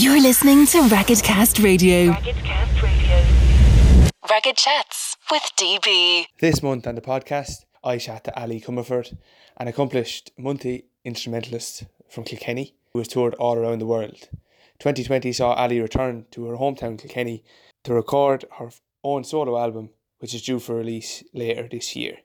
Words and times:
You're 0.00 0.20
listening 0.20 0.64
to 0.66 0.82
Ragged 0.82 1.24
Cast 1.24 1.58
Radio. 1.58 2.10
Ragged 2.12 2.36
Cast 2.36 2.82
Radio. 2.84 3.16
Ragged 4.30 4.56
Chats 4.56 5.16
with 5.28 5.42
DB. 5.56 6.26
This 6.38 6.62
month 6.62 6.86
on 6.86 6.94
the 6.94 7.00
podcast, 7.00 7.64
I 7.82 7.98
chat 7.98 8.22
to 8.22 8.40
Ali 8.40 8.60
Comerford, 8.60 9.16
an 9.56 9.66
accomplished 9.66 10.30
multi 10.38 10.84
instrumentalist 11.04 11.86
from 12.08 12.22
Kilkenny 12.22 12.76
who 12.92 13.00
has 13.00 13.08
toured 13.08 13.34
all 13.40 13.56
around 13.56 13.80
the 13.80 13.86
world. 13.86 14.28
2020 14.78 15.32
saw 15.32 15.54
Ali 15.54 15.80
return 15.80 16.26
to 16.30 16.46
her 16.46 16.58
hometown 16.58 16.96
Kilkenny 16.96 17.42
to 17.82 17.92
record 17.92 18.44
her 18.60 18.70
own 19.02 19.24
solo 19.24 19.58
album, 19.58 19.90
which 20.20 20.32
is 20.32 20.42
due 20.42 20.60
for 20.60 20.76
release 20.76 21.24
later 21.34 21.66
this 21.68 21.96
year. 21.96 22.18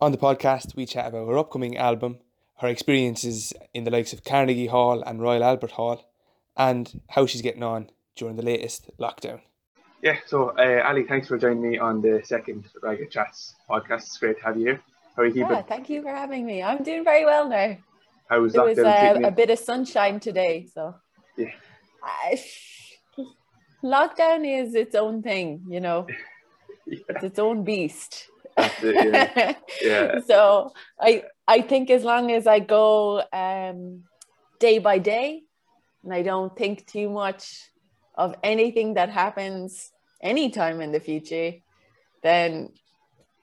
On 0.00 0.12
the 0.12 0.18
podcast, 0.18 0.76
we 0.76 0.86
chat 0.86 1.08
about 1.08 1.26
her 1.26 1.38
upcoming 1.38 1.76
album, 1.76 2.18
her 2.58 2.68
experiences 2.68 3.52
in 3.74 3.82
the 3.82 3.90
likes 3.90 4.12
of 4.12 4.22
Carnegie 4.22 4.68
Hall 4.68 5.02
and 5.02 5.20
Royal 5.20 5.42
Albert 5.42 5.72
Hall, 5.72 6.04
and 6.58 7.00
how 7.08 7.24
she's 7.26 7.42
getting 7.42 7.62
on 7.62 7.88
during 8.16 8.36
the 8.36 8.42
latest 8.42 8.90
lockdown. 8.98 9.40
Yeah, 10.02 10.16
so 10.26 10.50
uh, 10.58 10.82
Ali, 10.84 11.04
thanks 11.04 11.28
for 11.28 11.38
joining 11.38 11.62
me 11.62 11.78
on 11.78 12.02
the 12.02 12.20
second 12.24 12.66
Ragged 12.82 13.10
Chats 13.10 13.54
podcast. 13.68 14.02
It's 14.06 14.18
great 14.18 14.38
to 14.38 14.44
have 14.44 14.56
you 14.56 14.66
here. 14.66 14.80
How 15.16 15.22
are 15.22 15.26
you 15.26 15.32
keeping? 15.32 15.50
Yeah, 15.50 15.62
thank 15.62 15.88
you 15.88 16.02
for 16.02 16.10
having 16.10 16.44
me. 16.46 16.62
I'm 16.62 16.82
doing 16.84 17.02
very 17.04 17.24
well 17.24 17.48
now. 17.48 17.76
How 18.28 18.40
was 18.40 18.54
It 18.54 18.62
was 18.62 18.78
uh, 18.78 19.20
a 19.24 19.30
bit 19.30 19.50
of 19.50 19.58
sunshine 19.58 20.20
today, 20.20 20.66
so 20.72 20.94
Yeah. 21.36 21.50
I- 22.02 22.40
lockdown 23.82 24.46
is 24.46 24.74
its 24.74 24.94
own 24.94 25.22
thing, 25.22 25.64
you 25.68 25.80
know. 25.80 26.06
Yeah, 26.90 27.00
It's 27.10 27.24
its 27.24 27.38
own 27.38 27.64
beast. 27.64 28.28
that's 28.56 28.82
it, 28.82 28.94
yeah. 28.94 29.54
yeah. 29.82 30.20
so 30.26 30.72
I 30.98 31.24
I 31.46 31.60
think 31.60 31.90
as 31.90 32.02
long 32.02 32.32
as 32.32 32.46
I 32.46 32.60
go 32.60 33.22
um, 33.30 34.04
day 34.58 34.78
by 34.78 34.96
day, 34.98 35.42
and 36.04 36.12
I 36.12 36.22
don't 36.22 36.56
think 36.56 36.86
too 36.86 37.08
much 37.08 37.70
of 38.14 38.34
anything 38.42 38.94
that 38.94 39.10
happens 39.10 39.90
anytime 40.22 40.80
in 40.80 40.92
the 40.92 41.00
future, 41.00 41.54
then 42.22 42.70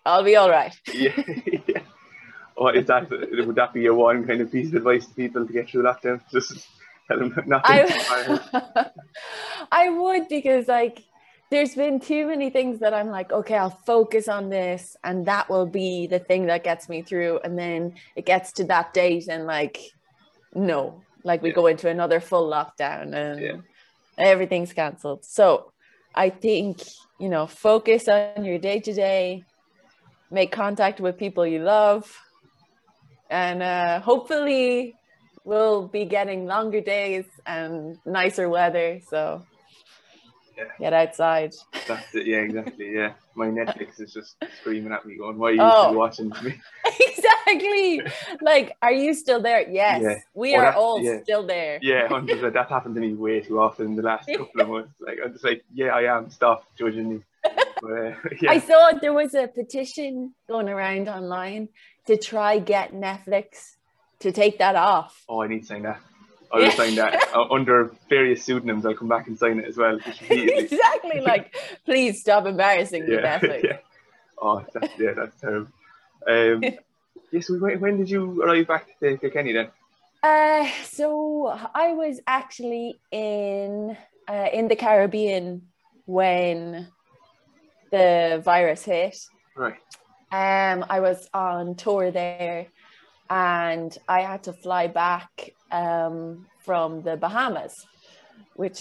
I'll 0.05 0.23
be 0.23 0.35
all 0.35 0.49
right. 0.49 0.75
yeah, 0.93 1.19
yeah. 1.67 1.79
Oh, 2.57 2.67
is 2.67 2.85
that 2.87 3.09
would 3.09 3.55
that 3.55 3.73
be 3.73 3.81
your 3.81 3.95
one 3.95 4.25
kind 4.25 4.41
of 4.41 4.51
piece 4.51 4.69
of 4.69 4.75
advice 4.75 5.05
to 5.07 5.13
people 5.13 5.45
to 5.45 5.51
get 5.51 5.69
through 5.69 5.83
lockdown? 5.83 6.21
Just 6.31 6.67
tell 7.07 7.19
them 7.19 7.35
not 7.45 7.65
to. 7.65 7.71
I, 7.71 8.89
I 9.71 9.89
would 9.89 10.27
because 10.29 10.67
like 10.67 11.03
there's 11.51 11.75
been 11.75 11.99
too 11.99 12.27
many 12.27 12.49
things 12.49 12.79
that 12.79 12.93
I'm 12.93 13.09
like, 13.09 13.31
okay, 13.31 13.55
I'll 13.55 13.79
focus 13.85 14.27
on 14.27 14.49
this 14.49 14.97
and 15.03 15.25
that 15.27 15.49
will 15.49 15.65
be 15.65 16.07
the 16.07 16.19
thing 16.19 16.47
that 16.47 16.63
gets 16.63 16.89
me 16.89 17.01
through. 17.01 17.39
And 17.43 17.57
then 17.57 17.95
it 18.15 18.25
gets 18.25 18.51
to 18.53 18.63
that 18.65 18.93
date 18.93 19.27
and 19.29 19.45
like, 19.45 19.79
no, 20.53 21.01
like 21.25 21.41
we 21.41 21.49
Yeah. 21.49 21.55
go 21.55 21.67
into 21.67 21.89
another 21.89 22.19
full 22.21 22.49
lockdown 22.49 23.13
and 23.13 23.41
Yeah. 23.41 23.57
everything's 24.17 24.71
cancelled. 24.71 25.25
So 25.25 25.73
I 26.13 26.29
think, 26.29 26.81
you 27.19 27.27
know, 27.27 27.47
focus 27.47 28.07
on 28.07 28.45
your 28.45 28.59
day 28.59 28.79
to 28.79 28.93
day, 28.93 29.43
make 30.31 30.51
contact 30.51 31.01
with 31.01 31.17
people 31.17 31.45
you 31.45 31.59
love, 31.59 32.05
and 33.29 33.61
uh, 33.61 33.99
hopefully 33.99 34.95
we'll 35.43 35.87
be 35.87 36.05
getting 36.05 36.45
longer 36.45 36.81
days 36.81 37.25
and 37.45 37.97
nicer 38.05 38.47
weather. 38.47 38.99
So 39.09 39.45
Yeah. 40.57 40.63
get 40.79 40.93
outside. 40.93 41.53
That's 41.87 42.15
it. 42.15 42.27
Yeah, 42.27 42.37
exactly. 42.37 42.93
Yeah, 42.93 43.13
my 43.35 43.47
Netflix 43.47 43.99
is 43.99 44.13
just 44.13 44.37
screaming 44.59 44.93
at 44.93 45.05
me, 45.05 45.17
going, 45.17 45.37
"Why 45.37 45.49
are 45.49 45.53
you 45.53 45.61
Oh. 45.61 45.87
still 45.87 45.95
watching 45.99 46.29
me?" 46.43 46.55
exactly. 46.99 48.01
Like, 48.41 48.75
are 48.81 48.91
you 48.93 49.13
still 49.13 49.41
there? 49.41 49.69
Yes, 49.69 50.01
Yeah. 50.01 50.15
we 50.33 50.55
Oh, 50.55 50.59
are 50.59 50.73
all 50.73 51.01
yeah. 51.01 51.21
still 51.23 51.45
there. 51.45 51.79
Yeah, 51.81 52.07
hundred. 52.07 52.53
That's 52.53 52.69
happened 52.69 52.95
to 52.95 53.01
me 53.01 53.13
way 53.13 53.41
too 53.41 53.59
often 53.59 53.87
in 53.87 53.95
the 53.95 54.01
last 54.03 54.27
couple 54.29 54.61
of 54.61 54.69
months. 54.69 54.93
Like 54.99 55.17
I'm 55.23 55.33
just 55.33 55.43
like, 55.43 55.63
yeah, 55.73 55.87
I 55.93 56.03
am. 56.17 56.29
Stop 56.29 56.65
judging 56.77 57.09
me. 57.09 57.19
But, 57.81 57.91
uh, 57.91 58.15
yeah. 58.41 58.51
I 58.51 58.59
saw 58.59 58.91
there 58.99 59.11
was 59.13 59.35
a 59.35 59.47
petition 59.47 60.33
going 60.47 60.69
around 60.69 61.09
online 61.09 61.67
to 62.07 62.17
try 62.17 62.57
get 62.57 62.93
Netflix 62.93 63.75
to 64.19 64.31
take 64.31 64.59
that 64.59 64.75
off. 64.77 65.23
Oh, 65.27 65.41
I 65.41 65.47
need 65.47 65.59
to 65.61 65.65
sign 65.65 65.83
that. 65.83 65.99
I 66.55 66.59
will 66.59 66.65
Yeah. 66.65 66.75
sign 66.75 66.95
that 66.95 67.35
uh, 67.35 67.47
under 67.51 67.91
various 68.09 68.43
pseudonyms. 68.43 68.85
I'll 68.85 68.93
come 68.95 69.09
back 69.09 69.27
and 69.27 69.37
sign 69.37 69.59
it 69.59 69.65
as 69.65 69.77
well. 69.77 69.99
exactly. 70.29 71.19
Like, 71.21 71.53
please 71.85 72.21
stop 72.21 72.45
embarrassing 72.45 73.05
me, 73.07 73.15
yeah, 73.15 73.39
yeah. 73.43 73.77
Oh, 74.41 74.65
that's, 74.73 74.97
yeah, 74.97 75.13
that's 75.13 75.39
terrible. 75.41 75.67
Um, 76.27 76.63
yes, 77.31 77.49
when, 77.49 77.79
when 77.79 77.97
did 77.97 78.09
you 78.09 78.41
arrive 78.41 78.67
back 78.67 78.87
to 78.99 79.17
Kilkenny 79.17 79.53
then? 79.53 79.67
Uh, 80.23 80.67
so 80.85 81.47
I 81.47 81.91
was 81.93 82.19
actually 82.25 82.99
in 83.11 83.95
uh, 84.27 84.47
in 84.51 84.67
the 84.67 84.75
Caribbean 84.75 85.67
when 86.05 86.87
the 87.91 88.41
virus 88.43 88.83
hit. 88.83 89.17
Right. 89.55 89.75
Um, 90.31 90.85
I 90.89 90.99
was 90.99 91.29
on 91.33 91.75
tour 91.75 92.11
there, 92.11 92.67
and 93.29 93.95
I 94.07 94.21
had 94.21 94.43
to 94.43 94.53
fly 94.53 94.87
back 94.87 95.51
um, 95.71 96.45
from 96.65 97.01
the 97.03 97.17
Bahamas, 97.17 97.73
which 98.55 98.79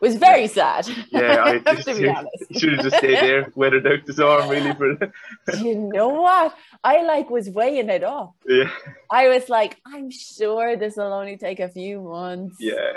was 0.00 0.16
very 0.16 0.46
sad. 0.46 0.86
Yeah, 1.10 1.42
I 1.44 1.52
have 1.66 1.84
to 1.84 1.94
be 1.94 2.02
you, 2.02 2.10
honest. 2.10 2.44
should 2.60 2.72
have 2.74 2.82
just 2.82 2.96
stayed 2.98 3.18
there, 3.20 3.52
weathered 3.54 3.86
out 3.86 4.04
the 4.06 4.12
storm, 4.12 4.48
really. 4.48 4.72
For 4.74 5.12
you 5.58 5.74
know 5.76 6.08
what? 6.08 6.54
I 6.84 7.02
like 7.02 7.30
was 7.30 7.48
weighing 7.48 7.88
it 7.88 8.04
up. 8.04 8.34
yeah, 8.46 8.70
I 9.10 9.28
was 9.28 9.48
like, 9.48 9.76
I'm 9.86 10.10
sure 10.10 10.76
this 10.76 10.96
will 10.96 11.12
only 11.12 11.38
take 11.38 11.60
a 11.60 11.68
few 11.70 12.02
months. 12.02 12.56
yeah, 12.60 12.92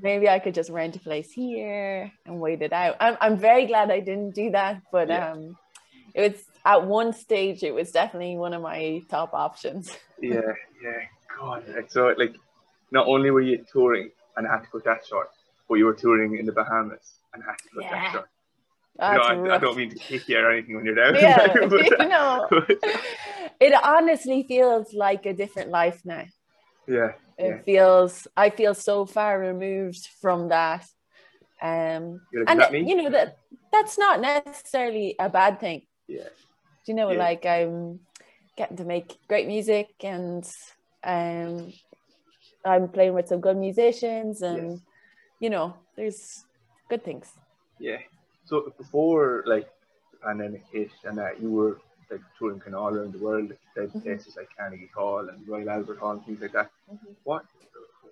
maybe 0.00 0.28
I 0.28 0.38
could 0.38 0.54
just 0.54 0.70
rent 0.70 0.96
a 0.96 1.00
place 1.00 1.30
here 1.32 2.12
and 2.24 2.38
wait 2.40 2.62
it 2.62 2.72
out. 2.72 2.96
I'm 3.00 3.16
I'm 3.20 3.36
very 3.36 3.66
glad 3.66 3.90
I 3.90 4.00
didn't 4.00 4.34
do 4.34 4.50
that, 4.52 4.82
but 4.92 5.08
Yeah. 5.08 5.32
um, 5.32 5.56
it 6.14 6.32
was 6.32 6.44
at 6.64 6.86
one 6.86 7.12
stage 7.12 7.62
it 7.62 7.74
was 7.74 7.90
definitely 7.92 8.36
one 8.36 8.52
of 8.54 8.62
my 8.62 9.02
top 9.10 9.34
options. 9.34 9.90
yeah, 10.20 10.40
yeah. 10.82 10.92
God, 11.38 11.64
so 11.88 12.14
like, 12.16 12.34
not 12.90 13.06
only 13.06 13.30
were 13.30 13.40
you 13.40 13.64
touring 13.70 14.10
and 14.36 14.46
had 14.46 14.60
to 14.60 14.66
cut 14.68 14.84
that 14.84 15.06
short, 15.06 15.28
but 15.68 15.74
you 15.76 15.84
were 15.86 15.94
touring 15.94 16.38
in 16.38 16.46
the 16.46 16.52
Bahamas 16.52 17.18
and 17.32 17.42
had 17.42 17.56
to 17.56 17.68
cut 17.74 17.90
that 17.90 18.02
Yeah. 18.02 18.12
short. 18.12 18.28
That's 18.96 19.28
no, 19.28 19.50
I, 19.50 19.56
I 19.56 19.58
don't 19.58 19.76
mean 19.76 19.90
to 19.90 19.96
kick 19.96 20.28
you 20.28 20.38
or 20.38 20.52
anything 20.52 20.76
when 20.76 20.84
you're 20.84 20.94
down. 20.94 21.16
Yeah, 21.16 21.48
but, 21.68 21.84
you 21.98 22.08
know. 22.08 22.48
It 23.58 23.74
honestly 23.82 24.44
feels 24.46 24.92
like 24.94 25.26
a 25.26 25.32
different 25.32 25.70
life 25.70 26.00
now. 26.04 26.24
yeah, 26.86 27.12
It 27.36 27.48
yeah. 27.48 27.62
feels 27.62 28.28
I 28.36 28.50
feel 28.50 28.74
so 28.74 29.04
far 29.04 29.40
removed 29.40 30.08
from 30.20 30.48
that. 30.50 30.86
Um, 31.60 32.20
and 32.46 32.60
that 32.60 32.72
you 32.72 32.94
know 32.96 33.10
that 33.10 33.38
that's 33.72 33.96
not 33.98 34.20
necessarily 34.20 35.16
a 35.18 35.28
bad 35.28 35.60
thing. 35.60 35.86
Yeah, 36.06 36.28
Do 36.84 36.92
you 36.92 36.96
know 36.96 37.10
Yeah. 37.10 37.18
like 37.18 37.46
I'm 37.46 38.00
getting 38.56 38.76
to 38.76 38.84
make 38.84 39.18
great 39.28 39.46
music 39.46 39.88
and 40.04 40.44
um 41.02 41.72
I'm 42.64 42.88
playing 42.88 43.14
with 43.14 43.28
some 43.28 43.40
good 43.40 43.56
musicians 43.56 44.42
and 44.42 44.70
Yes. 44.72 44.80
you 45.40 45.50
know 45.50 45.74
there's 45.96 46.44
good 46.88 47.02
things. 47.04 47.32
yeah. 47.78 48.00
So 48.46 48.72
before 48.76 49.42
like 49.46 49.68
the 50.12 50.18
pandemic 50.18 50.62
hit 50.72 50.90
and 51.04 51.16
that, 51.18 51.40
you 51.40 51.50
were 51.50 51.80
like 52.10 52.20
touring 52.38 52.60
kind 52.60 52.74
of 52.76 52.82
all 52.82 52.94
around 52.94 53.12
the 53.14 53.18
world, 53.26 53.48
like 53.76 53.88
Mhm. 53.90 54.02
places 54.02 54.36
like 54.36 54.48
Carnegie 54.56 54.90
Hall 54.94 55.28
and 55.30 55.48
Royal 55.48 55.70
Albert 55.70 55.98
Hall 55.98 56.12
and 56.12 56.24
things 56.26 56.40
like 56.42 56.52
that. 56.52 56.70
Mhm. 56.92 57.14
What? 57.24 57.44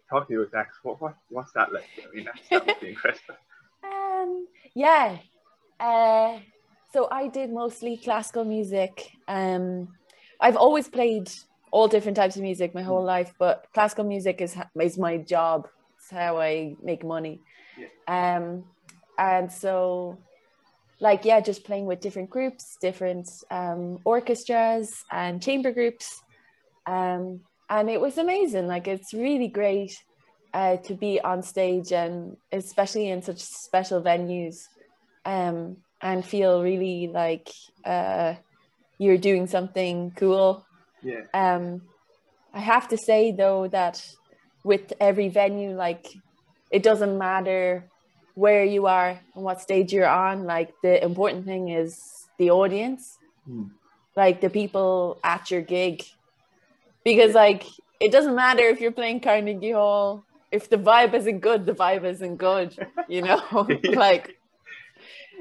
Talk 0.09 0.27
to 0.28 0.32
you 0.32 0.41
about 0.43 0.53
that? 0.53 0.69
What, 0.82 1.00
what? 1.03 1.15
What's 1.28 1.53
that 1.53 1.72
like? 1.72 1.88
I 2.05 2.15
mean, 2.15 2.25
that's, 2.25 2.49
that 2.50 2.66
must 2.66 2.81
be 2.81 2.88
incredible. 2.94 3.37
Um 3.84 4.47
yeah. 4.75 5.19
Uh 5.78 6.38
so 6.93 7.09
I 7.11 7.29
did 7.29 7.51
mostly 7.51 7.97
classical 7.97 8.45
music. 8.45 9.13
Um 9.29 9.89
I've 10.41 10.57
always 10.57 10.89
played 10.89 11.31
all 11.71 11.89
different 11.89 12.17
types 12.17 12.37
of 12.37 12.43
music 12.43 12.75
my 12.75 12.83
whole 12.83 13.05
life, 13.05 13.33
but 13.39 13.67
classical 13.75 14.05
music 14.05 14.41
is 14.41 14.57
is 14.81 14.99
my 14.99 15.17
job. 15.19 15.69
It's 15.97 16.11
how 16.11 16.41
I 16.41 16.77
make 16.83 17.05
money. 17.05 17.41
Um 18.06 18.65
and 19.19 19.50
so 19.50 20.19
like 21.03 21.25
yeah 21.25 21.41
just 21.41 21.65
playing 21.65 21.87
with 21.87 22.00
different 22.00 22.31
groups 22.31 22.77
different 22.81 23.29
um, 23.50 23.99
orchestras 24.05 25.05
and 25.11 25.43
chamber 25.43 25.73
groups 25.73 26.23
um, 26.87 27.41
and 27.69 27.91
it 27.91 28.00
was 28.00 28.19
amazing 28.19 28.67
like 28.67 28.87
it's 28.87 29.12
really 29.12 29.49
great 29.49 29.95
uh, 30.55 30.77
to 30.77 30.95
be 30.95 31.21
on 31.21 31.43
stage 31.43 31.93
and 31.93 32.37
especially 32.53 33.09
in 33.09 33.21
such 33.21 33.38
special 33.38 34.00
venues 34.00 34.69
um, 35.25 35.77
and 36.02 36.25
feel 36.25 36.62
really 36.62 37.08
like 37.12 37.49
uh, 37.84 38.34
you're 38.99 39.19
doing 39.19 39.46
something 39.46 40.12
cool 40.16 40.66
Yeah, 41.02 41.22
um, 41.34 41.82
I 42.52 42.60
have 42.60 42.88
to 42.88 42.99
say 42.99 43.32
though 43.32 43.69
that 43.69 44.04
with 44.64 44.93
every 45.00 45.28
venue, 45.28 45.75
like 45.75 46.06
it 46.70 46.82
doesn't 46.82 47.19
matter 47.19 47.90
where 48.34 48.64
you 48.64 48.87
are 48.87 49.10
and 49.34 49.44
what 49.44 49.60
stage 49.60 49.93
you're 49.93 50.08
on. 50.08 50.44
Like 50.44 50.70
the 50.82 51.02
important 51.04 51.46
thing 51.46 51.69
is 51.69 51.99
the 52.38 52.50
audience, 52.50 53.19
Hmm. 53.46 53.64
like 54.16 54.40
the 54.40 54.50
people 54.50 55.19
at 55.25 55.50
your 55.50 55.62
gig, 55.62 56.04
because 57.04 57.34
like 57.34 57.64
it 58.00 58.12
doesn't 58.12 58.34
matter 58.34 58.64
if 58.64 58.81
you're 58.81 58.93
playing 58.93 59.20
Carnegie 59.20 59.72
Hall 59.72 60.25
if 60.50 60.69
the 60.69 60.76
vibe 60.76 61.14
isn't 61.14 61.40
good, 61.40 61.64
the 61.64 61.72
vibe 61.72 62.04
isn't 62.04 62.37
good, 62.37 62.76
you 63.08 63.22
know? 63.22 63.40
like, 63.94 64.37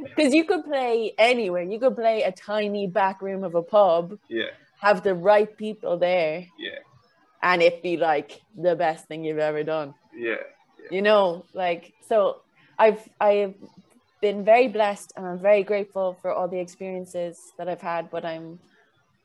because 0.15 0.33
you 0.33 0.45
could 0.45 0.63
play 0.65 1.13
anywhere. 1.17 1.63
You 1.63 1.79
could 1.79 1.95
play 1.95 2.23
a 2.23 2.31
tiny 2.31 2.87
back 2.87 3.21
room 3.21 3.43
of 3.43 3.55
a 3.55 3.61
pub, 3.61 4.17
Yeah, 4.27 4.51
have 4.79 5.03
the 5.03 5.15
right 5.15 5.55
people 5.57 5.97
there, 5.97 6.45
yeah, 6.57 6.79
and 7.41 7.61
it 7.61 7.81
be 7.83 7.97
like 7.97 8.41
the 8.57 8.75
best 8.75 9.07
thing 9.07 9.23
you've 9.23 9.39
ever 9.39 9.63
done. 9.63 9.93
yeah, 10.15 10.35
You 10.89 11.01
know, 11.01 11.45
like, 11.53 11.93
so 12.07 12.41
I've, 12.77 13.07
I've 13.19 13.55
been 14.21 14.43
very 14.45 14.67
blessed 14.67 15.13
and 15.15 15.25
I'm 15.25 15.39
very 15.39 15.63
grateful 15.63 16.17
for 16.21 16.31
all 16.31 16.47
the 16.47 16.59
experiences 16.59 17.39
that 17.57 17.67
I've 17.67 17.81
had, 17.81 18.09
but 18.11 18.23
I'm 18.25 18.59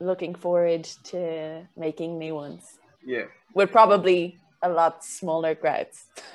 looking 0.01 0.35
forward 0.35 0.85
to 1.05 1.67
making 1.77 2.19
new 2.19 2.35
ones 2.35 2.79
yeah. 3.05 3.25
with 3.55 3.71
probably 3.71 4.37
a 4.63 4.69
lot 4.69 5.05
smaller 5.05 5.55
crowds. 5.55 6.07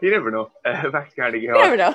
You 0.00 0.10
never 0.10 0.30
know. 0.30 0.50
Uh, 0.64 0.90
back 0.90 1.10
to 1.10 1.16
Carnegie 1.16 1.46
you 1.46 1.52
Hall. 1.52 1.60
never 1.60 1.76
know. 1.76 1.94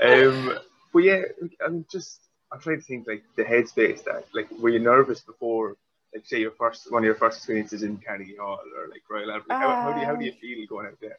um, 0.28 0.58
but 0.92 0.98
yeah, 1.00 1.22
I'm 1.64 1.84
just 1.90 2.20
I'm 2.50 2.60
trying 2.60 2.80
to 2.80 2.84
think 2.84 3.06
like 3.06 3.22
the 3.36 3.44
headspace 3.44 4.04
that 4.04 4.26
like 4.34 4.50
were 4.58 4.70
you 4.70 4.78
nervous 4.78 5.20
before 5.20 5.76
like 6.14 6.26
say 6.26 6.40
your 6.40 6.50
first 6.52 6.90
one 6.90 7.02
of 7.02 7.06
your 7.06 7.14
first 7.14 7.38
experiences 7.38 7.82
in 7.82 7.98
Carnegie 7.98 8.36
Hall 8.36 8.60
or 8.76 8.88
like 8.88 9.02
Royal 9.08 9.30
Albert? 9.30 9.48
Like, 9.48 9.58
how, 9.58 9.68
how 9.82 9.92
do 9.92 10.00
you 10.00 10.06
how 10.06 10.16
do 10.16 10.24
you 10.24 10.32
feel 10.32 10.66
going 10.66 10.86
out 10.86 11.00
there? 11.00 11.18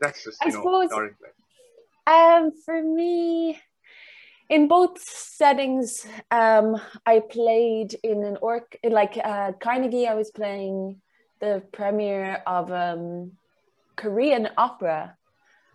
That's 0.00 0.24
just 0.24 0.38
I 0.42 0.48
know 0.48 0.62
suppose- 0.62 0.90
Um, 2.06 2.52
for 2.64 2.82
me, 2.82 3.60
in 4.48 4.68
both 4.68 5.00
settings, 5.00 6.06
um, 6.30 6.80
I 7.04 7.20
played 7.20 7.96
in 8.02 8.24
an 8.24 8.38
orc 8.40 8.76
like 8.84 9.18
uh, 9.22 9.52
Carnegie. 9.60 10.06
I 10.06 10.14
was 10.14 10.30
playing 10.30 11.00
the 11.40 11.62
premiere 11.72 12.42
of 12.46 12.72
um, 12.72 13.32
Korean 13.98 14.48
opera, 14.56 15.16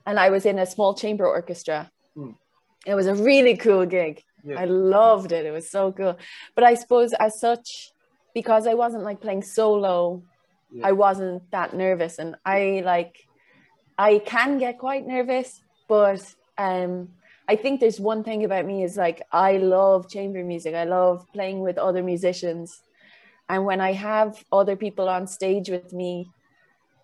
and 0.07 0.15
I 0.17 0.29
was 0.35 0.45
in 0.45 0.57
a 0.57 0.65
small 0.65 0.95
chamber 0.95 1.25
orchestra. 1.27 1.91
Hmm. 2.15 2.31
It 2.85 2.95
was 2.95 3.07
a 3.07 3.15
really 3.15 3.55
cool 3.55 3.85
gig. 3.85 4.23
Yeah. 4.43 4.59
I 4.63 4.65
loved 4.65 5.31
it. 5.31 5.45
It 5.45 5.51
was 5.51 5.69
so 5.69 5.91
cool. 5.91 6.17
But 6.55 6.63
I 6.63 6.73
suppose 6.73 7.13
as 7.13 7.39
such, 7.39 7.91
because 8.33 8.67
I 8.67 8.75
wasn't 8.83 9.03
like 9.03 9.19
playing 9.21 9.43
solo, 9.43 10.23
Yeah. 10.71 10.89
I 10.89 10.91
wasn't 11.05 11.39
that 11.51 11.69
nervous, 11.75 12.13
and 12.17 12.35
I 12.57 12.81
like 12.93 13.13
I 14.07 14.11
can 14.33 14.57
get 14.57 14.79
quite 14.79 15.05
nervous, 15.05 15.61
but 15.87 16.21
um, 16.57 17.09
I 17.47 17.55
think 17.61 17.79
there's 17.79 17.99
one 17.99 18.23
thing 18.23 18.41
about 18.43 18.65
me 18.65 18.83
is 18.87 18.97
like 18.97 19.19
I 19.31 19.51
love 19.57 20.09
chamber 20.09 20.43
music. 20.43 20.73
I 20.83 20.85
love 20.85 21.17
playing 21.37 21.59
with 21.67 21.77
other 21.77 22.03
musicians, 22.13 22.81
and 23.47 23.59
when 23.69 23.81
I 23.89 23.93
have 23.93 24.43
other 24.59 24.75
people 24.75 25.07
on 25.09 25.27
stage 25.27 25.69
with 25.69 25.93
me, 25.93 26.31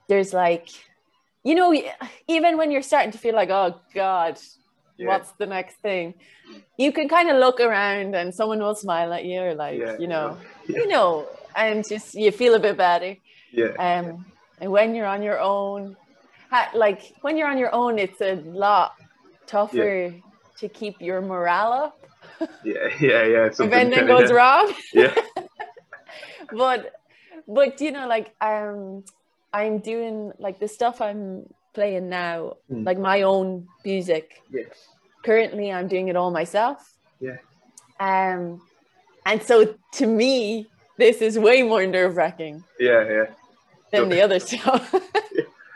there's 0.10 0.34
like, 0.34 0.68
you 1.44 1.56
know, 1.56 1.74
even 2.28 2.58
when 2.58 2.72
you're 2.72 2.82
starting 2.82 3.12
to 3.12 3.18
feel 3.18 3.36
like, 3.36 3.50
oh 3.50 3.80
God, 3.94 4.38
yeah, 4.98 5.08
what's 5.08 5.32
the 5.34 5.46
next 5.46 5.76
thing? 5.78 6.16
You 6.78 6.92
can 6.92 7.08
kind 7.08 7.30
of 7.30 7.38
look 7.38 7.60
around 7.60 8.16
and 8.16 8.34
someone 8.34 8.60
will 8.60 8.76
smile 8.76 9.14
at 9.14 9.26
you, 9.26 9.42
or 9.42 9.56
like, 9.56 9.80
yeah, 9.80 9.98
you 10.00 10.08
know, 10.08 10.38
yeah, 10.68 10.78
you 10.80 10.88
know, 10.88 11.28
and 11.56 11.88
just 11.88 12.16
you 12.16 12.32
feel 12.32 12.56
a 12.56 12.60
bit 12.60 12.78
better. 12.78 13.16
yeah, 13.52 13.68
Um, 13.80 14.26
and 14.60 14.72
when 14.72 14.96
you're 14.96 15.06
on 15.08 15.24
your 15.24 15.40
own, 15.40 15.96
like 16.74 17.14
when 17.22 17.38
you're 17.38 17.48
on 17.48 17.58
your 17.58 17.74
own, 17.74 18.00
it's 18.00 18.22
a 18.22 18.36
lot 18.36 18.96
tougher 19.48 20.14
to 20.58 20.70
keep 20.70 21.02
your 21.02 21.22
morale 21.22 21.72
up 21.72 22.00
yeah, 22.64 22.90
yeah, 23.00 23.24
yeah. 23.26 23.46
if 23.46 23.60
anything 23.60 24.06
goes 24.08 24.32
wrong. 24.32 24.74
Yeah, 24.94 25.14
but, 26.52 26.94
but 27.48 27.80
you 27.82 27.92
know, 27.92 28.08
like 28.08 28.34
um, 28.42 29.04
I'm 29.54 29.80
doing 29.80 30.32
like 30.40 30.60
the 30.60 30.68
stuff 30.68 31.02
I'm 31.02 31.46
playing 31.74 32.10
now, 32.10 32.58
Mm. 32.72 32.86
like 32.86 32.98
my 33.00 33.22
own 33.24 33.68
music. 33.86 34.42
yeah, 34.52 34.64
Currently, 35.24 35.72
I'm 35.72 35.88
doing 35.88 36.08
it 36.08 36.16
all 36.16 36.32
myself. 36.32 36.94
yeah, 37.20 37.38
Um, 38.00 38.62
and 39.26 39.42
so 39.44 39.76
to 39.94 40.06
me, 40.08 40.68
this 40.98 41.22
is 41.22 41.38
way 41.38 41.64
more 41.64 41.86
nerve 41.86 42.16
wracking 42.18 42.64
yeah, 42.80 43.04
yeah. 43.10 43.26
than 43.92 44.04
So- 44.04 44.10
the 44.10 44.22
other 44.22 44.40
stuff. 44.40 44.96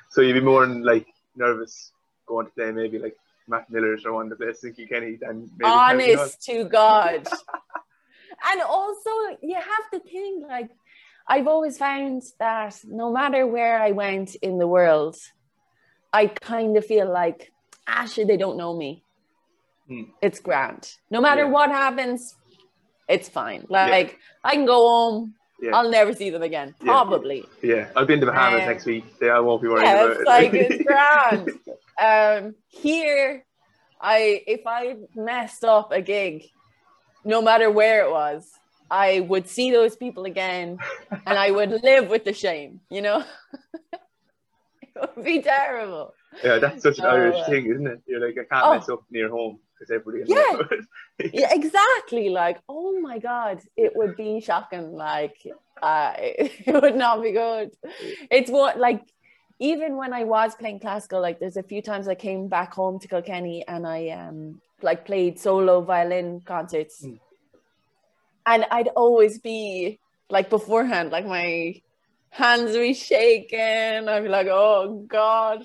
So 0.09 0.21
you'd 0.21 0.33
be 0.35 0.41
more 0.41 0.67
like 0.67 1.07
nervous 1.35 1.91
going 2.27 2.45
to 2.45 2.51
play 2.51 2.71
maybe 2.71 2.99
like 2.99 3.17
Matt 3.47 3.67
Miller's 3.71 4.05
or 4.05 4.13
one 4.13 4.31
of 4.31 4.37
the 4.37 4.45
places 4.45 4.63
in 4.65 4.73
Kilkenny 4.75 5.15
than 5.15 5.49
maybe 5.57 5.65
honest 5.65 6.39
to 6.43 6.65
God. 6.65 7.27
and 8.51 8.61
also, 8.61 9.09
you 9.41 9.55
have 9.55 9.85
to 9.91 9.99
think 10.07 10.45
like, 10.47 10.69
I've 11.27 11.47
always 11.47 11.77
found 11.77 12.21
that 12.39 12.77
no 12.85 13.11
matter 13.11 13.47
where 13.47 13.79
I 13.81 13.91
went 13.91 14.35
in 14.35 14.57
the 14.57 14.67
world, 14.67 15.15
I 16.11 16.27
kind 16.27 16.75
of 16.77 16.85
feel 16.85 17.11
like, 17.11 17.51
ah, 17.87 18.05
shit, 18.05 18.27
they 18.27 18.37
don't 18.37 18.57
know 18.57 18.75
me. 18.75 19.03
Hmm. 19.87 20.03
It's 20.21 20.39
grand. 20.39 20.91
No 21.09 21.21
matter 21.21 21.43
Yeah. 21.43 21.49
what 21.49 21.69
happens, 21.71 22.35
it's 23.07 23.29
fine. 23.29 23.65
Like, 23.69 24.19
I 24.43 24.51
can 24.53 24.65
go 24.65 24.87
home. 24.87 25.35
Yeah. 25.61 25.71
I'll 25.77 25.89
never 25.89 26.13
see 26.13 26.29
them 26.29 26.41
again. 26.43 26.75
Probably. 26.79 27.45
Yeah, 27.61 27.89
I'll 27.95 28.05
be 28.05 28.15
in 28.15 28.19
the 28.19 28.25
Bahamas 28.25 28.61
Um, 28.61 28.67
next 28.67 28.85
week. 28.85 29.05
They 29.19 29.29
I 29.29 29.39
won't 29.39 29.61
be 29.61 29.69
worried 29.69 29.83
Yeah, 29.83 29.93
about 30.03 30.11
it's 30.11 30.19
it. 30.21 30.27
like 30.27 30.53
it's 30.53 30.83
grand. 31.99 32.45
um, 32.47 32.55
here, 32.67 33.45
I 34.01 34.43
if 34.45 34.61
I 34.67 34.97
messed 35.15 35.63
up 35.63 35.93
a 35.93 36.01
gig, 36.01 36.43
no 37.23 37.41
matter 37.41 37.71
where 37.71 38.03
it 38.05 38.11
was, 38.11 38.51
I 38.93 39.21
would 39.21 39.47
see 39.47 39.71
those 39.71 39.95
people 39.95 40.25
again, 40.25 40.77
and 41.25 41.37
I 41.45 41.49
would 41.49 41.71
live 41.83 42.09
with 42.09 42.23
the 42.25 42.33
shame. 42.33 42.79
You 42.91 43.01
know, 43.01 43.23
it 44.83 45.15
would 45.15 45.25
be 45.25 45.41
terrible. 45.41 46.13
yeah, 46.43 46.59
that's 46.59 46.83
such 46.83 46.99
an 46.99 47.05
Oh, 47.05 47.09
Irish 47.09 47.39
uh, 47.39 47.45
thing, 47.49 47.65
isn't 47.71 47.87
it? 47.87 47.99
You're 48.05 48.23
like, 48.25 48.37
I 48.37 48.45
can't 48.53 48.65
Oh. 48.65 48.73
mess 48.75 48.89
up 48.89 49.03
near 49.09 49.29
home 49.29 49.59
because 49.73 49.89
everybody. 49.91 50.23
Yeah. 50.27 50.35
knows 50.35 50.61
about 50.61 50.71
it. 51.19 51.31
Yeah, 51.33 51.49
exactly. 51.51 52.29
Like, 52.29 52.59
oh 52.69 52.99
my 52.99 53.17
god, 53.19 53.61
it 53.75 53.91
would 53.95 54.15
be 54.15 54.39
shocking. 54.41 54.93
Like, 54.93 55.37
uh, 55.81 56.13
it 56.17 56.73
would 56.81 56.95
not 56.95 57.21
be 57.23 57.31
good. 57.31 57.71
It's 58.29 58.51
what 58.51 58.77
like 58.79 59.01
even 59.59 59.97
when 59.97 60.13
I 60.13 60.23
was 60.23 60.53
playing 60.55 60.79
classical, 60.81 61.19
like 61.21 61.39
there's 61.39 61.57
a 61.57 61.63
few 61.63 61.81
times 61.81 62.07
I 62.07 62.15
came 62.15 62.47
back 62.47 62.73
home 62.73 62.99
to 62.99 63.07
Kilkenny 63.07 63.65
and 63.67 63.87
I 63.87 64.09
um 64.09 64.61
like 64.81 65.05
played 65.05 65.39
solo 65.39 65.81
violin 65.81 66.41
concerts. 66.45 67.03
Mm. 67.05 67.19
And 68.45 68.65
I'd 68.71 68.89
always 68.89 69.39
be 69.39 69.99
like 70.29 70.49
beforehand, 70.49 71.11
like 71.11 71.25
my 71.25 71.75
hands 72.29 72.71
would 72.71 72.81
be 72.81 72.93
shaking. 72.93 73.59
I'd 74.09 74.23
be 74.23 74.29
like, 74.29 74.47
oh 74.49 75.05
God. 75.07 75.63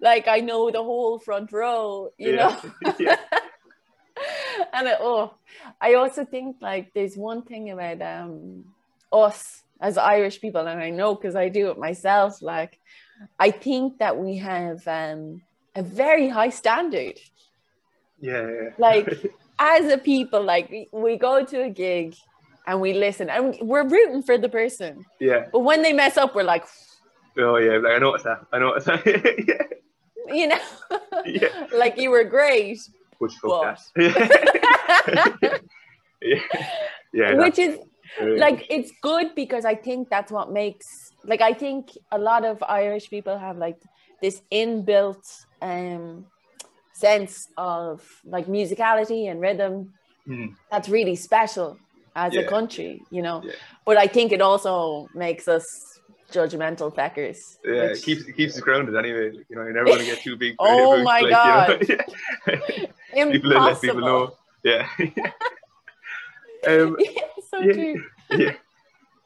Like 0.00 0.28
I 0.28 0.40
know 0.40 0.70
the 0.70 0.82
whole 0.82 1.18
front 1.18 1.52
row, 1.52 2.10
you 2.18 2.32
Yeah. 2.32 2.36
know. 2.36 2.60
Yeah. 2.98 3.16
and 4.72 4.88
it, 4.88 4.98
oh, 5.00 5.34
I 5.80 5.94
also 5.94 6.24
think 6.24 6.56
like 6.60 6.92
there's 6.94 7.16
one 7.16 7.42
thing 7.42 7.70
about 7.70 8.00
um 8.02 8.64
us 9.12 9.62
as 9.80 9.98
Irish 9.98 10.40
people, 10.40 10.66
and 10.66 10.80
I 10.80 10.90
know 10.90 11.14
because 11.14 11.36
I 11.36 11.48
do 11.48 11.70
it 11.70 11.78
myself. 11.78 12.40
Like, 12.40 12.78
I 13.38 13.50
think 13.50 13.98
that 13.98 14.18
we 14.18 14.38
have 14.38 14.86
um 14.88 15.42
a 15.74 15.82
very 15.82 16.28
high 16.28 16.50
standard. 16.50 17.18
yeah, 18.20 18.46
yeah. 18.48 18.68
Like, 18.78 19.08
as 19.58 19.90
a 19.92 19.98
people, 19.98 20.42
like 20.42 20.70
we, 20.70 20.88
we 20.92 21.16
go 21.16 21.44
to 21.44 21.62
a 21.62 21.70
gig 21.70 22.14
and 22.66 22.80
we 22.80 22.92
listen, 22.92 23.30
and 23.30 23.56
we're 23.60 23.86
rooting 23.86 24.22
for 24.22 24.36
the 24.38 24.48
person. 24.48 25.04
yeah. 25.20 25.46
But 25.52 25.60
when 25.60 25.82
they 25.82 25.92
mess 25.92 26.16
up, 26.16 26.34
we're 26.34 26.42
like, 26.42 26.64
Oh 27.38 27.56
yeah, 27.56 27.76
like 27.78 27.92
I 27.92 27.98
know 27.98 28.10
what's 28.10 28.24
that. 28.24 28.40
I 28.52 28.58
know 28.58 28.68
what's 28.68 28.84
that. 28.86 29.04
yeah, 29.06 30.34
you 30.34 30.48
know, 30.48 30.58
yeah. 31.26 31.66
like 31.76 31.98
you 31.98 32.10
were 32.10 32.24
great. 32.24 32.78
Which 33.18 33.34
fuck 33.34 33.78
that. 33.94 35.60
yeah, 36.22 36.40
yeah. 37.12 37.34
Which 37.34 37.58
is 37.58 37.78
like 38.20 38.66
it's 38.70 38.90
good 39.02 39.34
because 39.34 39.64
I 39.64 39.74
think 39.74 40.08
that's 40.08 40.32
what 40.32 40.50
makes 40.50 41.12
like 41.24 41.40
I 41.42 41.52
think 41.52 41.90
a 42.10 42.18
lot 42.18 42.44
of 42.44 42.62
Irish 42.62 43.10
people 43.10 43.38
have 43.38 43.58
like 43.58 43.76
this 44.22 44.40
inbuilt 44.50 45.44
um 45.60 46.26
sense 47.00 47.48
of 47.56 48.02
like 48.24 48.46
musicality 48.46 49.30
and 49.30 49.40
rhythm 49.40 49.92
Hmm. 50.26 50.46
that's 50.72 50.88
really 50.88 51.14
special 51.14 51.78
as 52.16 52.34
a 52.34 52.42
country, 52.42 53.02
you 53.10 53.22
know. 53.22 53.42
Yeah. 53.44 53.52
But 53.84 53.96
I 53.96 54.08
think 54.08 54.32
it 54.32 54.40
also 54.40 55.08
makes 55.14 55.46
us 55.46 55.64
judgmental 56.32 56.92
feckers. 56.92 57.38
Yeah, 57.64 57.92
it 57.94 58.02
keeps 58.02 58.22
it 58.26 58.34
keeps 58.36 58.54
us 58.56 58.60
grounded 58.60 58.96
anyway. 58.96 59.30
You 59.48 59.54
know, 59.56 59.62
you're 59.62 59.72
never 59.72 59.90
gonna 59.90 60.04
get 60.04 60.20
too 60.22 60.36
big. 60.36 60.56
Oh 60.60 61.02
my 61.04 61.20
like, 61.20 61.86
You 63.14 63.24
know? 63.24 63.32
people 63.32 63.50
let 63.50 63.80
people 63.80 64.00
know. 64.00 64.32
Yeah. 64.64 64.88
um, 66.66 66.96
so 67.50 67.60
Yeah. 67.60 67.72
true. 67.72 68.04
yeah. 68.32 68.52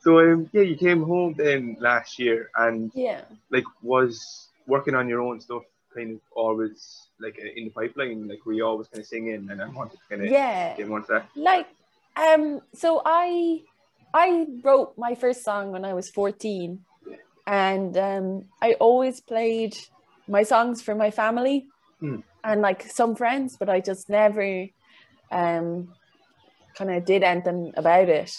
So 0.01 0.19
um, 0.19 0.51
yeah, 0.53 0.63
you 0.63 0.77
came 0.77 1.03
home 1.03 1.35
then 1.37 1.77
last 1.81 2.19
year, 2.19 2.51
and 2.57 2.91
Yeah. 2.95 3.23
like 3.51 3.65
was 3.83 4.21
working 4.67 4.95
on 4.95 5.09
your 5.09 5.21
own 5.23 5.41
stuff 5.41 5.63
kind 6.01 6.13
of 6.15 6.21
always 6.33 7.09
like 7.21 7.39
uh, 7.39 7.49
in 7.57 7.65
the 7.65 7.71
pipeline. 7.71 8.29
Like 8.29 8.45
we 8.47 8.61
always 8.63 8.89
kind 8.89 9.01
of 9.01 9.07
singing, 9.07 9.49
and 9.51 9.63
I 9.63 9.69
wanted 9.69 9.99
to 9.99 10.07
kind 10.09 10.23
of 10.23 10.31
Yeah. 10.33 10.77
get 10.77 10.87
into 10.87 11.07
that. 11.09 11.27
like 11.37 11.67
um 12.17 12.61
so 12.75 13.01
i 13.07 13.61
i 14.13 14.45
wrote 14.65 14.91
my 14.99 15.15
first 15.15 15.45
song 15.45 15.71
when 15.71 15.85
i 15.85 15.95
was 15.95 16.11
14 16.11 16.81
and 17.47 17.97
um, 17.97 18.45
I 18.63 18.75
always 18.75 19.21
played 19.21 19.77
my 20.29 20.45
songs 20.45 20.83
for 20.83 20.95
my 20.95 21.11
family 21.11 21.67
Hmm. 22.01 22.21
and 22.45 22.61
like 22.61 22.83
some 22.85 23.17
friends, 23.17 23.57
but 23.59 23.69
I 23.69 23.81
just 23.81 24.09
never 24.09 24.67
um, 25.33 25.89
kind 26.77 26.91
of 26.91 27.05
did 27.05 27.23
anything 27.23 27.73
about 27.77 28.09
it. 28.09 28.33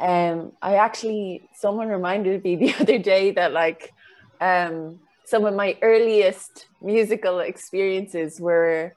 Um, 0.00 0.52
I 0.62 0.76
actually, 0.76 1.42
someone 1.54 1.88
reminded 1.88 2.42
me 2.44 2.56
the 2.62 2.74
other 2.80 2.98
day 2.98 3.32
that 3.32 3.52
like 3.52 3.92
um, 4.40 5.00
some 5.26 5.44
of 5.44 5.54
my 5.54 5.76
earliest 5.82 6.66
musical 6.80 7.40
experiences 7.40 8.40
were 8.40 8.92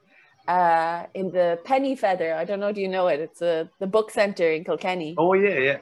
uh, 0.48 1.04
in 1.14 1.30
the 1.32 1.58
Penny 1.64 1.94
Feather. 1.96 2.34
I 2.34 2.44
don't 2.44 2.60
know, 2.60 2.72
do 2.72 2.80
you 2.80 2.88
know 2.88 3.08
it? 3.08 3.20
It's 3.20 3.42
a, 3.42 3.68
the 3.80 3.86
book 3.86 4.10
center 4.10 4.50
in 4.50 4.64
Kilkenny 4.64 5.14
Oh 5.18 5.34
yeah, 5.34 5.58
yeah. 5.58 5.78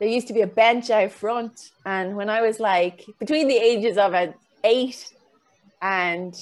there 0.00 0.08
used 0.08 0.28
to 0.28 0.32
be 0.34 0.40
a 0.42 0.46
bench 0.46 0.90
out 0.90 1.12
front 1.12 1.60
and 1.86 2.16
when 2.16 2.28
i 2.28 2.40
was 2.48 2.58
like 2.58 3.04
between 3.20 3.46
the 3.48 3.56
ages 3.72 3.96
of 3.98 4.14
uh, 4.14 4.32
8 4.64 5.12
and 5.82 6.34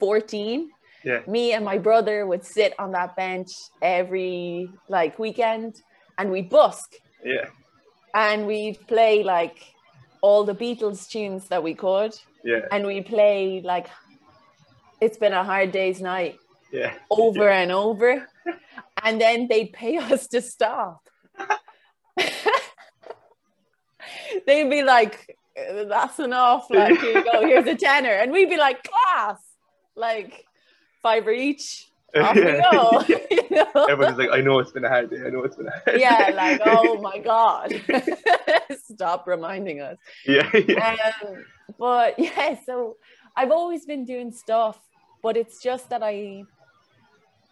14 0.00 0.70
Yeah. 1.04 1.20
me 1.26 1.52
and 1.52 1.64
my 1.64 1.78
brother 1.78 2.26
would 2.26 2.44
sit 2.44 2.72
on 2.78 2.92
that 2.92 3.14
bench 3.16 3.50
every 3.82 4.70
like 4.88 5.18
weekend 5.18 5.74
and 6.18 6.30
we'd 6.30 6.48
busk 6.50 6.90
Yeah. 7.24 7.46
and 8.14 8.46
we'd 8.46 8.78
play 8.88 9.22
like 9.22 9.58
all 10.22 10.44
the 10.44 10.54
beatles 10.54 11.08
tunes 11.08 11.48
that 11.48 11.62
we 11.62 11.74
could 11.74 12.14
Yeah. 12.44 12.60
and 12.70 12.86
we'd 12.86 13.06
play 13.06 13.62
like 13.64 13.86
it's 15.00 15.16
been 15.16 15.32
a 15.32 15.42
hard 15.44 15.72
day's 15.72 16.00
night. 16.00 16.36
Yeah. 16.72 16.92
over 17.10 17.48
and 17.48 17.70
over. 17.72 18.26
And 19.02 19.20
then 19.20 19.48
they'd 19.48 19.72
pay 19.72 19.96
us 20.12 20.26
to 20.28 20.40
stop. 20.42 21.00
They'd 24.46 24.68
be 24.68 24.82
like 24.82 25.36
"Uh, 25.56 25.84
that's 25.84 26.18
enough. 26.18 26.66
Like 26.70 26.98
here 27.00 27.18
you 27.18 27.24
go. 27.24 27.46
Here's 27.46 27.66
a 27.66 27.74
tenner. 27.76 28.10
And 28.10 28.32
we'd 28.32 28.50
be 28.50 28.56
like 28.56 28.82
class. 28.84 29.38
Like 29.96 30.44
five 31.02 31.28
each. 31.28 31.88
Off 32.16 32.34
we 32.36 32.42
go. 32.42 33.02
You 33.30 33.42
know? 33.50 33.84
Everyone's 33.86 34.18
like, 34.18 34.30
I 34.32 34.40
know 34.40 34.58
it's 34.60 34.70
been 34.72 34.84
a 34.84 34.88
hard 34.88 35.10
day. 35.10 35.18
I 35.26 35.30
know 35.30 35.42
it's 35.42 35.56
been 35.56 35.66
a 35.66 35.70
hard 35.70 36.00
yeah 36.00 36.30
day. 36.30 36.36
like 36.36 36.60
oh 36.64 37.00
my 37.00 37.18
god. 37.18 37.72
Stop 38.92 39.26
reminding 39.26 39.80
us. 39.80 39.98
Yeah, 40.26 40.48
yeah. 40.54 40.96
um, 41.26 41.44
but 41.78 42.18
yeah, 42.18 42.56
so 42.64 42.96
I've 43.36 43.50
always 43.50 43.84
been 43.86 44.04
doing 44.04 44.32
stuff, 44.32 44.78
but 45.22 45.36
it's 45.36 45.62
just 45.62 45.90
that 45.90 46.02
I, 46.02 46.44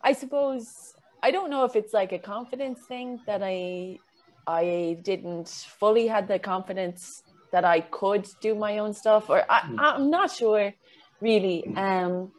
I 0.02 0.12
suppose 0.12 0.94
I 1.22 1.30
don't 1.30 1.50
know 1.50 1.64
if 1.64 1.76
it's 1.76 1.92
like 1.92 2.12
a 2.12 2.18
confidence 2.18 2.80
thing 2.86 3.20
that 3.26 3.42
I, 3.42 4.00
I 4.46 4.98
didn't 5.02 5.48
fully 5.48 6.06
had 6.08 6.26
the 6.28 6.38
confidence 6.38 7.22
that 7.52 7.64
I 7.64 7.80
could 7.80 8.26
do 8.40 8.54
my 8.54 8.78
own 8.78 8.92
stuff, 8.94 9.30
or 9.30 9.44
I, 9.48 9.60
Hmm. 9.60 9.76
I'm 9.78 10.10
not 10.10 10.30
sure 10.30 10.72
really. 11.20 11.64
Um, 11.76 12.32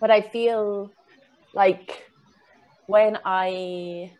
but 0.00 0.10
I 0.10 0.20
feel 0.20 0.90
like 1.54 2.10
when 2.86 3.18
I, 3.24 4.12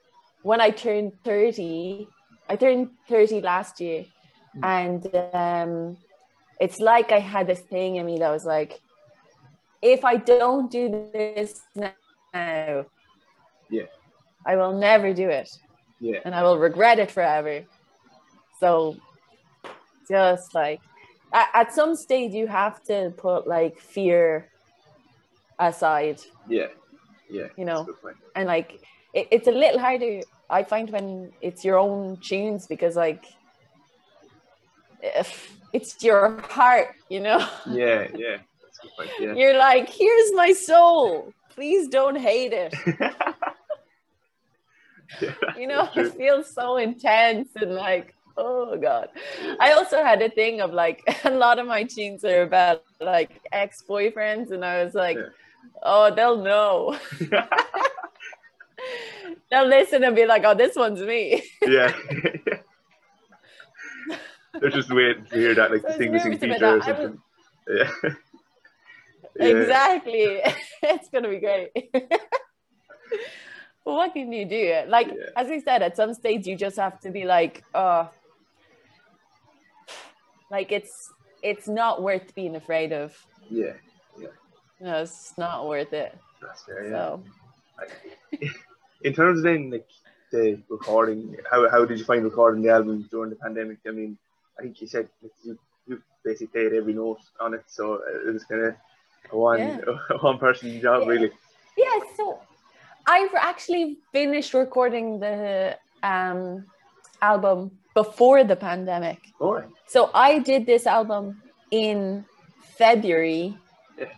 when 0.43 0.61
I 0.61 0.71
turned 0.71 1.13
thirty, 1.25 2.09
I 2.49 2.57
turned 2.57 2.91
thirty 3.09 3.41
last 3.41 3.81
year 3.81 4.05
and 4.63 5.05
um, 5.33 5.97
it's 6.65 6.79
like 6.93 7.09
I 7.19 7.21
had 7.35 7.45
this 7.53 7.63
thing 7.75 7.91
in 7.99 8.05
me 8.07 8.17
that 8.23 8.31
was 8.37 8.45
like, 8.57 8.73
if 9.95 10.01
I 10.13 10.15
don't 10.17 10.71
do 10.71 10.85
this 11.13 11.51
now, 11.75 12.85
Yeah. 13.69 13.89
I 14.51 14.53
will 14.61 14.75
never 14.89 15.09
do 15.23 15.29
it, 15.41 15.51
Yeah. 16.01 16.21
and 16.25 16.33
I 16.39 16.43
will 16.47 16.59
regret 16.69 16.99
it 17.05 17.11
forever. 17.11 17.57
So, 18.61 18.97
just 20.09 20.55
like 20.55 20.81
at, 21.33 21.49
at 21.61 21.69
some 21.79 21.93
stage, 21.97 22.33
you 22.41 22.47
have 22.47 22.77
to 22.91 22.97
put 23.17 23.41
like 23.57 23.75
fear 23.95 24.25
aside, 25.59 26.21
Yeah. 26.49 26.69
Yeah. 27.39 27.49
You 27.59 27.65
know. 27.65 27.81
That's 27.85 27.89
a 27.89 27.93
good 27.93 28.03
point. 28.03 28.17
and 28.37 28.47
like 28.47 28.71
it, 29.19 29.25
it's 29.35 29.49
a 29.49 29.57
little 29.63 29.81
harder. 29.87 30.21
I 30.59 30.61
find 30.73 30.87
when 30.91 31.33
it's 31.41 31.65
your 31.65 31.79
own 31.87 32.19
tunes 32.29 32.67
because 32.73 32.95
like 33.07 33.25
if 35.03 35.57
it's 35.73 36.03
your 36.03 36.41
heart, 36.43 36.89
you 37.09 37.21
know. 37.21 37.47
Yeah. 37.69 38.09
Yeah. 38.17 38.39
Point. 38.97 39.11
Yeah. 39.21 39.35
You're 39.35 39.57
like, 39.59 39.89
here's 39.89 40.33
my 40.33 40.53
soul. 40.53 41.33
Please 41.51 41.87
don't 41.89 42.17
hate 42.17 42.53
it. 42.53 42.75
yeah. 45.21 45.31
You 45.57 45.67
know, 45.69 45.89
it 45.95 46.15
feels 46.15 46.53
so 46.53 46.79
intense 46.79 47.51
and 47.57 47.75
like, 47.75 48.15
oh 48.37 48.77
God. 48.79 49.09
I 49.61 49.73
also 49.73 50.03
had 50.03 50.21
a 50.23 50.29
thing 50.31 50.61
of 50.63 50.73
like, 50.73 51.03
a 51.25 51.31
lot 51.31 51.59
of 51.61 51.67
my 51.67 51.85
tunes 51.85 52.25
are 52.25 52.43
about 52.43 52.83
like 53.01 53.41
ex 53.53 53.83
boyfriends, 53.89 54.51
and 54.51 54.65
I 54.65 54.83
was 54.83 54.95
like, 54.95 55.17
Yeah. 55.17 55.29
oh, 55.85 56.13
they'll 56.15 56.43
know. 56.43 56.99
they'll 59.51 59.69
listen 59.69 60.03
and 60.03 60.17
be 60.17 60.27
like, 60.27 60.43
oh, 60.45 60.55
this 60.55 60.75
one's 60.75 61.01
me. 61.03 61.43
yeah. 61.63 61.93
They're 64.63 64.71
just 64.71 64.91
waiting 64.95 65.25
to 65.27 65.37
hear 65.37 65.55
that 65.57 65.73
like 65.73 65.83
So 65.83 65.89
I 65.89 65.91
was 65.91 65.97
distinguishing 65.99 66.33
nervous 66.33 66.55
feature 66.55 66.67
or. 66.67 66.71
I 66.71 66.77
was- 66.77 66.85
something. 66.85 67.21
Yeah. 67.69 67.91
Yeah. 69.35 69.47
Exactly. 69.47 70.43
it's 70.83 71.09
gonna 71.09 71.31
be 71.31 71.39
great. 71.41 71.71
but 71.93 72.21
what 73.85 74.13
can 74.13 74.31
you 74.31 74.45
do? 74.45 74.83
Like 74.89 75.07
Yeah. 75.09 75.31
as 75.37 75.49
I 75.49 75.59
said, 75.61 75.81
at 75.83 75.97
some 75.97 76.13
stage 76.13 76.47
you 76.47 76.55
just 76.55 76.77
have 76.77 77.01
to 77.01 77.11
be 77.11 77.25
like, 77.25 77.65
oh 77.75 78.11
like 80.51 80.71
it's 80.71 81.11
it's 81.43 81.67
not 81.67 82.03
worth 82.03 82.35
being 82.35 82.55
afraid 82.57 82.93
of. 82.93 83.17
Yeah. 83.51 83.73
Yeah. 84.21 84.29
No, 84.81 85.03
it's 85.03 85.33
not 85.39 85.67
worth 85.67 85.93
it. 85.95 86.17
That's 86.43 86.63
fair. 86.65 86.85
Yeah. 86.85 86.91
So 86.91 87.23
in 89.03 89.15
terms 89.15 89.39
of 89.39 89.45
then 89.45 89.71
like 89.71 89.89
the 90.31 90.61
recording, 90.69 91.37
how, 91.51 91.69
how 91.71 91.85
did 91.85 91.99
you 91.99 92.05
find 92.05 92.23
recording 92.25 92.63
the 92.63 92.71
album 92.71 93.09
during 93.11 93.31
the 93.31 93.37
pandemic? 93.37 93.79
I 93.87 93.91
mean, 93.91 94.19
I 94.59 94.63
think 94.63 94.81
you 94.81 94.87
said 94.87 95.09
you 95.43 95.59
you 95.87 96.03
basically 96.25 96.49
played 96.49 96.73
every 96.73 96.93
note 96.95 97.21
on 97.41 97.55
it, 97.55 97.65
so 97.67 97.95
it 98.27 98.33
was 98.33 98.45
kind 98.45 98.63
of 98.69 98.75
one 99.31 99.59
Yeah. 99.61 100.17
one 100.21 100.39
person 100.39 100.81
job 100.81 101.03
Yeah. 101.03 101.09
really. 101.09 101.31
yeah, 101.77 101.99
so 102.17 102.39
I've 103.07 103.35
actually 103.35 103.99
finished 104.13 104.55
recording 104.55 105.19
the 105.21 105.77
um 106.03 106.65
album 107.21 107.71
before 107.95 108.45
the 108.45 108.57
pandemic. 108.57 109.19
All 109.41 109.55
right. 109.55 109.69
So 109.87 110.11
I 110.15 110.39
did 110.39 110.67
this 110.67 110.87
album 110.87 111.43
in 111.71 112.25
February. 112.79 113.57
Yeah. 113.99 114.13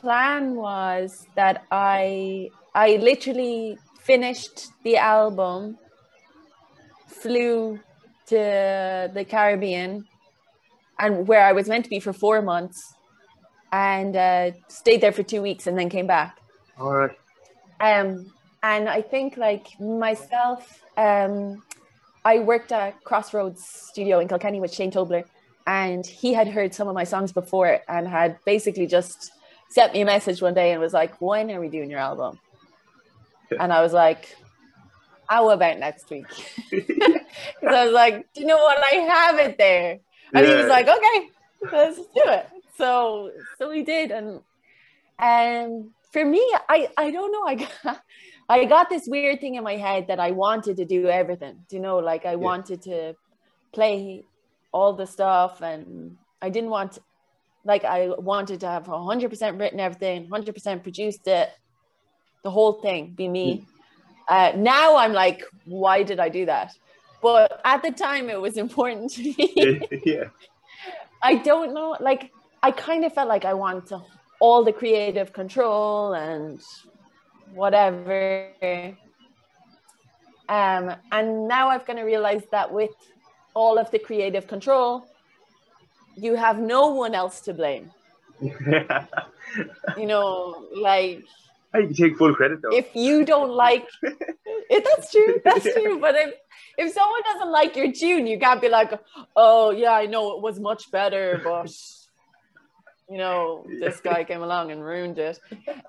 Plan 0.00 0.54
was 0.54 1.26
that 1.36 1.64
I 1.70 2.50
I 2.74 2.96
literally 2.96 3.78
finished 4.02 4.68
the 4.84 4.96
album, 4.96 5.78
flew 7.06 7.78
to 8.26 9.10
the 9.12 9.24
Caribbean, 9.28 10.06
and 10.98 11.26
where 11.26 11.44
I 11.44 11.52
was 11.52 11.68
meant 11.68 11.84
to 11.84 11.90
be 11.90 12.00
for 12.00 12.12
four 12.12 12.42
months, 12.42 12.94
and 13.72 14.16
uh, 14.16 14.50
stayed 14.68 15.00
there 15.00 15.12
for 15.12 15.22
two 15.22 15.42
weeks, 15.42 15.66
and 15.66 15.78
then 15.78 15.88
came 15.88 16.06
back. 16.06 16.38
All 16.78 16.94
right. 16.94 17.16
Um, 17.80 18.32
and 18.62 18.88
I 18.88 19.02
think 19.02 19.36
like 19.36 19.78
myself, 19.80 20.82
um, 20.96 21.62
I 22.24 22.38
worked 22.38 22.70
at 22.70 23.02
Crossroads 23.02 23.64
Studio 23.64 24.20
in 24.20 24.28
Kilkenny 24.28 24.60
with 24.60 24.72
Shane 24.72 24.92
Tobler, 24.92 25.24
and 25.66 26.06
he 26.06 26.32
had 26.32 26.48
heard 26.48 26.74
some 26.74 26.88
of 26.88 26.94
my 26.94 27.04
songs 27.04 27.32
before 27.32 27.80
and 27.88 28.06
had 28.06 28.38
basically 28.44 28.86
just 28.86 29.32
sent 29.68 29.92
me 29.92 30.02
a 30.02 30.04
message 30.04 30.40
one 30.40 30.54
day 30.54 30.72
and 30.72 30.80
was 30.80 30.92
like, 30.92 31.20
"When 31.20 31.50
are 31.50 31.60
we 31.60 31.68
doing 31.68 31.90
your 31.90 32.00
album?" 32.00 32.38
Yeah. 33.50 33.58
And 33.60 33.72
I 33.72 33.82
was 33.82 33.92
like, 33.92 34.36
"How 35.32 35.50
about 35.50 35.78
next 35.78 36.10
week?" 36.10 36.26
Because 36.70 37.74
I 37.80 37.84
was 37.86 37.94
like, 38.02 38.14
"Do 38.32 38.40
you 38.42 38.46
know 38.46 38.62
what? 38.68 38.78
I 38.92 38.96
have 39.16 39.36
it 39.46 39.56
there." 39.56 39.98
And 40.34 40.46
he 40.46 40.54
was 40.60 40.66
like, 40.76 40.88
"Okay, 40.96 41.18
let's 41.72 41.98
do 42.18 42.24
it." 42.38 42.46
So 42.76 43.30
so 43.58 43.70
we 43.74 43.82
did, 43.82 44.10
and 44.10 44.40
and 45.18 45.90
for 46.12 46.24
me, 46.34 46.42
I 46.68 46.78
I 47.04 47.10
don't 47.10 47.32
know. 47.32 47.44
I 47.52 47.54
got 47.64 48.02
I 48.48 48.64
got 48.74 48.90
this 48.90 49.04
weird 49.06 49.40
thing 49.40 49.54
in 49.54 49.64
my 49.64 49.76
head 49.86 50.08
that 50.08 50.20
I 50.20 50.30
wanted 50.32 50.76
to 50.80 50.84
do 50.84 51.08
everything. 51.08 51.56
You 51.70 51.80
know? 51.80 51.96
Like 51.98 52.26
I 52.26 52.36
wanted 52.36 52.82
to 52.82 53.14
play 53.72 54.24
all 54.72 54.92
the 54.92 55.06
stuff, 55.06 55.62
and 55.62 56.16
I 56.40 56.48
didn't 56.50 56.70
want. 56.70 56.98
Like 57.64 57.84
I 57.84 58.08
wanted 58.08 58.58
to 58.60 58.66
have 58.66 58.86
100% 58.86 59.60
written 59.60 59.78
everything, 59.78 60.28
100% 60.28 60.82
produced 60.82 61.28
it, 61.28 61.48
the 62.42 62.50
whole 62.50 62.74
thing 62.84 63.14
be 63.14 63.28
me. 63.28 63.46
Mm. 63.48 63.66
Uh, 64.28 64.52
now 64.56 64.96
I'm 64.96 65.12
like, 65.12 65.42
why 65.64 66.02
did 66.02 66.20
I 66.20 66.28
do 66.28 66.46
that? 66.46 66.74
But 67.20 67.60
at 67.64 67.82
the 67.82 67.90
time, 67.92 68.28
it 68.28 68.40
was 68.40 68.56
important 68.56 69.12
to 69.12 69.22
me. 69.22 69.80
yeah. 70.04 70.24
I 71.22 71.36
don't 71.36 71.72
know. 71.72 71.96
Like, 72.00 72.32
I 72.62 72.72
kind 72.72 73.04
of 73.04 73.12
felt 73.14 73.28
like 73.28 73.44
I 73.44 73.54
wanted 73.54 73.86
to, 73.86 74.02
all 74.40 74.64
the 74.64 74.72
creative 74.72 75.32
control 75.32 76.14
and 76.14 76.60
whatever. 77.54 78.48
Um, 80.48 80.94
and 81.12 81.46
now 81.46 81.68
I've 81.68 81.86
kind 81.86 82.00
of 82.00 82.06
realized 82.06 82.50
that 82.50 82.72
with 82.72 82.90
all 83.54 83.78
of 83.78 83.90
the 83.92 84.00
creative 84.00 84.48
control, 84.48 85.06
you 86.16 86.34
have 86.34 86.58
no 86.58 86.88
one 86.88 87.14
else 87.14 87.40
to 87.42 87.54
blame. 87.54 87.90
You 89.98 90.06
know, 90.06 90.66
like 90.74 91.24
I 91.74 91.82
can 91.82 91.94
take 91.94 92.16
full 92.16 92.34
credit 92.34 92.60
though. 92.62 92.76
if 92.76 92.94
you 92.94 93.24
don't 93.24 93.50
like 93.50 93.86
it, 94.02 94.84
that's 94.84 95.10
true 95.12 95.40
that's 95.44 95.66
Yeah. 95.66 95.72
true. 95.76 96.00
But 96.00 96.14
if 96.16 96.34
if 96.78 96.92
someone 96.92 97.22
doesn't 97.32 97.50
like 97.52 97.76
your 97.76 97.92
tune 97.92 98.26
you 98.26 98.38
can't 98.38 98.60
be 98.60 98.68
like 98.68 98.92
oh 99.36 99.70
yeah 99.70 99.92
i 99.92 100.06
know 100.06 100.36
it 100.36 100.42
was 100.42 100.58
much 100.60 100.90
better 100.90 101.40
but 101.44 101.70
you 103.08 103.18
know 103.18 103.64
this 103.80 104.00
guy 104.00 104.24
came 104.24 104.42
along 104.42 104.70
and 104.72 104.82
ruined 104.84 105.18
it. 105.18 105.38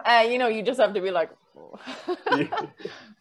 Uh, 0.06 0.26
you 0.30 0.38
know 0.38 0.48
you 0.48 0.62
just 0.64 0.80
have 0.80 0.94
to 0.94 1.02
be 1.02 1.12
like 1.12 1.32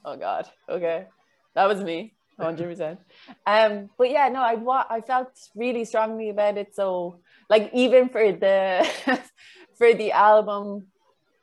oh 0.04 0.16
god 0.16 0.48
okay. 0.68 1.06
That 1.54 1.68
was 1.68 1.82
me 1.84 2.14
100% 2.40 2.98
um 3.46 3.90
but 3.98 4.10
yeah 4.10 4.28
no 4.28 4.40
i 4.40 4.54
wa- 4.54 4.86
i 4.88 5.00
felt 5.02 5.30
really 5.54 5.84
strongly 5.84 6.30
about 6.30 6.56
it. 6.58 6.74
So 6.74 7.20
like 7.50 7.70
even 7.74 8.08
for 8.08 8.32
the 8.32 8.88
for 9.78 9.92
the 9.94 10.12
album 10.12 10.86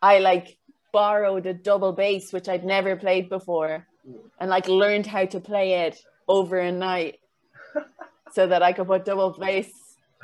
i 0.01 0.19
like 0.19 0.57
borrowed 0.91 1.45
a 1.45 1.53
double 1.53 1.93
bass 1.93 2.31
which 2.33 2.49
i'd 2.49 2.63
never 2.65 2.95
played 2.95 3.29
before 3.29 3.85
and 4.39 4.49
like 4.49 4.67
learned 4.67 5.05
how 5.05 5.25
to 5.25 5.39
play 5.39 5.85
it 5.85 6.03
over 6.27 6.57
a 6.59 6.71
night 6.71 7.19
so 8.31 8.47
that 8.47 8.61
i 8.63 8.73
could 8.73 8.87
put 8.87 9.05
double 9.05 9.35
bass 9.39 9.69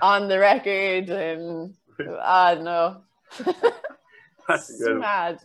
on 0.02 0.28
the 0.28 0.40
record 0.40 1.10
and 1.10 1.74
i 2.22 2.56
don't 2.56 2.64
know. 2.64 3.02
That's 4.48 4.78
good 4.80 5.00
mad. 5.00 5.40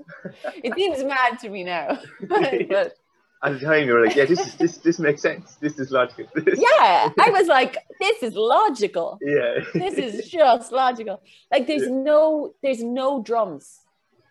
it 0.63 0.75
seems 0.75 1.03
mad 1.05 1.39
to 1.41 1.49
me 1.49 1.65
now 1.65 1.99
but 2.23 2.95
At 3.43 3.59
the 3.59 3.61
time, 3.61 3.87
you 3.87 3.95
were 3.95 4.05
like, 4.05 4.15
"Yeah, 4.15 4.27
this 4.27 4.39
is 4.47 4.55
this 4.57 4.77
this 4.79 4.99
makes 4.99 5.23
sense. 5.23 5.55
This 5.63 5.79
is 5.79 5.91
logical." 5.91 6.27
This, 6.35 6.61
yeah 6.61 7.09
i 7.19 7.31
was 7.31 7.47
like 7.47 7.79
this 7.99 8.23
is 8.23 8.35
logical. 8.35 9.19
Yeah. 9.23 9.61
this 9.73 9.95
is 9.95 10.29
just 10.29 10.73
logical. 10.73 11.23
Like 11.51 11.67
there's 11.67 11.89
no 11.89 12.53
there's 12.63 12.83
no 12.83 13.23
drums 13.23 13.81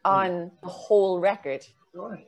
on 0.05 0.51
the 0.61 0.67
whole 0.69 1.19
record 1.19 1.65
Right. 1.93 2.27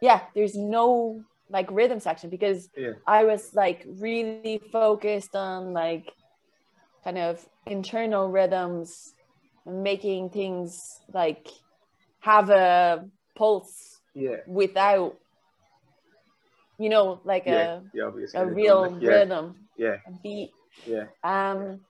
yeah 0.00 0.20
there's 0.34 0.54
no 0.56 1.22
like 1.48 1.68
rhythm 1.70 1.98
section 2.00 2.30
because 2.30 2.68
Yeah. 2.76 2.92
i 3.06 3.24
was 3.24 3.54
like 3.54 3.84
really 3.98 4.60
focused 4.72 5.34
on 5.34 5.72
like 5.72 6.12
kind 7.04 7.18
of 7.18 7.44
internal 7.66 8.28
rhythms 8.30 9.14
making 9.66 10.30
things 10.30 11.00
like 11.12 11.48
have 12.20 12.50
a 12.50 13.04
pulse 13.36 14.00
Yeah. 14.14 14.36
without 14.46 15.16
you 16.78 16.88
know 16.88 17.20
like 17.24 17.44
Yeah. 17.46 17.80
A 18.34 18.40
a 18.42 18.46
real 18.46 18.98
yeah. 19.00 19.08
rhythm 19.08 19.54
Yeah. 19.76 19.96
a 20.06 20.12
beat 20.22 20.50
Yeah. 20.86 21.06
um 21.24 21.80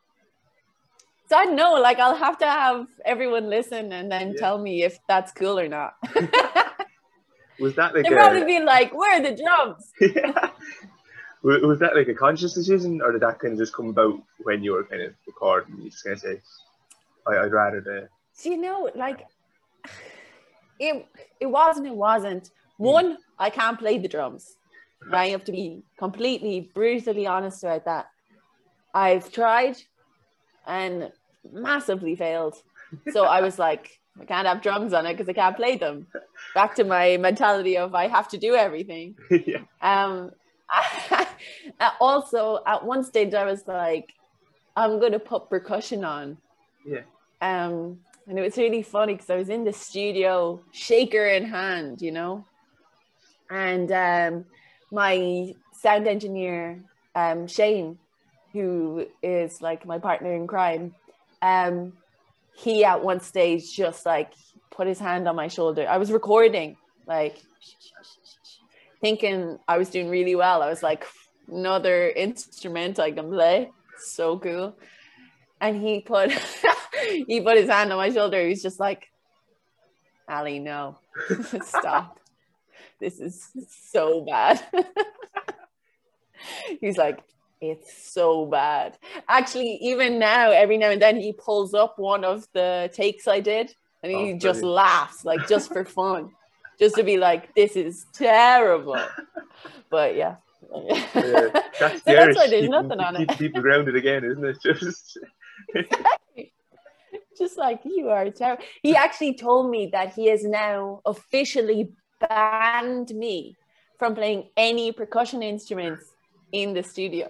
don't 1.30 1.54
know 1.56 1.72
like 1.74 1.98
i'll 1.98 2.16
have 2.16 2.36
to 2.38 2.46
have 2.46 2.86
everyone 3.04 3.48
listen 3.48 3.92
and 3.92 4.10
then 4.10 4.32
Yeah. 4.34 4.40
tell 4.40 4.58
me 4.58 4.82
if 4.82 4.98
that's 5.08 5.32
cool 5.32 5.58
or 5.58 5.68
not 5.68 5.94
Was 7.58 7.74
that 7.76 7.94
like 7.94 8.04
they'll 8.04 8.12
a? 8.14 8.16
probably 8.16 8.44
be 8.44 8.60
like 8.60 8.92
where 8.94 9.18
are 9.18 9.22
the 9.22 9.36
drums 9.42 9.92
yeah. 10.00 10.50
Was 11.42 11.78
that 11.78 11.96
like 11.96 12.08
a 12.08 12.14
conscious 12.14 12.52
decision, 12.52 13.00
or 13.00 13.12
did 13.12 13.22
that 13.22 13.38
kind 13.38 13.54
of 13.54 13.58
just 13.58 13.74
come 13.74 13.88
about 13.88 14.20
when 14.42 14.62
you 14.62 14.72
were 14.72 14.84
kind 14.84 15.00
of 15.00 15.14
recording? 15.26 15.78
You 15.80 15.88
just 15.88 16.04
kind 16.04 16.12
of 16.12 16.20
say, 16.20 16.38
I, 17.26 17.38
"I'd 17.38 17.50
rather 17.52 17.80
the." 17.80 18.08
Do 18.42 18.50
you 18.50 18.58
know, 18.58 18.90
like, 18.94 19.24
it 20.78 21.06
it 21.40 21.46
wasn't. 21.46 21.86
It 21.86 21.96
wasn't. 21.96 22.50
Hmm. 22.76 22.84
One, 22.84 23.18
I 23.38 23.48
can't 23.48 23.78
play 23.78 23.96
the 23.96 24.06
drums. 24.06 24.54
I 25.10 25.28
have 25.28 25.44
to 25.44 25.52
be 25.52 25.82
completely 25.98 26.70
brutally 26.74 27.26
honest 27.26 27.64
about 27.64 27.86
that. 27.86 28.10
I've 28.92 29.32
tried 29.32 29.78
and 30.66 31.10
massively 31.52 32.16
failed. 32.16 32.56
So 33.12 33.24
I 33.24 33.40
was 33.40 33.58
like, 33.58 34.00
I 34.20 34.24
can't 34.24 34.46
have 34.46 34.62
drums 34.62 34.92
on 34.92 35.06
it 35.06 35.14
because 35.14 35.28
I 35.28 35.32
can't 35.32 35.56
play 35.56 35.76
them. 35.76 36.06
Back 36.54 36.74
to 36.76 36.84
my 36.84 37.16
mentality 37.16 37.76
of 37.76 37.94
I 37.94 38.08
have 38.08 38.28
to 38.28 38.38
do 38.38 38.54
everything. 38.54 39.16
yeah. 39.30 39.62
Um, 39.80 40.32
also, 42.00 42.60
at 42.66 42.84
one 42.84 43.04
stage, 43.04 43.34
I 43.34 43.44
was 43.44 43.66
like, 43.66 44.12
I'm 44.76 44.98
going 44.98 45.12
to 45.12 45.18
put 45.18 45.50
percussion 45.50 46.04
on. 46.04 46.38
Yeah. 46.86 47.02
Um, 47.40 48.00
and 48.26 48.38
it 48.38 48.42
was 48.42 48.56
really 48.56 48.82
funny 48.82 49.14
because 49.14 49.30
I 49.30 49.36
was 49.36 49.48
in 49.48 49.64
the 49.64 49.72
studio, 49.72 50.60
shaker 50.72 51.26
in 51.26 51.44
hand, 51.44 52.02
you 52.02 52.12
know. 52.12 52.44
And 53.50 53.90
um, 53.90 54.44
my 54.92 55.54
sound 55.72 56.06
engineer, 56.06 56.84
um, 57.14 57.46
Shane, 57.46 57.98
who 58.52 59.06
is 59.22 59.60
like 59.60 59.86
my 59.86 59.98
partner 59.98 60.32
in 60.32 60.46
crime, 60.46 60.94
um, 61.42 61.94
he 62.56 62.84
at 62.84 63.02
one 63.02 63.20
stage 63.20 63.74
just 63.74 64.04
like 64.04 64.32
put 64.70 64.86
his 64.86 64.98
hand 64.98 65.28
on 65.28 65.36
my 65.36 65.48
shoulder. 65.48 65.86
I 65.88 65.98
was 65.98 66.12
recording, 66.12 66.76
like 67.06 67.38
thinking 69.00 69.58
I 69.66 69.78
was 69.78 69.90
doing 69.90 70.08
really 70.08 70.34
well. 70.34 70.62
I 70.62 70.68
was 70.68 70.82
like, 70.82 71.06
another 71.48 72.08
instrument 72.08 72.98
I 72.98 73.10
can 73.10 73.30
play. 73.30 73.70
So 73.98 74.38
cool. 74.38 74.76
And 75.60 75.80
he 75.80 76.00
put 76.00 76.32
he 77.26 77.40
put 77.40 77.56
his 77.56 77.68
hand 77.68 77.92
on 77.92 77.98
my 77.98 78.10
shoulder. 78.10 78.46
He's 78.46 78.62
just 78.62 78.80
like, 78.80 79.06
Ali, 80.28 80.58
no. 80.58 80.98
Stop. 81.62 82.18
This 83.00 83.18
is 83.18 83.48
so 83.68 84.24
bad. 84.24 84.62
He's 86.80 86.96
like, 86.96 87.22
it's 87.60 88.12
so 88.12 88.46
bad. 88.46 88.96
Actually, 89.28 89.78
even 89.82 90.18
now, 90.18 90.50
every 90.50 90.78
now 90.78 90.90
and 90.90 91.00
then 91.02 91.16
he 91.20 91.32
pulls 91.32 91.74
up 91.74 91.98
one 91.98 92.24
of 92.24 92.46
the 92.54 92.90
takes 92.94 93.28
I 93.28 93.40
did 93.40 93.74
and 94.02 94.10
he 94.10 94.16
Oh, 94.32 94.38
just 94.38 94.60
brilliant. 94.60 94.66
laughs, 94.76 95.24
like 95.24 95.46
just 95.48 95.72
for 95.72 95.84
fun. 95.84 96.30
Just 96.78 96.94
to 96.96 97.02
be 97.02 97.18
like, 97.18 97.54
this 97.54 97.76
is 97.76 98.06
terrible. 98.14 98.98
But 99.90 100.16
yeah. 100.16 100.36
Yeah, 100.74 101.06
so 101.12 101.50
That's 101.80 102.02
that's 102.04 102.36
why 102.36 102.46
there's 102.48 102.62
keeping- 102.66 102.70
nothing 102.70 103.00
on 103.00 103.16
keep 103.16 103.30
it. 103.32 103.38
people 103.38 103.60
grounded 103.62 103.96
again, 103.96 104.24
isn't 104.24 104.44
it? 104.44 104.58
Just 104.62 105.18
just 107.38 107.56
like 107.58 107.80
you 107.84 108.08
are 108.10 108.30
terrible. 108.30 108.62
He 108.82 108.94
actually 108.96 109.34
told 109.34 109.70
me 109.70 109.86
that 109.92 110.14
he 110.14 110.26
has 110.28 110.44
now 110.44 111.00
officially 111.06 111.90
banned 112.20 113.14
me 113.14 113.56
from 113.98 114.14
playing 114.14 114.48
any 114.56 114.92
percussion 114.92 115.42
instruments 115.42 116.09
in 116.52 116.72
the 116.74 116.82
studio. 116.82 117.28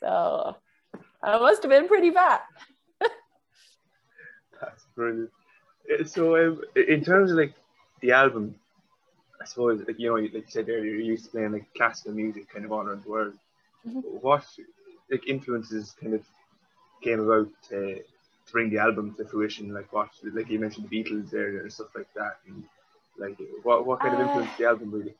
So 0.00 0.56
I 1.22 1.38
must 1.38 1.62
have 1.62 1.70
been 1.70 1.88
pretty 1.88 2.10
bad. 2.10 2.40
That's 4.60 4.84
brilliant. 4.94 5.30
Uh, 5.92 6.04
So, 6.04 6.36
um, 6.36 6.62
in 6.76 7.04
terms 7.04 7.30
of 7.30 7.36
like 7.38 7.54
the 8.00 8.12
album, 8.12 8.54
I 9.40 9.44
suppose, 9.44 9.82
like 9.86 9.98
you 9.98 10.08
know, 10.08 10.14
like 10.16 10.32
you 10.32 10.42
said 10.48 10.68
earlier, 10.68 10.84
you're 10.94 11.12
used 11.14 11.24
to 11.26 11.30
playing 11.30 11.52
like 11.52 11.66
classical 11.76 12.12
music 12.12 12.48
kind 12.52 12.64
of 12.64 12.72
all 12.72 12.86
around 12.86 13.04
the 13.04 13.10
world. 13.10 13.34
Mhm. 13.86 14.02
What 14.22 14.44
like 15.10 15.26
influences 15.28 15.94
kind 16.00 16.14
of 16.14 16.22
came 17.02 17.20
about 17.20 17.48
to, 17.68 17.78
to 18.46 18.52
bring 18.52 18.70
the 18.70 18.78
album 18.78 19.14
to 19.16 19.24
fruition? 19.24 19.72
Like 19.72 19.92
what, 19.92 20.10
like 20.32 20.48
you 20.50 20.58
mentioned 20.58 20.88
the 20.88 20.94
Beatles 20.96 21.30
there 21.30 21.58
and 21.60 21.72
stuff 21.72 21.94
like 21.94 22.12
that. 22.14 22.38
And 22.46 22.64
like 23.18 23.38
what 23.62 23.86
what 23.86 24.00
kind 24.00 24.14
of 24.14 24.20
Uh, 24.20 24.24
influenced 24.24 24.58
the 24.58 24.66
album 24.66 24.90
really? 24.90 25.14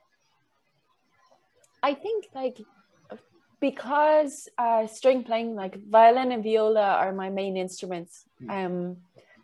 I 1.82 1.94
think 1.94 2.28
like 2.34 2.58
because 3.60 4.48
uh, 4.58 4.86
string 4.86 5.24
playing, 5.24 5.54
like 5.54 5.78
violin 5.88 6.32
and 6.32 6.42
viola, 6.42 6.82
are 6.82 7.12
my 7.12 7.30
main 7.30 7.56
instruments. 7.56 8.24
Um, 8.48 8.98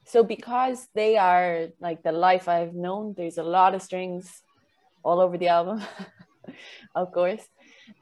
so 0.04 0.22
because 0.22 0.88
they 0.94 1.16
are 1.16 1.68
like 1.80 2.02
the 2.02 2.12
life 2.12 2.48
I've 2.48 2.74
known, 2.74 3.14
there's 3.16 3.38
a 3.38 3.42
lot 3.42 3.74
of 3.74 3.82
strings 3.82 4.42
all 5.02 5.20
over 5.20 5.38
the 5.38 5.48
album, 5.48 5.82
of 6.94 7.12
course. 7.12 7.42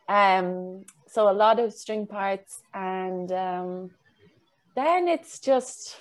Um, 0.09 0.85
so 1.07 1.31
a 1.31 1.33
lot 1.33 1.61
of 1.61 1.73
string 1.73 2.07
parts, 2.07 2.63
and 2.75 3.31
um, 3.33 3.91
then 4.75 5.09
it's 5.09 5.39
just 5.39 5.97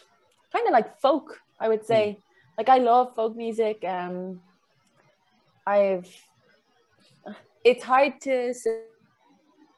kind 0.51 0.67
of 0.67 0.73
like 0.73 0.99
folk, 0.99 1.39
I 1.59 1.67
would 1.67 1.85
say. 1.85 2.17
Like 2.57 2.69
I 2.69 2.79
love 2.79 3.15
folk 3.15 3.35
music. 3.35 3.83
Um, 3.85 4.41
I've 5.65 6.09
it's 7.63 7.83
hard 7.83 8.21
to 8.21 8.53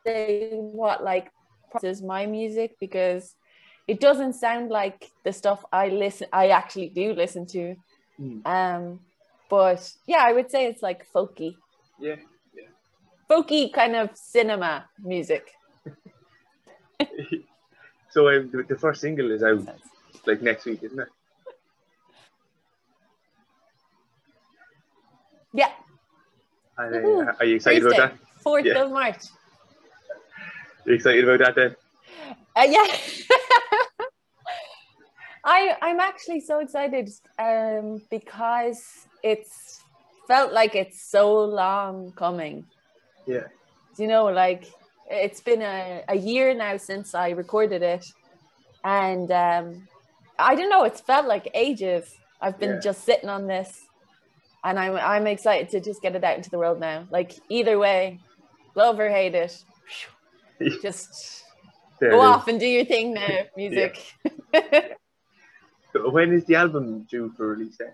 say 0.05 0.49
what 0.51 1.03
like 1.03 1.31
is 1.83 2.01
my 2.01 2.25
music 2.25 2.75
because 2.79 3.35
it 3.87 3.99
doesn't 3.99 4.33
sound 4.33 4.69
like 4.69 5.09
the 5.23 5.33
stuff 5.33 5.63
I 5.71 5.89
listen 5.89 6.27
I 6.33 6.49
actually 6.49 6.89
do 6.89 7.13
listen 7.13 7.45
to. 7.47 7.75
Mm. 8.19 8.45
Um 8.45 8.99
but 9.49 9.91
yeah, 10.07 10.23
I 10.23 10.33
would 10.33 10.49
say 10.49 10.65
it's 10.65 10.81
like 10.81 11.05
folky. 11.13 11.55
Yeah. 11.99 12.15
Folky 13.29 13.71
kind 13.71 13.95
of 13.95 14.09
cinema 14.15 14.85
music. 15.03 15.51
So 18.13 18.27
um, 18.27 18.49
the, 18.51 18.63
the 18.63 18.77
first 18.77 18.99
single 18.99 19.31
is 19.31 19.41
out 19.41 19.65
like 20.27 20.41
next 20.41 20.65
week, 20.65 20.83
isn't 20.83 20.99
it? 20.99 21.07
Yeah, 25.53 25.71
And, 26.77 26.95
uh, 27.29 27.33
are 27.39 27.45
you 27.45 27.55
excited 27.55 27.83
Thursday, 27.83 27.97
about 27.97 28.11
that? 28.11 28.43
4th 28.45 28.65
Yeah. 28.65 28.83
of 28.83 28.91
March. 28.91 29.23
You 30.85 30.93
excited 30.93 31.27
about 31.27 31.39
that 31.39 31.55
then? 31.55 31.75
Uh, 32.55 32.67
yeah. 32.67 32.87
I 35.43 35.75
I'm 35.81 35.99
actually 35.99 36.41
so 36.41 36.59
excited 36.59 37.09
um, 37.39 38.01
because 38.11 39.07
it's 39.23 39.81
felt 40.27 40.53
like 40.53 40.75
it's 40.75 41.01
so 41.01 41.43
long 41.45 42.11
coming. 42.13 42.65
Yeah. 43.25 43.47
you 43.97 44.07
know, 44.07 44.25
like 44.25 44.65
it's 45.09 45.41
been 45.41 45.61
a, 45.61 46.03
a 46.07 46.15
year 46.15 46.53
now 46.53 46.77
since 46.77 47.13
I 47.15 47.29
recorded 47.31 47.81
it. 47.83 48.05
And 48.83 49.31
um, 49.31 49.87
I 50.39 50.55
don't 50.55 50.69
know, 50.69 50.83
it's 50.83 51.01
felt 51.01 51.27
like 51.27 51.49
ages. 51.53 52.15
I've 52.41 52.59
been 52.59 52.75
Yeah. 52.75 52.79
just 52.79 53.03
sitting 53.03 53.29
on 53.29 53.47
this 53.47 53.81
and 54.63 54.79
I'm 54.79 54.95
I'm 54.95 55.27
excited 55.27 55.69
to 55.69 55.79
just 55.79 56.01
get 56.01 56.15
it 56.15 56.23
out 56.23 56.37
into 56.37 56.49
the 56.49 56.57
world 56.59 56.79
now. 56.79 57.07
Like 57.09 57.33
either 57.49 57.77
way, 57.79 58.19
love 58.75 58.99
or 58.99 59.09
hate 59.09 59.35
it, 59.35 59.63
just 60.81 61.43
There 61.99 62.11
go 62.11 62.17
it 62.17 62.19
is. 62.19 62.35
off 62.35 62.47
and 62.47 62.59
do 62.59 62.65
your 62.67 62.85
thing 62.85 63.13
now, 63.13 63.27
music. 63.57 63.97
So 65.93 66.09
When 66.09 66.33
is 66.33 66.45
the 66.45 66.55
album 66.55 67.03
due 67.09 67.33
for 67.35 67.47
release? 67.55 67.77
Then? 67.77 67.93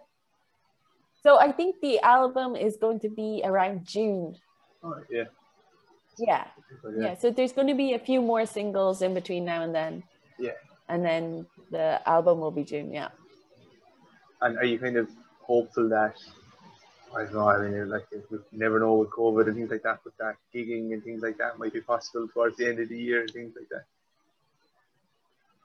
so 1.24 1.40
I 1.40 1.52
think 1.52 1.76
the 1.82 2.00
album 2.00 2.56
is 2.56 2.78
going 2.78 3.00
to 3.02 3.10
be 3.10 3.42
around 3.44 3.86
June. 3.86 4.36
Oh, 4.84 4.96
yeah. 5.10 5.26
Yeah. 6.18 6.46
Oh, 6.86 6.92
yeah. 6.96 7.04
yeah 7.06 7.16
so 7.18 7.32
there's 7.32 7.52
going 7.52 7.68
to 7.68 7.76
be 7.76 7.94
a 7.94 8.00
few 8.00 8.22
more 8.22 8.46
singles 8.46 9.02
in 9.02 9.14
between 9.14 9.44
now 9.46 9.62
and 9.64 9.74
then 9.76 10.04
Yeah. 10.40 10.58
and 10.90 11.04
then 11.04 11.46
the 11.70 12.00
album 12.10 12.40
will 12.40 12.52
be 12.52 12.64
june 12.64 12.92
yeah 12.94 13.10
And 14.42 14.58
are 14.58 14.66
you 14.66 14.80
kind 14.80 14.98
of 14.98 15.10
hopeful 15.42 15.90
that 15.90 16.16
I 17.16 17.24
don't 17.24 17.34
know, 17.34 17.48
I 17.50 17.68
mean, 17.68 17.90
like 17.90 18.06
we 18.30 18.38
never 18.52 18.80
know 18.80 18.96
with 18.96 19.10
COVID 19.10 19.48
and 19.48 19.56
things 19.56 19.72
like 19.72 19.84
that, 19.84 20.00
but 20.04 20.14
that 20.20 20.36
gigging 20.54 20.94
and 20.94 21.04
things 21.04 21.22
like 21.22 21.38
that 21.38 21.58
might 21.58 21.74
be 21.74 21.82
possible 21.82 22.28
towards 22.28 22.58
the 22.58 22.68
end 22.68 22.80
of 22.80 22.90
the 22.90 22.98
year 23.00 23.22
and 23.22 23.32
things 23.32 23.56
like 23.56 23.70
that. 23.70 23.84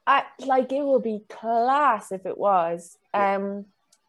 I, 0.07 0.25
like 0.41 0.73
it 0.73 0.83
will 0.83 1.01
be 1.01 1.23
class 1.29 2.11
if 2.11 2.27
it 2.27 2.37
was 2.37 2.99
Yeah. 3.15 3.37
um 3.37 3.67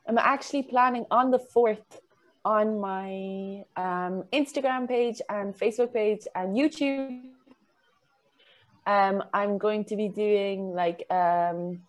i'm 0.08 0.18
actually 0.18 0.64
planning 0.64 1.06
on 1.12 1.30
the 1.30 1.40
4th 1.56 2.00
on 2.44 2.80
my 2.80 3.64
um 3.78 4.24
instagram 4.34 4.88
page 4.88 5.22
and 5.30 5.54
facebook 5.56 5.94
page 5.94 6.26
and 6.34 6.58
youtube 6.58 7.30
um 8.88 9.24
i'm 9.34 9.58
going 9.60 9.86
to 9.86 9.96
be 9.96 10.10
doing 10.10 10.74
like 10.74 11.06
um 11.12 11.82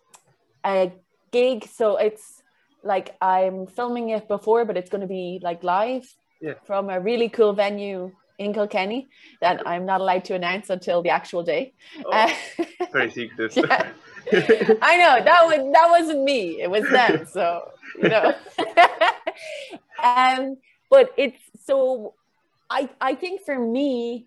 a 0.63 0.91
gig 1.31 1.67
so 1.67 1.97
it's 1.97 2.43
like 2.85 3.15
i'm 3.21 3.65
filming 3.67 4.09
it 4.09 4.27
before 4.27 4.63
but 4.65 4.77
it's 4.77 4.89
going 4.89 5.01
to 5.01 5.07
be 5.21 5.39
like 5.41 5.63
live 5.63 6.05
Yeah. 6.41 6.53
from 6.69 6.89
a 6.89 6.99
really 6.99 7.29
cool 7.37 7.53
venue 7.53 8.11
in 8.37 8.53
kilkenny 8.53 9.07
that 9.41 9.55
i'm 9.67 9.85
not 9.85 9.99
allowed 10.01 10.23
to 10.29 10.33
announce 10.35 10.69
until 10.69 11.01
the 11.01 11.09
actual 11.19 11.43
day 11.43 11.73
Oh, 12.05 12.11
Uh, 12.11 12.29
very 12.93 13.09
secretive. 13.11 13.65
yeah. 13.69 13.91
I 14.91 14.93
know 15.01 15.13
that 15.29 15.41
was 15.49 15.59
that 15.77 15.87
wasn't 15.95 16.23
me. 16.31 16.39
It 16.63 16.69
was 16.75 16.83
them. 16.97 17.13
So 17.35 17.43
you 18.01 18.09
know. 18.13 18.33
um, 20.03 20.57
but 20.89 21.11
it's 21.17 21.41
so. 21.63 22.13
I 22.69 22.89
I 22.99 23.13
think 23.15 23.41
for 23.45 23.57
me, 23.59 24.25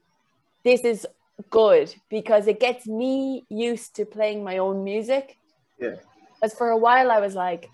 this 0.64 0.82
is 0.92 1.06
good 1.50 1.92
because 2.10 2.46
it 2.46 2.60
gets 2.60 2.86
me 2.86 3.44
used 3.48 3.96
to 3.96 4.04
playing 4.04 4.44
my 4.44 4.58
own 4.58 4.84
music. 4.84 5.36
Yeah. 5.80 5.96
As 6.42 6.54
for 6.54 6.68
a 6.70 6.76
while, 6.86 7.10
I 7.10 7.18
was 7.18 7.34
like, 7.34 7.68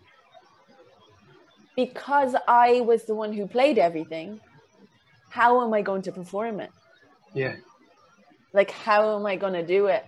because 1.76 2.34
I 2.48 2.80
was 2.80 3.04
the 3.04 3.14
one 3.14 3.32
who 3.32 3.46
played 3.46 3.78
everything. 3.78 4.40
How 5.28 5.62
am 5.64 5.72
I 5.74 5.82
going 5.82 6.02
to 6.02 6.12
perform 6.12 6.60
it? 6.60 6.70
yeah. 7.34 7.56
like 8.52 8.70
how 8.70 9.16
am 9.18 9.26
i 9.26 9.34
going 9.36 9.52
to 9.54 9.66
do 9.66 9.86
it 9.86 10.04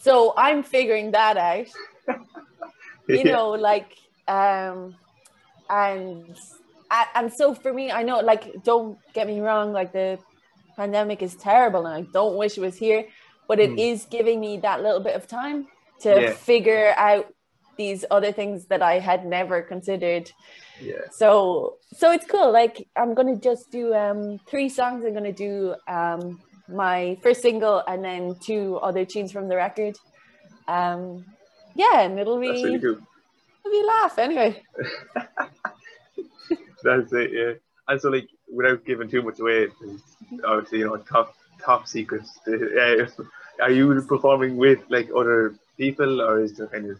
so 0.00 0.32
i'm 0.36 0.62
figuring 0.62 1.10
that 1.12 1.36
out 1.36 1.66
you 3.08 3.24
Yeah. 3.24 3.32
know 3.32 3.50
like 3.50 3.94
um 4.26 4.94
and 5.68 6.36
and 7.14 7.32
so 7.32 7.54
for 7.54 7.72
me 7.72 7.90
i 7.90 8.02
know 8.02 8.20
like 8.20 8.62
don't 8.64 8.98
get 9.14 9.26
me 9.26 9.40
wrong 9.40 9.72
like 9.72 9.92
the 9.92 10.18
pandemic 10.76 11.22
is 11.22 11.36
terrible 11.36 11.84
and 11.86 11.94
i 11.94 12.08
don't 12.12 12.36
wish 12.36 12.56
it 12.56 12.60
was 12.62 12.76
here 12.76 13.04
but 13.48 13.58
it 13.60 13.70
Mm. 13.70 13.78
is 13.78 14.06
giving 14.10 14.40
me 14.40 14.58
that 14.58 14.82
little 14.82 15.00
bit 15.00 15.14
of 15.16 15.26
time 15.26 15.66
to 16.00 16.22
Yeah. 16.22 16.32
figure 16.32 16.94
out 16.96 17.26
these 17.78 18.04
other 18.10 18.32
things 18.32 18.66
that 18.66 18.82
i 18.82 18.98
had 18.98 19.24
never 19.24 19.62
considered 19.62 20.30
Yeah. 20.80 21.06
so 21.10 21.76
so 22.00 22.10
it's 22.12 22.26
cool 22.26 22.52
like 22.52 22.86
i'm 22.96 23.14
gonna 23.14 23.36
just 23.36 23.70
do 23.70 23.94
um 23.94 24.38
three 24.50 24.68
songs 24.68 25.04
i'm 25.04 25.14
gonna 25.14 25.32
do 25.32 25.74
um 25.88 26.38
my 26.68 27.16
first 27.22 27.40
single 27.40 27.82
and 27.88 28.04
then 28.04 28.34
two 28.48 28.76
other 28.88 29.04
tunes 29.06 29.32
from 29.32 29.48
the 29.48 29.56
record 29.56 29.96
um 30.68 31.24
yeah 31.74 32.00
and 32.02 32.18
it'll 32.20 32.38
be 32.40 32.48
That's 32.48 32.64
really 32.64 32.80
cool. 32.80 32.98
it'll 33.64 33.80
be 33.80 33.86
laugh 33.86 34.18
anyway 34.18 34.62
That's 36.82 37.12
it, 37.12 37.32
yeah. 37.32 37.52
And 37.88 38.00
so, 38.00 38.10
like, 38.10 38.28
without 38.52 38.84
giving 38.84 39.08
too 39.08 39.22
much 39.22 39.40
away, 39.40 39.68
obviously, 40.44 40.80
you 40.80 40.86
know, 40.86 40.96
top 40.98 41.34
top 41.64 41.88
secrets. 41.88 42.38
Uh, 42.46 43.06
are 43.64 43.72
you 43.72 44.00
performing 44.02 44.56
with 44.56 44.78
like 44.88 45.08
other 45.16 45.54
people, 45.76 46.22
or 46.22 46.40
is 46.40 46.56
there 46.56 46.68
kind 46.68 46.90
of 46.90 46.98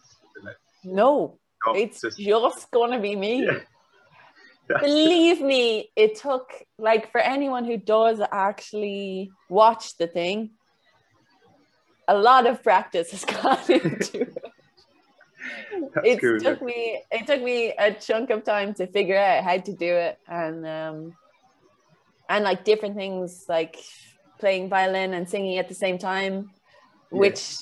no 0.84 1.38
oh, 1.66 1.74
it's 1.74 2.00
just 2.00 2.18
just 2.18 2.70
gonna 2.70 3.00
be 3.00 3.16
me 3.16 3.46
Yeah. 4.70 4.78
believe 4.80 5.40
me 5.40 5.90
it 5.96 6.16
took 6.16 6.50
like 6.78 7.10
for 7.10 7.20
anyone 7.20 7.64
who 7.64 7.76
does 7.76 8.20
actually 8.32 9.30
watch 9.48 9.96
the 9.96 10.06
thing 10.06 10.50
a 12.06 12.16
lot 12.16 12.46
of 12.46 12.62
practice 12.62 13.10
has 13.10 13.24
gone 13.42 13.58
into 13.68 14.22
it 14.22 14.38
it 16.04 16.20
cool. 16.20 16.38
took 16.40 16.62
me 16.62 17.02
it 17.10 17.26
took 17.26 17.42
me 17.42 17.72
a 17.78 17.92
chunk 17.92 18.30
of 18.30 18.44
time 18.44 18.74
to 18.74 18.86
figure 18.86 19.16
out 19.16 19.44
how 19.44 19.56
to 19.56 19.72
do 19.72 19.92
it 19.94 20.18
and 20.28 20.66
um 20.66 21.12
and 22.28 22.44
like 22.44 22.64
different 22.64 22.94
things 22.94 23.46
like 23.48 23.76
playing 24.38 24.68
violin 24.68 25.14
and 25.14 25.28
singing 25.28 25.58
at 25.58 25.68
the 25.68 25.74
same 25.74 25.98
time 25.98 26.50
which 27.10 27.56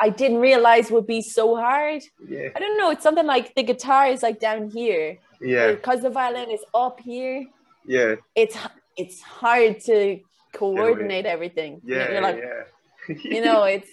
i 0.00 0.08
didn't 0.08 0.38
realize 0.38 0.90
would 0.90 1.06
be 1.06 1.22
so 1.22 1.56
hard. 1.56 2.02
Yeah, 2.26 2.48
i 2.54 2.58
don't 2.58 2.78
know 2.78 2.90
it's 2.90 3.02
something 3.02 3.26
like 3.26 3.54
the 3.54 3.62
guitar 3.62 4.06
is 4.06 4.22
like 4.22 4.40
down 4.40 4.70
here. 4.70 5.18
Yeah, 5.40 5.72
because 5.72 6.02
the 6.02 6.10
violin 6.10 6.50
is 6.50 6.60
up 6.74 7.00
here 7.00 7.46
yeah, 7.86 8.16
it's 8.34 8.56
it's 8.96 9.20
hard 9.20 9.80
to 9.80 10.20
coordinate 10.52 11.26
everything. 11.26 11.80
Yeah, 11.84 12.10
you're 12.10 12.20
like 12.20 12.42
yeah. 12.42 13.14
you 13.22 13.44
know 13.44 13.64
it's 13.76 13.90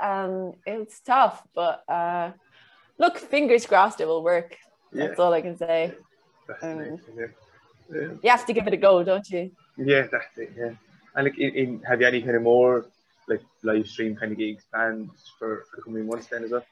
um 0.00 0.54
it's 0.66 1.00
tough 1.00 1.42
but 1.54 1.82
uh 1.88 2.30
look 2.98 3.18
fingers 3.18 3.66
crossed 3.66 4.00
it 4.00 4.06
will 4.06 4.22
work. 4.22 4.56
Yeah, 4.92 5.08
that's 5.08 5.20
all 5.20 5.32
i 5.32 5.40
can 5.40 5.56
say. 5.56 5.92
Um, 6.62 7.00
yeah. 7.16 7.26
yeah. 7.92 8.08
you 8.22 8.30
have 8.30 8.46
to 8.46 8.52
give 8.52 8.66
it 8.66 8.72
a 8.72 8.76
go 8.76 9.02
don't 9.02 9.28
you? 9.30 9.50
Yeah, 9.76 10.06
that's 10.10 10.38
it. 10.38 10.52
Yeah, 10.56 10.72
and 11.16 11.24
like, 11.24 11.38
in, 11.38 11.54
in 11.54 11.80
have 11.82 12.00
you 12.00 12.06
any 12.06 12.22
kind 12.22 12.36
of 12.36 12.42
more 12.42 12.86
like 13.28 13.42
live 13.62 13.86
stream 13.86 14.14
kind 14.16 14.32
of 14.32 14.38
gigs 14.38 14.64
planned 14.72 15.10
for, 15.38 15.64
for 15.70 15.76
the 15.76 15.82
coming 15.82 16.06
months 16.06 16.26
then 16.28 16.44
as 16.44 16.50
well? 16.50 16.64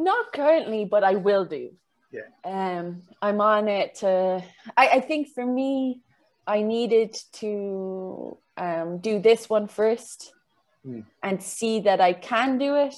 not 0.00 0.32
currently 0.32 0.84
but 0.84 1.02
i 1.02 1.14
will 1.16 1.44
do 1.44 1.70
Yeah. 2.12 2.28
um 2.44 3.02
i'm 3.20 3.40
on 3.40 3.66
it 3.68 3.96
to 3.96 4.42
i 4.76 4.88
i 4.98 5.00
think 5.00 5.28
for 5.34 5.44
me 5.44 6.02
i 6.46 6.62
needed 6.62 7.16
to 7.40 8.38
um 8.56 8.98
do 8.98 9.18
this 9.18 9.48
one 9.50 9.66
first 9.66 10.32
Hmm. 10.84 11.00
and 11.24 11.42
see 11.42 11.80
that 11.80 12.00
i 12.00 12.12
can 12.12 12.58
do 12.58 12.76
it 12.76 12.94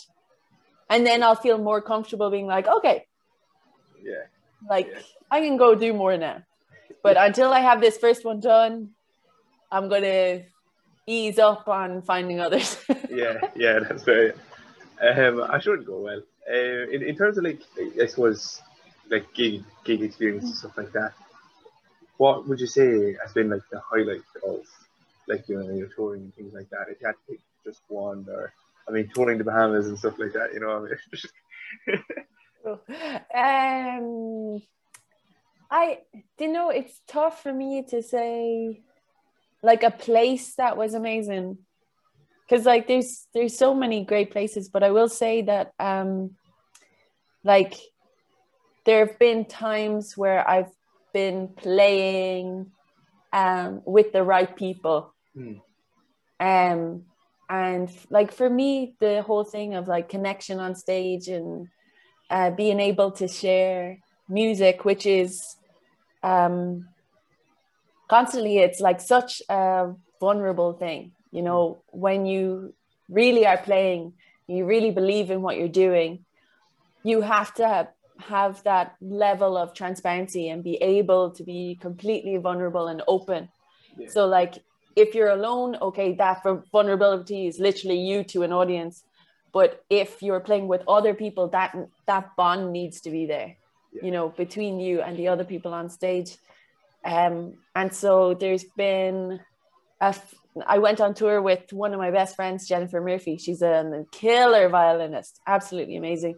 and 0.91 1.07
then 1.07 1.23
i'll 1.23 1.35
feel 1.47 1.57
more 1.57 1.81
comfortable 1.81 2.31
being 2.31 2.47
like 2.47 2.69
okay 2.69 3.07
Yeah, 4.05 4.25
like 4.69 4.89
Yeah. 4.93 5.01
I 5.31 5.41
can 5.41 5.57
go 5.57 5.75
do 5.75 5.93
more 5.95 6.17
now. 6.19 6.43
But 7.03 7.17
until 7.17 7.53
I 7.53 7.61
have 7.61 7.81
this 7.81 7.97
first 7.99 8.25
one 8.25 8.41
done, 8.41 8.91
I'm 9.71 9.89
gonna 9.89 10.43
ease 11.11 11.39
up 11.39 11.69
on 11.69 12.03
finding 12.03 12.41
others. 12.41 12.77
yeah, 13.11 13.41
yeah. 13.57 13.81
That's 13.81 14.05
very. 14.05 14.33
Um, 15.01 15.43
I 15.43 15.57
it'd 15.57 15.87
go 15.87 16.01
well. 16.01 16.23
Uh, 16.49 16.89
in, 16.91 17.03
in 17.03 17.17
terms 17.17 17.39
of 17.39 17.45
like, 17.45 17.61
I 18.01 18.07
suppose, 18.07 18.61
like 19.09 19.33
gig 19.35 19.65
gig 19.85 20.03
experience 20.03 20.45
and 20.45 20.55
stuff 20.55 20.77
like 20.77 20.93
that. 20.93 21.13
What 22.17 22.47
would 22.49 22.61
you 22.61 22.67
say 22.67 23.17
has 23.23 23.33
been 23.33 23.51
like 23.51 23.63
the 23.71 23.81
highlight 23.81 24.23
of 24.47 24.61
like 25.27 25.49
you 25.49 25.59
know 25.59 25.75
your 25.75 25.89
touring 25.89 26.23
and 26.23 26.35
things 26.35 26.55
like 26.55 26.71
that? 26.71 26.87
If 26.91 27.01
you 27.01 27.07
had 27.07 27.15
to 27.15 27.33
pick 27.33 27.41
just 27.65 27.81
one, 27.89 28.27
or 28.29 28.53
I 28.89 28.93
mean, 28.93 29.11
touring 29.15 29.39
the 29.39 29.45
Bahamas 29.45 29.89
and 29.89 29.99
stuff 29.99 30.19
like 30.19 30.33
that. 30.35 30.53
You 30.53 30.61
know, 30.61 30.71
I 30.77 30.81
mean, 30.81 30.93
um 33.35 34.63
I 35.71 36.01
you 36.39 36.53
know 36.53 36.71
it's 36.71 37.01
tough 37.07 37.43
for 37.43 37.53
me 37.53 37.85
to 37.89 38.03
say 38.03 38.83
like 39.63 39.83
a 39.83 39.91
place 39.91 40.55
that 40.57 40.77
was 40.77 40.95
amazing. 40.95 41.59
Cause 42.49 42.67
like 42.67 42.89
there's 42.89 43.27
there's 43.33 43.57
so 43.57 43.75
many 43.75 44.05
great 44.05 44.33
places, 44.33 44.69
but 44.69 44.83
I 44.83 44.91
will 44.91 45.09
say 45.09 45.43
that 45.43 45.73
um 45.79 46.33
like 47.45 47.75
there 48.85 49.07
have 49.07 49.19
been 49.19 49.45
times 49.45 50.17
where 50.17 50.47
I've 50.49 50.73
been 51.13 51.49
playing 51.57 52.73
um 53.33 53.83
with 53.85 54.13
the 54.13 54.25
right 54.25 54.55
people 54.57 55.15
Hmm. 55.35 55.59
um 56.41 57.03
and 57.49 57.89
like 58.11 58.33
for 58.33 58.51
me 58.51 58.95
the 58.99 59.23
whole 59.23 59.45
thing 59.45 59.75
of 59.75 59.87
like 59.87 60.09
connection 60.09 60.59
on 60.59 60.75
stage 60.75 61.29
and 61.29 61.69
uh, 62.31 62.51
being 62.51 62.81
able 62.81 63.13
to 63.13 63.29
share 63.29 63.99
music 64.29 64.85
which 64.85 65.07
is 65.07 65.57
um 66.25 66.87
constantly 68.11 68.59
it's 68.59 68.81
like 68.81 69.01
such 69.01 69.41
a 69.49 69.93
vulnerable 70.25 70.73
thing 70.83 71.13
you 71.31 71.43
know 71.43 71.63
when 72.07 72.27
you 72.27 72.75
really 73.21 73.45
are 73.47 73.59
playing 73.59 74.13
you 74.49 74.65
really 74.65 74.91
believe 74.91 75.31
in 75.31 75.41
what 75.43 75.57
you're 75.57 75.77
doing 75.87 76.25
you 77.03 77.23
have 77.23 77.55
to 77.55 77.89
have, 78.29 78.63
that 78.65 78.97
level 79.01 79.57
of 79.57 79.73
transparency 79.73 80.51
and 80.51 80.63
be 80.63 80.77
able 80.97 81.31
to 81.31 81.43
be 81.43 81.79
completely 81.81 82.37
vulnerable 82.37 82.87
and 82.93 83.01
open 83.17 83.49
Yeah. 83.97 84.09
so 84.15 84.27
like 84.39 84.53
if 85.03 85.15
you're 85.15 85.35
alone 85.41 85.71
okay 85.89 86.09
that 86.23 86.43
vu- 86.45 86.63
vulnerability 86.77 87.41
is 87.51 87.57
literally 87.69 88.01
you 88.11 88.19
to 88.33 88.43
an 88.47 88.53
audience 88.61 88.95
but 89.59 89.71
if 90.03 90.23
you're 90.25 90.45
playing 90.49 90.69
with 90.73 90.83
other 90.97 91.15
people 91.23 91.49
that 91.57 91.71
that 92.11 92.25
bond 92.41 92.63
needs 92.79 92.97
to 93.05 93.11
be 93.17 93.25
there 93.35 93.51
Yeah. 93.95 94.03
you 94.05 94.11
know 94.17 94.27
between 94.45 94.75
you 94.87 94.95
and 95.07 95.13
the 95.21 95.27
other 95.33 95.47
people 95.53 95.73
on 95.81 95.89
stage 96.01 96.31
um 97.05 97.55
and 97.75 97.93
so 97.95 98.35
there's 98.35 98.65
been 98.77 99.41
a 100.01 100.15
I 100.67 100.79
went 100.79 101.01
on 101.01 101.15
tour 101.15 101.41
with 101.41 101.73
one 101.73 101.93
of 101.93 102.01
my 102.01 102.11
best 102.11 102.35
friends, 102.35 102.67
Jennifer 102.67 103.01
Murphy. 103.01 103.37
She's 103.37 103.63
a 103.63 104.05
killer 104.11 104.69
violinist, 104.69 105.41
absolutely 105.47 105.97
amazing. 105.97 106.37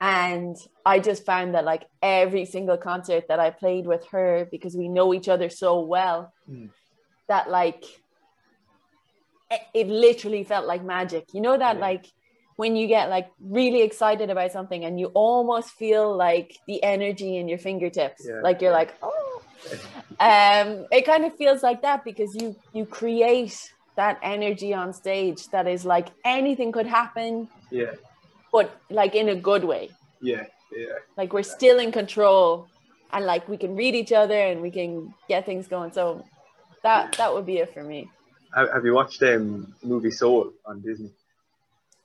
And 0.00 0.56
I 0.84 0.98
just 0.98 1.24
found 1.24 1.54
that 1.54 1.64
like 1.64 1.84
every 2.02 2.44
single 2.44 2.76
concert 2.76 3.28
that 3.28 3.38
I 3.38 3.50
played 3.50 3.86
with 3.86 4.04
her, 4.08 4.48
because 4.50 4.76
we 4.76 4.88
know 4.88 5.14
each 5.14 5.28
other 5.28 5.48
so 5.48 5.80
well, 5.80 6.32
Mm. 6.50 6.70
that 7.28 7.48
like 7.48 7.84
it, 9.50 9.60
it 9.74 9.86
literally 9.88 10.42
felt 10.42 10.66
like 10.66 10.82
magic. 10.84 11.32
You 11.32 11.40
know 11.40 11.56
that 11.56 11.76
Yeah. 11.76 11.82
like 11.82 12.06
when 12.56 12.74
you 12.74 12.86
get 12.88 13.10
like 13.10 13.28
really 13.38 13.82
excited 13.82 14.28
about 14.30 14.50
something 14.50 14.84
and 14.84 14.98
you 14.98 15.06
almost 15.14 15.70
feel 15.70 16.16
like 16.16 16.56
the 16.66 16.82
energy 16.82 17.36
in 17.36 17.48
your 17.48 17.58
fingertips, 17.58 18.26
Yeah. 18.26 18.40
like 18.42 18.60
you're 18.60 18.72
like, 18.72 18.94
oh, 19.02 19.35
um, 20.20 20.86
it 20.90 21.04
kind 21.04 21.24
of 21.24 21.34
feels 21.36 21.62
like 21.62 21.82
that 21.82 22.04
because 22.04 22.34
you 22.34 22.56
you 22.72 22.86
create 22.86 23.58
that 23.96 24.18
energy 24.22 24.74
on 24.74 24.92
stage 24.92 25.48
that 25.50 25.66
is 25.66 25.84
like 25.84 26.08
anything 26.24 26.70
could 26.72 26.86
happen, 26.86 27.48
Yeah, 27.70 27.92
but 28.52 28.70
like 28.90 29.14
in 29.14 29.28
a 29.30 29.36
good 29.36 29.64
way. 29.64 29.90
yeah, 30.20 30.44
yeah. 30.76 30.94
Like 31.16 31.32
we're 31.32 31.42
still 31.42 31.78
in 31.78 31.92
control, 31.92 32.68
and 33.12 33.24
like 33.24 33.48
we 33.48 33.56
can 33.56 33.74
read 33.76 33.94
each 33.94 34.12
other 34.12 34.38
and 34.38 34.60
we 34.60 34.70
can 34.70 35.14
get 35.28 35.46
things 35.46 35.66
going. 35.66 35.92
So 35.92 36.24
that 36.82 37.16
that 37.18 37.32
would 37.32 37.46
be 37.46 37.58
it 37.58 37.72
for 37.72 37.82
me. 37.82 38.10
Have, 38.54 38.84
you 38.84 38.94
watched 38.94 39.22
um 39.22 39.74
movie 39.82 40.10
Soul 40.10 40.52
on 40.64 40.80
Disney? 40.80 41.10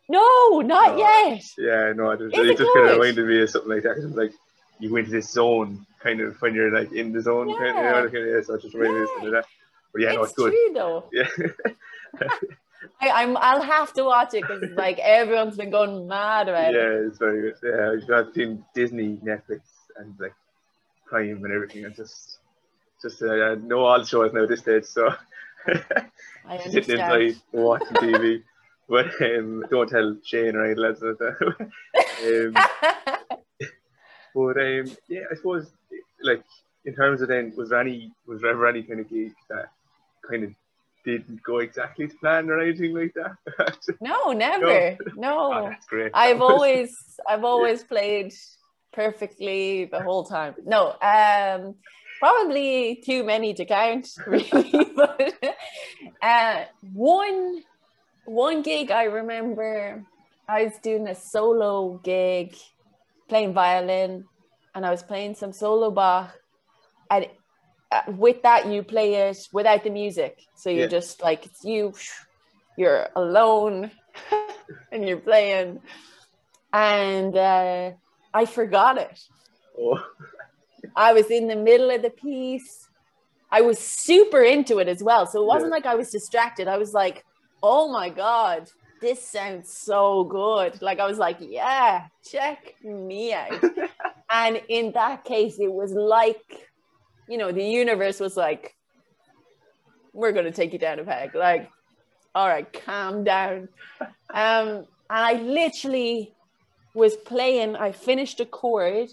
No, 0.10 0.60
not 0.62 0.98
No. 0.98 0.98
yet. 0.98 1.42
Yeah, 1.58 1.94
no, 1.96 2.12
it, 2.12 2.20
just- 2.20 2.36
it 2.36 2.58
just 2.58 2.74
kind 2.74 2.90
of 2.90 2.98
reminded 3.00 3.26
me 3.28 3.42
of 3.42 3.50
something 3.50 3.72
like 3.72 3.84
that. 3.84 3.96
'cause 3.96 4.06
like 4.06 4.34
you 4.82 4.90
go 4.90 4.98
into 4.98 5.12
this 5.12 5.30
zone, 5.32 5.86
kind 6.04 6.20
of 6.20 6.42
when 6.42 6.54
you're 6.54 6.72
like 6.72 6.92
in 6.92 7.14
the 7.14 7.22
zone, 7.22 7.48
kind 7.58 7.78
of, 7.78 8.14
you 8.14 8.20
know, 8.20 8.36
Yeah. 8.36 8.42
so 8.42 8.56
it 8.56 8.62
just 8.64 8.76
me 8.76 8.88
of 8.88 9.08
something 9.16 9.32
that. 9.32 9.46
But 9.94 10.02
yeah, 10.02 10.12
no, 10.14 10.24
it's 10.24 10.32
it's 10.32 10.38
good. 10.38 10.52
true 10.52 10.74
though. 10.74 11.06
Yeah, 11.14 11.28
I, 13.00 13.10
I'm 13.24 13.38
I'll 13.38 13.62
have 13.62 13.94
to 13.94 14.04
watch 14.04 14.34
it 14.34 14.42
because 14.42 14.64
like 14.72 14.98
everyone's 15.00 15.56
been 15.58 15.70
going 15.70 16.08
mad 16.08 16.50
about 16.50 16.74
it. 16.74 16.76
yeah, 16.76 17.08
it's 17.08 17.18
very 17.20 17.42
good. 17.42 17.56
Yeah, 17.64 17.92
I've 17.92 18.08
got 18.08 18.28
between 18.34 18.66
Disney, 18.74 19.18
Netflix, 19.24 19.62
and 19.98 20.16
like 20.20 20.34
Prime 21.06 21.44
and 21.46 21.54
everything, 21.54 21.86
and 21.86 21.96
just 21.96 22.40
just 23.02 23.22
uh, 23.22 23.32
I 23.32 23.56
know 23.56 23.82
all 23.86 24.00
the 24.00 24.06
shows 24.06 24.34
now 24.34 24.44
at 24.44 24.50
this 24.50 24.62
stage, 24.62 24.86
so 24.86 25.10
I 26.48 26.58
sitting 26.70 26.96
inside 27.00 27.36
watching 27.52 27.88
TV. 27.98 28.44
But 28.90 29.06
um, 29.22 29.64
don't 29.70 29.88
tell 29.90 30.18
Shane 30.26 30.56
or 30.56 30.66
any 30.66 30.76
lads 30.76 31.02
like 31.02 31.18
that. 31.20 32.56
um, 33.30 33.70
But 34.34 34.58
um, 34.58 34.92
yeah, 35.08 35.22
I 35.32 35.36
suppose 35.36 35.72
like 36.22 36.44
in 36.86 36.96
terms 36.96 37.22
of 37.22 37.28
then 37.28 37.54
was 37.56 37.70
there 37.70 37.80
any 37.80 38.12
was 38.28 38.42
there 38.42 38.52
ever 38.52 38.68
any 38.68 38.84
kind 38.84 39.00
of 39.00 39.10
gig 39.10 39.34
that 39.50 39.72
kind 40.30 40.44
of 40.44 40.52
didn't 41.04 41.42
go 41.44 41.58
exactly 41.60 42.08
to 42.08 42.16
plan 42.18 42.50
or 42.50 42.60
anything 42.60 42.94
like 42.94 43.14
that? 43.16 43.78
no, 44.02 44.32
never. 44.32 44.98
oh, 45.08 45.12
No. 45.16 45.70
that's 45.70 45.86
great. 45.88 46.12
I've 46.14 46.42
always 46.52 47.20
I've 47.28 47.44
always 47.44 47.84
played 47.84 48.34
perfectly 48.94 49.86
the 49.86 50.02
whole 50.02 50.24
time. 50.24 50.56
No, 50.66 50.96
um 51.02 51.76
probably 52.20 53.02
too 53.04 53.24
many 53.24 53.54
to 53.56 53.66
count, 53.66 54.08
really. 54.28 54.86
but 54.96 55.34
uh 56.22 56.66
one 56.94 57.64
one 58.26 58.62
gig 58.62 58.92
I 58.92 59.06
remember 59.06 60.04
I 60.48 60.66
was 60.66 60.74
doing 60.84 61.08
a 61.08 61.16
solo 61.16 62.00
gig 62.04 62.56
playing 63.32 63.54
violin 63.54 64.26
and 64.76 64.86
I 64.86 64.92
was 64.92 65.04
playing 65.12 65.36
some 65.36 65.54
solo 65.54 65.90
Bach 65.90 66.30
and 67.10 67.28
uh, 67.96 68.02
with 68.26 68.40
that 68.44 68.68
you 68.68 68.84
play 68.84 69.10
it 69.30 69.40
without 69.54 69.84
the 69.86 69.90
music 69.90 70.34
so 70.54 70.70
you're 70.70 70.92
Yeah. 70.92 70.98
just 71.00 71.22
like 71.28 71.46
it's 71.48 71.64
you 71.64 71.94
you're 72.78 73.08
alone 73.16 73.92
and 74.92 75.08
you're 75.08 75.26
playing 75.32 75.80
and 76.74 77.34
uh, 77.38 77.92
I 78.34 78.44
forgot 78.46 78.98
it 78.98 79.18
oh, 79.80 80.00
I 80.96 81.14
was 81.14 81.28
in 81.32 81.48
the 81.48 81.56
middle 81.56 81.90
of 81.90 82.02
the 82.02 82.10
piece. 82.10 82.72
I 83.50 83.62
was 83.62 83.80
super 83.80 84.42
into 84.42 84.80
it 84.80 84.88
as 84.88 85.02
well. 85.04 85.26
So 85.26 85.42
it 85.42 85.48
wasn't 85.54 85.72
Yeah. 85.72 85.78
like 85.78 85.86
I 85.86 85.96
was 85.96 86.10
distracted. 86.10 86.68
I 86.68 86.78
was 86.78 86.94
like, 86.94 87.24
oh 87.64 87.92
my 87.92 88.10
God, 88.10 88.62
this 89.02 89.22
sounds 89.26 89.74
so 89.74 90.24
good. 90.24 90.82
Like 90.82 91.00
I 91.00 91.08
was 91.08 91.18
like, 91.18 91.38
yeah, 91.40 92.08
check 92.30 92.76
me 92.84 93.34
out. 93.34 93.64
and 94.32 94.62
in 94.70 94.92
that 94.94 95.26
case, 95.26 95.58
it 95.60 95.72
was 95.72 95.92
like, 95.92 96.70
you 97.28 97.38
know, 97.38 97.52
the 97.52 97.64
universe 97.64 98.20
was 98.20 98.38
like, 98.38 98.76
we're 100.14 100.32
going 100.32 100.46
to 100.46 100.52
take 100.52 100.74
you 100.74 100.80
down 100.80 101.00
a 101.00 101.04
peg. 101.04 101.34
Like, 101.36 101.70
all 102.36 102.48
right, 102.48 102.72
calm 102.86 103.24
down. 103.24 103.70
Um, 104.34 104.86
and 105.10 105.26
I 105.26 105.34
literally 105.34 106.34
was 106.94 107.16
playing, 107.16 107.76
I 107.76 107.92
finished 107.92 108.40
a 108.40 108.46
chord 108.46 109.10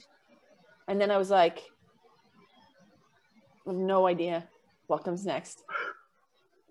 and 0.87 1.01
then 1.01 1.11
I 1.11 1.18
was 1.18 1.31
like, 1.31 1.62
I 3.66 3.70
have 3.70 3.77
no 3.77 4.07
idea 4.07 4.48
what 4.87 5.05
comes 5.05 5.24
next. 5.24 5.62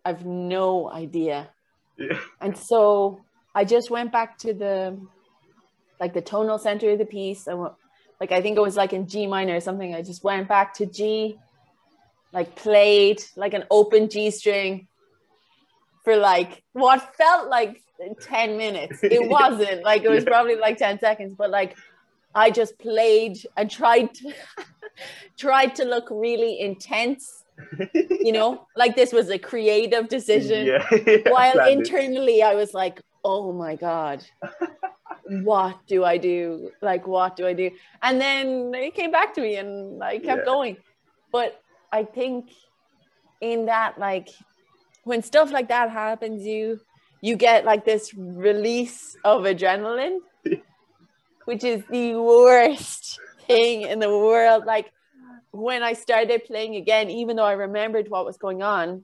I've 0.04 0.26
no 0.26 0.90
idea. 0.90 1.50
Yeah, 1.98 2.20
And 2.42 2.58
so 2.58 3.22
I 3.56 3.64
just 3.66 3.90
went 3.90 4.12
back 4.12 4.38
to 4.40 4.54
the 4.54 5.00
like 6.00 6.14
the 6.14 6.22
tonal 6.22 6.60
center 6.60 6.92
of 6.92 7.00
the 7.00 7.06
piece. 7.06 7.48
I 7.48 7.56
went, 7.56 7.74
like 8.20 8.32
I 8.32 8.42
think 8.42 8.58
it 8.58 8.62
was 8.62 8.76
like 8.76 8.94
in 8.94 9.08
G 9.08 9.28
minor 9.28 9.56
or 9.56 9.60
something. 9.60 9.96
I 9.96 10.02
just 10.02 10.24
went 10.24 10.48
back 10.48 10.76
to 10.76 10.86
G, 10.86 11.38
like 12.34 12.56
played 12.56 13.24
like 13.36 13.54
an 13.54 13.64
open 13.72 14.10
G 14.10 14.30
string 14.32 14.88
for 16.04 16.16
like 16.16 16.64
what 16.74 17.16
felt 17.16 17.50
like 17.50 17.82
10 18.22 18.58
minutes. 18.58 19.00
It 19.04 19.24
wasn't 19.30 19.84
like 19.84 20.04
it 20.04 20.10
was 20.10 20.24
Yeah. 20.24 20.30
probably 20.30 20.56
like 20.56 20.78
10 20.78 21.00
seconds, 21.00 21.36
but 21.38 21.50
like 21.50 21.76
I 22.36 22.52
just 22.52 22.78
played 22.80 23.38
and 23.56 23.70
tried 23.70 24.14
to 24.14 24.34
tried 25.40 25.76
to 25.76 25.86
look 25.86 26.08
really 26.12 26.60
intense, 26.60 27.44
you 27.92 28.32
know, 28.32 28.68
like 28.76 28.96
this 28.96 29.12
was 29.12 29.30
a 29.30 29.38
creative 29.40 30.08
decision 30.10 30.68
yeah. 30.68 30.86
while 31.28 31.54
Planned 31.54 31.80
internally 31.80 32.44
I 32.44 32.56
was 32.56 32.74
like, 32.74 33.02
oh 33.24 33.52
my 33.52 33.76
God, 33.76 34.24
what 35.30 35.80
do 35.88 36.04
I 36.04 36.18
do? 36.18 36.72
Like, 36.82 37.08
what 37.08 37.36
do 37.36 37.46
I 37.48 37.54
do? 37.54 37.72
And 38.02 38.22
then 38.22 38.72
it 38.74 38.96
came 38.96 39.12
back 39.12 39.34
to 39.36 39.42
me 39.42 39.56
and 39.56 40.04
I 40.04 40.20
kept 40.20 40.40
Yeah. 40.40 40.46
going. 40.46 40.78
But 41.32 41.60
I 41.92 42.04
think 42.04 42.52
in 43.42 43.66
that, 43.66 44.00
like, 44.00 44.30
when 45.04 45.22
stuff 45.22 45.52
like 45.52 45.70
that 45.70 45.90
happens, 45.90 46.46
you 46.46 46.80
you 47.22 47.36
get 47.36 47.66
like 47.66 47.84
this 47.84 48.14
release 48.16 49.16
of 49.24 49.44
adrenaline, 49.44 50.20
which 51.46 51.64
is 51.64 51.84
the 51.90 52.16
worst 52.16 53.20
thing 53.48 53.82
in 53.82 54.00
the 54.00 54.10
world. 54.10 54.66
Like 54.66 54.92
when 55.52 55.84
I 55.84 55.94
started 55.94 56.46
playing 56.46 56.76
again, 56.76 57.10
even 57.10 57.36
though 57.36 57.46
I 57.46 57.54
remembered 57.54 58.10
what 58.10 58.26
was 58.26 58.38
going 58.38 58.62
on, 58.62 59.04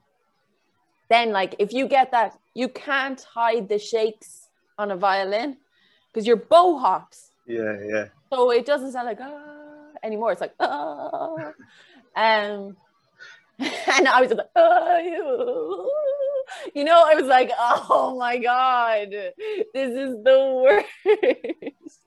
then 1.09 1.31
like 1.31 1.55
if 1.59 1.73
you 1.73 1.87
get 1.87 2.11
that, 2.11 2.37
you 2.53 2.69
can't 2.69 3.21
hide 3.21 3.69
the 3.69 3.79
shakes 3.79 4.49
on 4.77 4.91
a 4.91 4.95
violin 4.95 5.57
because 6.11 6.27
your 6.27 6.37
bow 6.37 6.77
hops. 6.77 7.31
Yeah, 7.47 7.77
yeah. 7.85 8.05
So 8.31 8.51
it 8.51 8.65
doesn't 8.65 8.91
sound 8.91 9.07
like 9.07 9.19
ah 9.21 9.91
anymore. 10.03 10.31
It's 10.31 10.41
like 10.41 10.55
ah. 10.59 11.35
Um 12.15 12.77
and 13.59 14.07
I 14.07 14.21
was 14.21 14.31
like, 14.31 14.47
ah, 14.55 14.97
you 14.97 15.89
you 16.75 16.83
know, 16.83 17.03
I 17.05 17.15
was 17.15 17.25
like, 17.25 17.51
oh 17.57 18.15
my 18.17 18.37
god, 18.37 19.09
this 19.09 19.91
is 19.91 20.15
the 20.23 20.61
worst. 20.63 21.99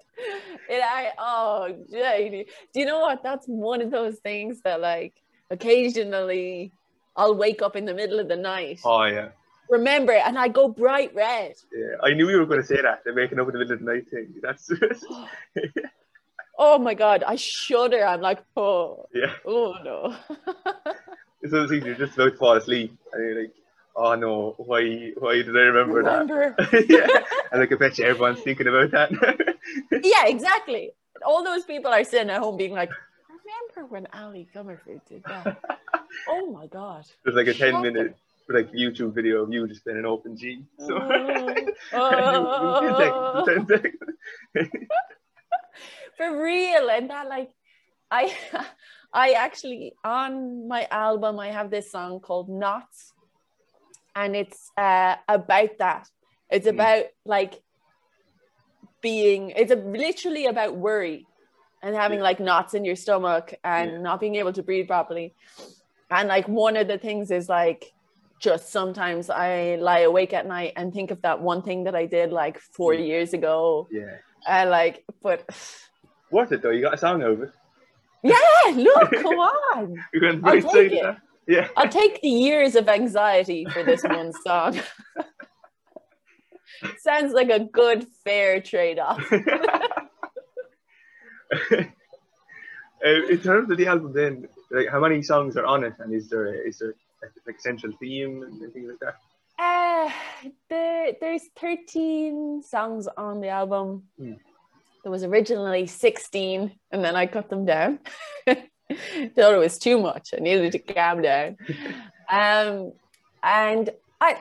And 0.70 0.82
I 0.82 1.12
oh 1.18 1.76
do 1.90 2.44
you 2.74 2.86
know 2.86 3.00
what? 3.00 3.22
That's 3.22 3.46
one 3.46 3.80
of 3.82 3.90
those 3.90 4.16
things 4.18 4.60
that 4.62 4.80
like 4.80 5.14
occasionally 5.50 6.72
I'll 7.16 7.34
wake 7.36 7.62
up 7.62 7.76
in 7.76 7.84
the 7.84 7.94
middle 7.94 8.18
of 8.20 8.28
the 8.28 8.36
night 8.36 8.80
Oh 8.84 9.04
yeah. 9.04 9.28
remember 9.70 10.12
it, 10.12 10.22
and 10.24 10.38
I 10.38 10.48
go 10.48 10.68
bright 10.68 11.14
red. 11.14 11.54
Yeah, 11.72 11.96
I 12.02 12.14
knew 12.14 12.28
you 12.30 12.38
were 12.38 12.46
going 12.46 12.60
to 12.60 12.66
say 12.66 12.80
that. 12.80 13.02
They're 13.04 13.14
making 13.14 13.38
up 13.40 13.46
in 13.48 13.52
the 13.52 13.58
middle 13.58 13.74
of 13.74 13.80
the 13.80 13.84
night 13.92 14.08
thing. 14.10 14.34
That's 14.42 14.70
Oh 16.58 16.78
my 16.78 16.94
god, 16.94 17.22
I 17.26 17.36
shudder. 17.36 18.02
I'm 18.04 18.22
like, 18.22 18.42
oh, 18.56 19.06
yeah. 19.14 19.34
oh 19.46 19.74
no. 19.84 20.16
It's 21.42 21.52
one 21.52 21.62
of 21.62 21.68
those 21.68 21.70
things 21.70 21.84
you're 21.84 21.94
just 22.06 22.14
about 22.14 22.32
to 22.32 22.36
fall 22.38 22.56
asleep, 22.56 22.96
and 23.12 23.22
you're 23.22 23.42
like, 23.42 23.54
"Oh 23.96 24.14
no, 24.14 24.54
why? 24.58 25.12
Why 25.18 25.34
did 25.36 25.56
I 25.56 25.60
remember, 25.72 25.94
remember? 26.00 26.54
that?" 26.58 26.86
yeah, 26.88 27.06
and 27.50 27.60
like 27.60 27.72
I 27.72 27.76
bet 27.76 27.98
you 27.98 28.04
everyone's 28.04 28.40
thinking 28.40 28.66
about 28.68 28.90
that. 28.92 29.10
yeah, 30.04 30.26
exactly. 30.26 30.92
All 31.24 31.42
those 31.44 31.64
people 31.64 31.90
are 31.92 32.04
sitting 32.04 32.30
at 32.30 32.40
home 32.40 32.56
being 32.56 32.72
like, 32.72 32.90
remember 33.28 33.92
when 33.92 34.06
Ali 34.12 34.48
Comerford 34.54 35.00
did 35.08 35.24
that? 35.24 35.58
oh 36.28 36.50
my 36.52 36.66
god. 36.66 37.04
There's 37.24 37.36
like 37.36 37.46
a 37.48 37.54
ten 37.54 37.72
Shocking. 37.72 37.92
minute 37.94 38.16
like 38.48 38.70
YouTube 38.72 39.12
video 39.12 39.42
of 39.42 39.52
you 39.52 39.66
just 39.66 39.82
playing 39.82 39.98
an 39.98 40.06
open 40.06 40.36
G. 40.36 40.62
So 40.78 40.96
Oh, 41.00 41.48
you, 41.48 41.66
you 41.66 41.74
oh. 41.94 43.42
can 43.44 43.66
10 43.66 43.82
seconds. 43.82 44.78
for 46.16 46.42
real 46.42 46.88
and 46.90 47.10
that 47.10 47.28
like 47.28 47.50
i 48.10 48.32
i 49.12 49.32
actually 49.32 49.92
on 50.04 50.66
my 50.68 50.86
album 50.90 51.38
i 51.38 51.48
have 51.48 51.70
this 51.70 51.90
song 51.90 52.20
called 52.20 52.48
knots 52.48 53.12
and 54.16 54.34
it's 54.34 54.70
uh 54.76 55.14
about 55.28 55.70
that 55.78 56.08
it's 56.50 56.66
Mm. 56.66 56.70
about 56.74 57.04
like 57.24 57.54
being 59.02 59.50
it's 59.50 59.70
a, 59.70 59.76
literally 59.76 60.46
about 60.46 60.76
worry 60.76 61.26
and 61.82 61.94
having 61.94 62.18
Yeah. 62.18 62.24
like 62.24 62.40
knots 62.40 62.74
in 62.74 62.84
your 62.84 62.96
stomach 62.96 63.54
and 63.62 63.90
Yeah. 63.92 63.98
not 64.00 64.18
being 64.20 64.34
able 64.36 64.52
to 64.54 64.62
breathe 64.62 64.88
properly 64.88 65.34
and 66.10 66.28
like 66.28 66.48
one 66.48 66.76
of 66.76 66.88
the 66.88 66.98
things 66.98 67.30
is 67.30 67.48
like 67.48 67.84
just 68.40 68.70
sometimes 68.70 69.30
i 69.30 69.76
lie 69.76 70.00
awake 70.00 70.32
at 70.32 70.46
night 70.46 70.72
and 70.76 70.92
think 70.92 71.10
of 71.10 71.22
that 71.22 71.40
one 71.40 71.62
thing 71.62 71.84
that 71.84 71.94
i 71.94 72.06
did 72.06 72.32
like 72.32 72.58
four 72.58 72.92
Mm. 72.92 73.06
years 73.06 73.32
ago 73.34 73.86
Yeah, 73.90 74.16
and 74.48 74.70
like 74.70 75.04
but 75.22 75.44
worth 76.30 76.52
it 76.52 76.62
though. 76.62 76.70
You 76.70 76.82
got 76.82 76.94
a 76.94 76.98
song 76.98 77.22
over. 77.22 77.52
Yeah, 78.22 78.36
look, 78.74 79.12
come 79.24 79.38
on. 79.38 79.96
I'll 80.44 80.60
take 80.62 80.92
it. 80.92 81.02
that. 81.02 81.18
Yeah. 81.46 81.68
I'll 81.76 81.88
take 81.88 82.20
the 82.22 82.28
years 82.28 82.74
of 82.74 82.88
anxiety 82.88 83.66
for 83.66 83.82
this 83.82 84.02
one 84.04 84.32
song. 84.44 84.80
Sounds 86.98 87.32
like 87.32 87.50
a 87.50 87.60
good, 87.60 88.06
fair 88.24 88.60
trade 88.60 88.98
off. 88.98 89.24
Uh, 93.04 93.26
in 93.28 93.38
terms 93.38 93.70
of 93.70 93.76
the 93.76 93.86
album, 93.86 94.12
then, 94.12 94.48
like, 94.70 94.88
how 94.88 94.98
many 94.98 95.22
songs 95.22 95.56
are 95.56 95.66
on 95.66 95.84
it, 95.84 95.92
and 95.98 96.14
is 96.14 96.28
there 96.28 96.66
is 96.66 96.78
there 96.78 96.94
like 97.46 97.56
a 97.56 97.60
central 97.60 97.92
theme 98.00 98.42
and 98.42 98.72
things 98.72 98.90
like 98.90 98.98
that? 99.00 99.16
Uh, 99.58 100.10
there, 100.68 101.12
there's 101.20 101.42
13 101.58 102.62
songs 102.62 103.08
on 103.16 103.40
the 103.40 103.48
album. 103.48 104.04
Hmm. 104.18 104.34
There 105.02 105.12
was 105.12 105.22
originally 105.22 105.86
16, 105.86 106.72
and 106.90 107.04
then 107.04 107.14
I 107.14 107.26
cut 107.26 107.48
them 107.48 107.64
down. 107.64 108.00
Thought 109.34 109.54
it 109.54 109.58
was 109.58 109.78
too 109.78 110.00
much. 110.00 110.30
I 110.36 110.40
needed 110.40 110.72
to 110.72 110.78
calm 110.78 111.22
down. 111.22 111.56
Um, 112.28 112.90
and 113.44 113.90
I, 114.20 114.32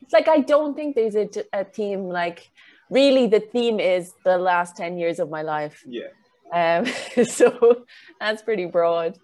it's 0.00 0.12
like 0.12 0.28
I 0.28 0.38
don't 0.38 0.76
think 0.76 0.94
there's 0.94 1.16
a, 1.16 1.28
a 1.52 1.64
theme. 1.64 2.04
Like, 2.04 2.48
really, 2.88 3.26
the 3.26 3.40
theme 3.40 3.80
is 3.80 4.12
the 4.24 4.38
last 4.38 4.76
10 4.76 4.96
years 4.96 5.18
of 5.18 5.28
my 5.28 5.42
life. 5.42 5.84
Yeah. 5.84 6.06
Um, 6.52 6.86
so 7.24 7.84
that's 8.20 8.42
pretty 8.42 8.66
broad. 8.66 9.18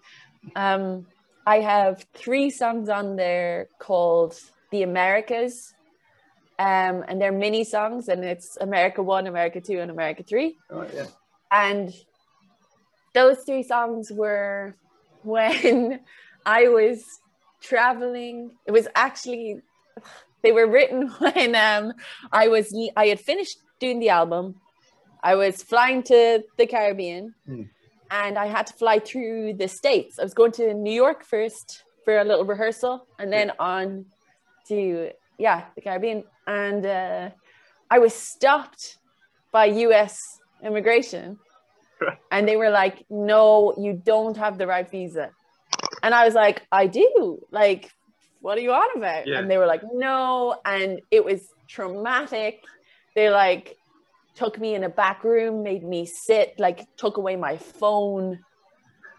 Um, 0.53 1.05
I 1.47 1.61
have 1.61 2.05
three 2.13 2.49
songs 2.49 2.89
on 2.89 3.15
there 3.15 3.69
called 3.79 4.37
The 4.71 4.83
Americas. 4.83 5.73
Um, 6.59 7.05
and 7.07 7.21
they're 7.21 7.31
mini 7.31 7.63
songs, 7.63 8.09
and 8.09 8.21
it's 8.25 8.57
America 8.59 9.01
1, 9.01 9.27
America 9.27 9.61
2, 9.61 9.79
and 9.79 9.89
America 9.89 10.23
3. 10.23 10.57
Oh, 10.71 10.85
yeah. 10.93 11.05
And 11.51 11.93
those 13.13 13.37
three 13.45 13.63
songs 13.63 14.11
were 14.11 14.75
when 15.23 15.99
I 16.45 16.67
was 16.67 17.03
traveling. 17.61 18.51
It 18.65 18.71
was 18.71 18.87
actually, 18.95 19.61
they 20.43 20.51
were 20.51 20.67
written 20.67 21.07
when 21.19 21.55
um, 21.55 21.93
I 22.31 22.47
was, 22.47 22.73
I 22.95 23.07
had 23.07 23.19
finished 23.19 23.57
doing 23.79 23.99
the 23.99 24.09
album. 24.09 24.55
I 25.23 25.35
was 25.35 25.61
flying 25.61 26.03
to 26.03 26.43
the 26.57 26.67
Caribbean 26.67 27.35
Hmm. 27.45 27.63
and 28.09 28.37
I 28.37 28.47
had 28.47 28.67
to 28.67 28.73
fly 28.73 28.99
through 28.99 29.53
the 29.53 29.67
States. 29.67 30.17
I 30.17 30.23
was 30.23 30.33
going 30.33 30.53
to 30.53 30.73
New 30.73 30.93
York 30.93 31.23
first 31.25 31.83
for 32.05 32.17
a 32.19 32.23
little 32.23 32.45
rehearsal 32.45 33.05
and 33.19 33.31
then 33.31 33.51
on 33.59 34.05
to, 34.69 35.11
yeah, 35.37 35.65
the 35.75 35.81
Caribbean. 35.81 36.23
And 36.47 36.85
uh, 36.85 37.29
I 37.91 37.99
was 37.99 38.13
stopped 38.13 38.97
by 39.51 39.65
US 39.65 40.17
immigration 40.63 41.37
and 42.31 42.47
they 42.47 42.55
were 42.55 42.69
like, 42.69 43.05
no, 43.09 43.73
you 43.77 43.93
don't 43.93 44.37
have 44.37 44.57
the 44.57 44.67
right 44.67 44.89
visa. 44.89 45.31
And 46.03 46.13
I 46.13 46.25
was 46.25 46.33
like, 46.33 46.65
I 46.71 46.87
do. 46.87 47.39
Like, 47.51 47.91
what 48.41 48.57
are 48.57 48.61
you 48.61 48.71
on 48.71 48.97
about? 48.97 49.27
Yeah. 49.27 49.39
And 49.39 49.49
they 49.49 49.57
were 49.57 49.65
like, 49.65 49.81
no. 49.93 50.59
And 50.65 51.01
it 51.11 51.23
was 51.23 51.47
traumatic. 51.67 52.63
They 53.15 53.29
like 53.29 53.77
took 54.35 54.59
me 54.59 54.75
in 54.75 54.83
a 54.83 54.89
back 54.89 55.23
room, 55.23 55.63
made 55.63 55.83
me 55.83 56.05
sit, 56.05 56.55
like 56.57 56.87
took 56.97 57.17
away 57.17 57.35
my 57.35 57.57
phone. 57.57 58.39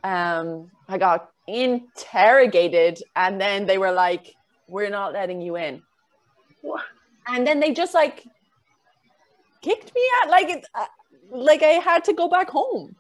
Um, 0.02 0.70
I 0.88 0.96
got 0.96 1.30
interrogated, 1.46 3.02
and 3.16 3.40
then 3.40 3.66
they 3.66 3.76
were 3.76 3.92
like, 3.92 4.34
"We're 4.68 4.88
not 4.88 5.12
letting 5.12 5.42
you 5.42 5.56
in." 5.56 5.82
What? 6.62 6.84
And 7.26 7.46
then 7.46 7.60
they 7.60 7.72
just 7.74 7.92
like 7.92 8.24
kicked 9.60 9.94
me 9.94 10.02
out, 10.22 10.30
like 10.30 10.48
it, 10.48 10.64
uh, 10.74 10.86
like 11.30 11.62
I 11.62 11.78
had 11.90 12.04
to 12.04 12.12
go 12.12 12.28
back 12.28 12.50
home. 12.50 12.96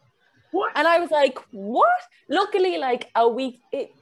What? 0.50 0.72
And 0.74 0.86
I 0.88 0.98
was 0.98 1.10
like, 1.10 1.38
"What?" 1.52 2.00
Luckily, 2.28 2.78
like 2.78 3.10
a 3.14 3.28
week, 3.28 3.60
it, 3.72 3.92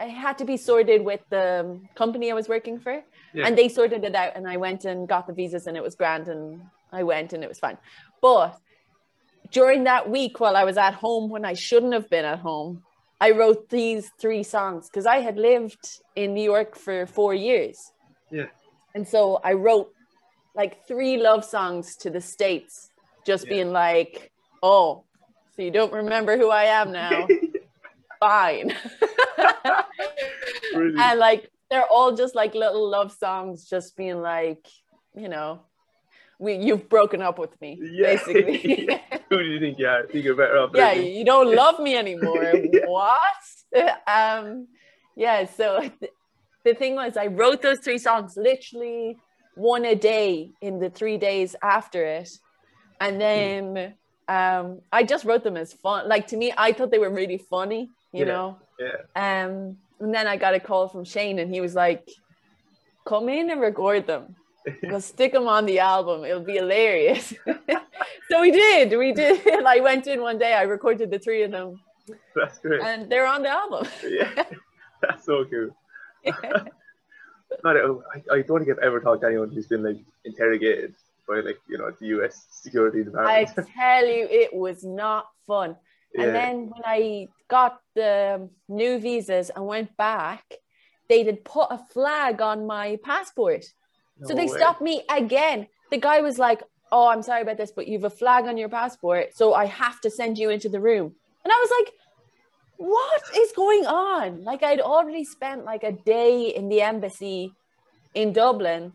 it 0.00 0.10
had 0.10 0.38
to 0.38 0.44
be 0.44 0.56
sorted 0.56 1.04
with 1.04 1.20
the 1.30 1.60
um, 1.60 1.88
company 1.94 2.30
I 2.30 2.34
was 2.34 2.48
working 2.48 2.80
for, 2.80 3.02
Yeah. 3.34 3.46
and 3.46 3.56
they 3.56 3.68
sorted 3.68 4.02
it 4.04 4.14
out. 4.14 4.32
And 4.34 4.48
I 4.48 4.56
went 4.56 4.84
and 4.84 5.08
got 5.08 5.26
the 5.26 5.32
visas, 5.32 5.66
and 5.66 5.76
it 5.76 5.82
was 5.82 5.94
grand, 5.94 6.28
and 6.28 6.62
I 6.92 7.02
went, 7.04 7.32
and 7.32 7.44
it 7.44 7.48
was 7.48 7.58
fine. 7.60 7.78
But 8.20 8.58
during 9.50 9.84
that 9.84 10.08
week, 10.08 10.40
while 10.40 10.56
I 10.56 10.64
was 10.64 10.76
at 10.76 10.94
home, 10.94 11.28
when 11.30 11.44
I 11.44 11.54
shouldn't 11.54 11.92
have 11.92 12.08
been 12.10 12.24
at 12.24 12.38
home, 12.40 12.82
I 13.20 13.30
wrote 13.30 13.68
these 13.68 14.10
three 14.18 14.42
songs 14.42 14.88
because 14.88 15.06
I 15.06 15.18
had 15.18 15.36
lived 15.36 16.00
in 16.16 16.34
New 16.34 16.42
York 16.42 16.74
for 16.76 17.06
four 17.06 17.34
years. 17.34 17.92
Yeah. 18.30 18.46
And 18.94 19.06
so 19.06 19.40
I 19.44 19.52
wrote 19.52 19.92
like 20.54 20.86
three 20.86 21.16
love 21.18 21.44
songs 21.44 21.96
to 21.96 22.10
the 22.10 22.20
States, 22.20 22.90
just 23.26 23.44
Yeah. 23.46 23.50
being 23.50 23.72
like, 23.72 24.32
oh, 24.62 25.04
so 25.54 25.62
you 25.62 25.70
don't 25.70 25.92
remember 25.92 26.36
who 26.36 26.50
I 26.50 26.64
am 26.64 26.92
now? 26.92 27.28
Fine. 28.20 28.74
And 30.74 31.18
like, 31.18 31.50
they're 31.70 31.86
all 31.86 32.14
just 32.16 32.34
like 32.34 32.54
little 32.54 32.88
love 32.88 33.12
songs, 33.12 33.68
just 33.68 33.96
being 33.96 34.20
like, 34.22 34.66
you 35.14 35.28
know, 35.28 35.60
we, 36.38 36.54
you've 36.54 36.88
broken 36.88 37.20
up 37.22 37.38
with 37.38 37.58
me, 37.60 37.78
Yeah. 37.82 38.14
basically. 38.14 38.88
Who 39.30 39.38
do 39.38 39.44
you 39.44 39.60
think 39.60 39.78
you 39.78 39.86
are? 39.86 40.06
You're 40.12 40.34
better 40.34 40.58
off? 40.58 40.70
yeah, 40.74 40.92
living? 40.92 41.14
you 41.14 41.24
don't 41.24 41.54
love 41.54 41.78
me 41.80 41.96
anymore. 41.96 42.52
what? 42.86 43.98
Um, 44.06 44.66
yeah, 45.16 45.44
so 45.46 45.80
th- 45.80 46.12
the 46.64 46.74
thing 46.74 46.94
was, 46.96 47.16
I 47.16 47.26
wrote 47.26 47.62
those 47.62 47.80
three 47.80 47.98
songs 47.98 48.34
literally 48.36 49.16
one 49.54 49.84
a 49.84 49.94
day 49.94 50.50
in 50.60 50.78
the 50.78 50.90
three 50.90 51.18
days 51.18 51.54
after 51.62 52.04
it. 52.04 52.28
And 53.04 53.20
then 53.20 53.94
um, 54.28 54.80
I 54.92 55.02
just 55.12 55.24
wrote 55.24 55.42
them 55.44 55.56
as 55.56 55.72
fun. 55.72 56.08
Like 56.08 56.26
to 56.28 56.36
me, 56.36 56.52
I 56.56 56.72
thought 56.72 56.90
they 56.90 56.98
were 57.06 57.10
really 57.22 57.38
funny, 57.38 57.82
you 58.12 58.24
Yeah. 58.24 58.32
know? 58.32 58.46
Yeah. 58.78 58.96
Um, 59.26 59.76
and 60.00 60.10
then 60.14 60.26
I 60.26 60.36
got 60.36 60.54
a 60.54 60.60
call 60.60 60.88
from 60.88 61.04
Shane, 61.04 61.38
and 61.38 61.48
he 61.54 61.60
was 61.60 61.74
like, 61.74 62.02
"Come 63.10 63.28
in 63.28 63.50
and 63.50 63.60
record 63.60 64.06
them. 64.06 64.24
We'll 64.90 65.00
stick 65.14 65.32
them 65.32 65.46
on 65.56 65.66
the 65.66 65.78
album. 65.80 66.24
It'll 66.24 66.48
be 66.54 66.58
hilarious." 66.64 67.34
so 68.28 68.40
we 68.40 68.50
did. 68.50 68.96
We 68.98 69.12
did. 69.12 69.36
I 69.76 69.78
went 69.80 70.06
in 70.06 70.20
one 70.28 70.38
day. 70.38 70.52
I 70.54 70.62
recorded 70.62 71.10
the 71.10 71.18
three 71.18 71.42
of 71.46 71.50
them, 71.52 71.80
That's 72.34 72.58
great. 72.58 72.80
and 72.82 73.10
they're 73.10 73.26
on 73.34 73.42
the 73.42 73.50
album. 73.62 73.86
yeah. 74.18 74.44
That's 75.02 75.24
so 75.24 75.44
cool. 75.50 75.70
Not, 77.64 77.76
I, 77.76 78.36
I 78.36 78.42
don't 78.42 78.58
think 78.60 78.70
I've 78.70 78.84
ever 78.88 78.98
talked 79.00 79.20
to 79.22 79.26
anyone 79.28 79.50
who's 79.50 79.66
been 79.66 79.82
like 79.82 79.98
interrogated 80.24 80.94
by 81.28 81.40
like 81.40 81.58
you 81.68 81.78
know 81.78 81.90
the 81.98 82.06
U.S. 82.08 82.46
security 82.50 83.00
I 83.00 83.44
department. 83.44 83.68
tell 83.76 84.06
you, 84.06 84.26
it 84.30 84.54
was 84.54 84.84
not 84.84 85.26
fun. 85.46 85.76
yeah. 86.14 86.24
And 86.24 86.34
then 86.34 86.56
when 86.70 86.82
I 86.84 87.28
got 87.48 87.80
the 87.94 88.48
new 88.68 88.98
visas 88.98 89.50
and 89.54 89.66
went 89.66 89.96
back, 89.96 90.44
they 91.08 91.22
did 91.24 91.44
put 91.44 91.68
a 91.70 91.78
flag 91.92 92.40
on 92.40 92.66
my 92.66 92.98
passport. 93.04 93.64
So 94.24 94.34
they 94.34 94.46
way. 94.46 94.56
stopped 94.58 94.80
me 94.80 95.02
again. 95.10 95.66
The 95.90 95.98
guy 95.98 96.20
was 96.20 96.38
like, 96.38 96.62
Oh, 96.92 97.08
I'm 97.08 97.22
sorry 97.22 97.42
about 97.42 97.56
this, 97.56 97.72
but 97.72 97.88
you've 97.88 98.04
a 98.04 98.10
flag 98.10 98.44
on 98.44 98.56
your 98.56 98.68
passport. 98.68 99.34
So 99.34 99.54
I 99.54 99.64
have 99.66 100.00
to 100.02 100.10
send 100.10 100.38
you 100.38 100.50
into 100.50 100.68
the 100.68 100.80
room. 100.80 101.14
And 101.44 101.52
I 101.52 101.58
was 101.60 101.70
like, 101.78 101.94
What 102.76 103.22
is 103.36 103.52
going 103.52 103.86
on? 103.86 104.44
Like, 104.44 104.62
I'd 104.62 104.80
already 104.80 105.24
spent 105.24 105.64
like 105.64 105.82
a 105.82 105.92
day 105.92 106.48
in 106.48 106.68
the 106.68 106.82
embassy 106.82 107.52
in 108.14 108.32
Dublin, 108.32 108.92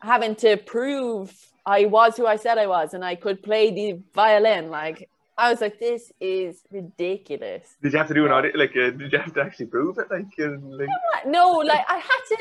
having 0.00 0.34
to 0.36 0.56
prove 0.56 1.34
I 1.66 1.84
was 1.84 2.16
who 2.16 2.26
I 2.26 2.36
said 2.36 2.58
I 2.58 2.66
was 2.66 2.94
and 2.94 3.04
I 3.04 3.14
could 3.14 3.42
play 3.42 3.70
the 3.70 4.00
violin. 4.14 4.70
Like 4.70 5.08
I 5.36 5.50
was 5.50 5.60
like, 5.60 5.78
this 5.78 6.12
is 6.20 6.62
ridiculous. 6.70 7.76
Did 7.80 7.92
you 7.92 7.98
have 7.98 8.08
to 8.08 8.14
do 8.14 8.26
an 8.26 8.32
audit? 8.32 8.58
Like, 8.58 8.70
uh, 8.70 8.90
did 8.90 9.12
you 9.12 9.18
have 9.18 9.32
to 9.34 9.40
actually 9.40 9.66
prove 9.66 9.98
it? 9.98 10.10
Like, 10.10 10.26
uh, 10.40 10.58
like 10.60 10.88
No, 11.26 11.50
like 11.58 11.84
I 11.88 11.98
had 11.98 12.22
to, 12.28 12.38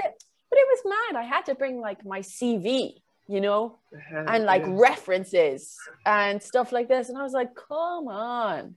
but 0.50 0.58
it 0.58 0.68
was 0.72 0.80
mad. 0.86 1.20
I 1.20 1.24
had 1.24 1.46
to 1.46 1.56
bring 1.56 1.80
like 1.80 2.04
my 2.04 2.22
CV, 2.22 2.96
you 3.28 3.40
know, 3.40 3.78
uh, 3.94 4.24
and 4.28 4.46
like 4.46 4.64
yeah. 4.64 4.74
references 4.74 5.78
and 6.06 6.42
stuff 6.42 6.72
like 6.72 6.88
this. 6.88 7.10
And 7.10 7.18
I 7.18 7.24
was 7.24 7.34
like, 7.34 7.54
come 7.54 8.08
on, 8.08 8.76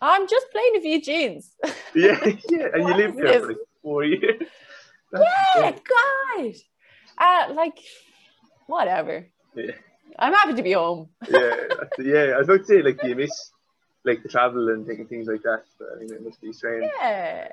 I'm 0.00 0.28
just 0.28 0.46
playing 0.52 0.76
a 0.76 0.80
few 0.80 1.02
tunes. 1.02 1.52
yeah, 1.94 2.24
yeah, 2.50 2.68
and 2.72 2.88
you 2.88 2.94
lived 2.94 3.18
is 3.18 3.24
there 3.24 3.40
for 3.40 3.48
like 3.48 3.56
four 3.82 4.04
years. 4.04 4.42
That's 5.12 5.24
yeah. 5.56 5.72
God. 5.72 6.54
Uh, 7.18 7.54
like, 7.54 7.78
whatever. 8.66 9.26
Yeah. 9.54 9.72
I'm 10.18 10.32
happy 10.32 10.54
to 10.54 10.62
be 10.62 10.72
home. 10.72 11.08
yeah, 11.28 11.56
yeah. 11.98 12.32
I 12.34 12.38
was 12.38 12.48
about 12.48 12.60
to 12.60 12.64
say, 12.64 12.82
like, 12.82 13.00
do 13.00 13.08
you 13.08 13.16
miss 13.16 13.50
like 14.04 14.22
the 14.22 14.28
travel 14.28 14.68
and 14.68 14.86
taking 14.86 15.06
things 15.06 15.26
like 15.26 15.42
that? 15.42 15.64
But 15.78 15.88
I 15.94 15.98
mean, 16.00 16.12
it 16.12 16.24
must 16.24 16.40
be 16.40 16.52
strange. 16.52 16.90
Yeah, 17.00 17.48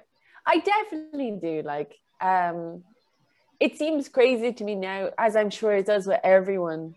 I 0.46 0.60
definitely 0.60 1.32
do. 1.42 1.62
Like, 1.64 1.96
um, 2.22 2.84
it 3.60 3.78
seems 3.78 4.10
crazy 4.10 4.54
to 4.54 4.64
me 4.64 4.76
now, 4.76 5.10
as 5.18 5.36
I'm 5.36 5.50
sure 5.50 5.74
it 5.74 5.86
does 5.86 6.08
with 6.08 6.20
everyone, 6.24 6.96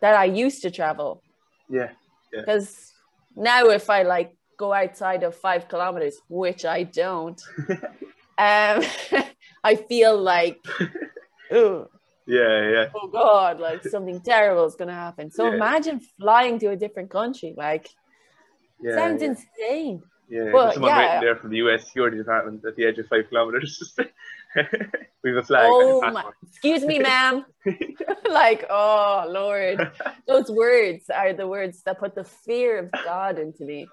that 0.00 0.14
I 0.14 0.24
used 0.24 0.62
to 0.62 0.70
travel. 0.70 1.22
Yeah, 1.68 1.90
Because 2.30 2.92
now, 3.36 3.66
if 3.66 3.90
I 3.90 4.02
like 4.02 4.34
go 4.56 4.72
outside 4.72 5.22
of 5.22 5.34
five 5.34 5.68
kilometers, 5.68 6.16
which 6.28 6.64
I 6.64 6.84
don't, 6.84 7.40
um, 7.68 7.78
I 9.64 9.76
feel 9.88 10.20
like, 10.20 10.58
oh, 11.52 11.88
yeah, 12.28 12.70
yeah. 12.70 12.86
oh 12.94 13.08
God, 13.08 13.58
like 13.58 13.82
something 13.94 14.20
terrible 14.20 14.66
is 14.66 14.76
gonna 14.76 14.92
happen. 14.94 15.30
So 15.30 15.46
Yeah. 15.46 15.56
imagine 15.56 16.00
flying 16.20 16.58
to 16.60 16.66
a 16.70 16.76
different 16.76 17.10
country. 17.10 17.54
Like, 17.56 17.88
Yeah, 18.82 18.94
sounds 18.94 19.22
yeah. 19.22 19.28
insane. 19.28 20.02
Yeah, 20.30 20.52
Well, 20.52 20.62
there's 20.64 20.74
someone 20.74 20.92
yeah. 20.92 21.00
written 21.00 21.20
there 21.22 21.36
from 21.36 21.50
the 21.50 21.56
US 21.58 21.86
security 21.86 22.18
department 22.18 22.62
at 22.66 22.76
the 22.76 22.84
edge 22.84 22.98
of 22.98 23.06
five 23.08 23.28
kilometers. 23.30 23.94
we 25.24 25.30
have 25.30 25.38
a 25.38 25.42
flag. 25.42 25.64
Oh 25.72 26.02
a 26.02 26.12
my, 26.12 26.24
excuse 26.46 26.84
me, 26.84 26.98
ma'am. 26.98 27.46
like, 28.28 28.66
oh 28.68 29.24
Lord, 29.28 29.90
those 30.26 30.50
words 30.50 31.04
are 31.08 31.32
the 31.32 31.46
words 31.48 31.82
that 31.86 31.98
put 31.98 32.14
the 32.14 32.24
fear 32.24 32.78
of 32.78 32.90
God 33.04 33.38
into 33.38 33.64
me. 33.64 33.88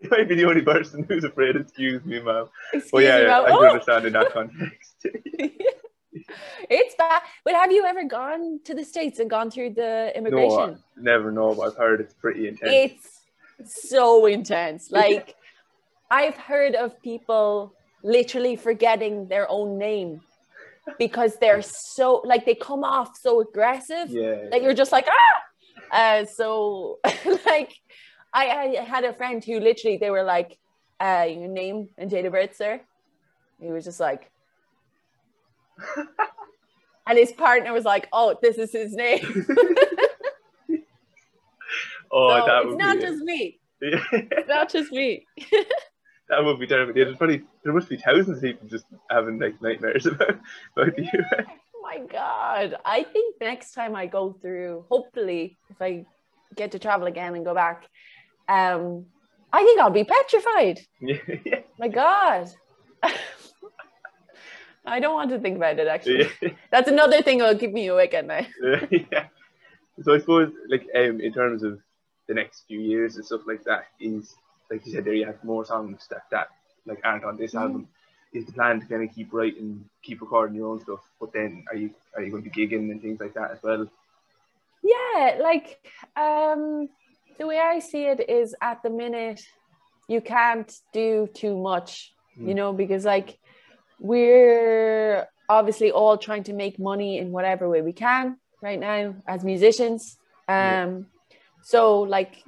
You 0.00 0.10
might 0.10 0.28
be 0.28 0.36
the 0.36 0.44
only 0.46 0.62
person 0.62 1.04
who's 1.08 1.24
afraid. 1.24 1.56
Excuse 1.56 2.04
me, 2.04 2.20
ma'am. 2.20 2.46
Excuse 2.72 2.92
But 2.92 2.98
yeah, 3.02 3.18
me, 3.18 3.26
ma'am. 3.26 3.44
I 3.44 3.48
can 3.48 3.56
Oh, 3.58 3.66
understand 3.66 4.06
in 4.06 4.12
that 4.12 4.32
context. 4.32 5.06
It's 6.70 6.94
bad. 6.96 7.22
But 7.44 7.54
have 7.54 7.72
you 7.72 7.84
ever 7.84 8.04
gone 8.04 8.60
to 8.64 8.74
the 8.74 8.84
States 8.84 9.18
and 9.18 9.28
gone 9.28 9.50
through 9.50 9.74
the 9.74 10.12
no, 10.14 10.18
immigration? 10.18 10.82
I 10.96 11.00
never 11.00 11.30
know, 11.32 11.54
but 11.54 11.68
I've 11.68 11.76
heard 11.76 12.00
it's 12.00 12.14
pretty 12.14 12.48
intense. 12.48 12.72
It's 13.58 13.88
so 13.88 14.26
intense. 14.26 14.90
Like, 14.98 15.34
I've 16.10 16.36
heard 16.36 16.74
of 16.74 17.00
people 17.02 17.74
literally 18.02 18.56
forgetting 18.56 19.28
their 19.28 19.46
own 19.50 19.78
name 19.78 20.20
because 20.98 21.36
they're 21.36 21.62
so, 21.62 22.22
like, 22.24 22.46
they 22.46 22.54
come 22.54 22.82
off 22.82 23.16
so 23.16 23.40
aggressive. 23.40 24.08
yeah, 24.08 24.48
that 24.50 24.62
you're 24.62 24.74
just 24.74 24.92
like 24.92 25.06
ah 25.08 25.38
uh, 25.90 26.24
so 26.24 26.98
like 27.46 27.74
I, 28.32 28.76
I 28.78 28.84
had 28.84 29.04
a 29.04 29.14
friend 29.14 29.44
who 29.44 29.60
literally 29.60 29.96
they 29.96 30.10
were 30.10 30.22
like 30.22 30.58
uh 31.00 31.26
your 31.28 31.48
name 31.48 31.88
and 31.96 32.10
date 32.10 32.24
of 32.24 32.32
birth 32.32 32.56
sir 32.56 32.80
he 33.60 33.70
was 33.70 33.84
just 33.84 34.00
like 34.00 34.30
and 37.06 37.18
his 37.18 37.32
partner 37.32 37.72
was 37.72 37.84
like 37.84 38.08
oh 38.12 38.36
this 38.42 38.58
is 38.58 38.72
his 38.72 38.94
name. 38.94 39.46
Oh, 42.10 42.28
so 42.28 42.46
that 42.46 42.62
it's 42.64 42.76
not 42.78 42.96
be, 42.96 43.02
just 43.02 43.22
me. 43.24 43.60
It's 43.80 44.48
not 44.48 44.72
just 44.72 44.92
me. 44.92 45.26
That 46.30 46.44
would 46.44 46.60
be 46.60 46.66
terrible. 46.66 46.92
There's 46.92 47.16
probably 47.16 47.42
there 47.64 47.72
must 47.72 47.88
be 47.88 47.96
thousands 47.96 48.36
of 48.36 48.42
people 48.42 48.68
just 48.68 48.84
having 49.10 49.38
like 49.38 49.62
nightmares 49.62 50.04
about 50.04 50.38
about 50.76 50.98
US. 50.98 51.24
oh 51.40 51.80
my 51.82 52.00
god. 52.00 52.74
I 52.84 53.04
think 53.04 53.36
next 53.40 53.72
time 53.72 53.96
i 53.96 54.04
go 54.04 54.34
through 54.42 54.84
hopefully 54.90 55.56
if 55.70 55.80
i 55.80 56.04
get 56.54 56.72
to 56.72 56.78
travel 56.78 57.06
again 57.06 57.34
and 57.34 57.46
go 57.46 57.54
back 57.54 57.88
um 58.46 59.06
i 59.54 59.64
think 59.64 59.80
i'll 59.80 59.88
be 59.88 60.04
petrified. 60.04 60.80
Yeah, 61.00 61.60
My 61.78 61.88
God. 61.88 62.50
I 64.88 65.00
don't 65.00 65.14
want 65.14 65.30
to 65.30 65.38
think 65.38 65.56
about 65.56 65.78
it 65.78 65.86
actually. 65.88 66.28
yeah. 66.42 66.50
That's 66.70 66.88
another 66.88 67.22
thing 67.22 67.38
that'll 67.38 67.58
keep 67.58 67.72
me 67.72 67.86
awake 67.88 68.14
at 68.14 68.26
night. 68.26 68.48
yeah. 68.90 69.26
So 70.02 70.14
I 70.14 70.18
suppose, 70.18 70.52
like, 70.68 70.86
um, 70.94 71.20
in 71.20 71.32
terms 71.32 71.62
of 71.62 71.80
the 72.28 72.34
next 72.34 72.64
few 72.68 72.78
years 72.80 73.16
and 73.16 73.24
stuff 73.24 73.42
like 73.46 73.64
that, 73.64 73.86
is 74.00 74.34
like 74.70 74.84
you 74.86 74.92
said 74.92 75.04
there, 75.04 75.14
you 75.14 75.26
have 75.26 75.42
more 75.42 75.64
songs 75.64 76.06
that 76.10 76.22
that 76.30 76.48
like 76.86 77.00
aren't 77.04 77.24
on 77.24 77.36
this 77.36 77.54
Mhm. 77.54 77.60
album. 77.62 77.88
Is 78.32 78.44
the 78.44 78.52
plan 78.52 78.80
to 78.80 78.86
kind 78.86 79.02
of 79.08 79.14
keep 79.14 79.32
writing, 79.32 79.88
keep 80.02 80.20
recording 80.20 80.56
your 80.56 80.68
own 80.72 80.80
stuff? 80.80 81.00
But 81.18 81.32
then, 81.32 81.64
are 81.70 81.76
you 81.76 81.90
are 82.14 82.22
you 82.22 82.30
going 82.30 82.42
to 82.42 82.50
be 82.50 82.54
gigging 82.66 82.90
and 82.90 83.00
things 83.00 83.20
like 83.20 83.34
that 83.34 83.50
as 83.52 83.62
well? 83.62 83.88
Yeah, 84.82 85.38
like 85.40 85.78
um 86.16 86.88
the 87.38 87.46
way 87.46 87.58
I 87.58 87.78
see 87.78 88.04
it 88.04 88.28
is 88.28 88.54
at 88.60 88.82
the 88.82 88.90
minute 88.90 89.40
you 90.08 90.20
can't 90.20 90.72
do 90.92 91.28
too 91.34 91.56
much, 91.56 92.12
you 92.36 92.52
Mm. 92.52 92.56
know, 92.56 92.72
because 92.72 93.04
like 93.04 93.37
we're 94.00 95.26
obviously 95.48 95.90
all 95.90 96.16
trying 96.18 96.42
to 96.44 96.52
make 96.52 96.78
money 96.78 97.18
in 97.18 97.32
whatever 97.32 97.68
way 97.68 97.82
we 97.82 97.92
can 97.92 98.36
right 98.62 98.78
now 98.78 99.14
as 99.26 99.44
musicians. 99.44 100.18
Yeah. 100.48 100.84
Um 100.84 101.06
so 101.62 102.02
like 102.02 102.44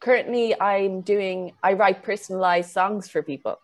currently 0.00 0.58
I'm 0.60 1.02
doing 1.02 1.52
I 1.62 1.74
write 1.74 2.02
personalized 2.02 2.70
songs 2.70 3.08
for 3.08 3.22
people. 3.22 3.58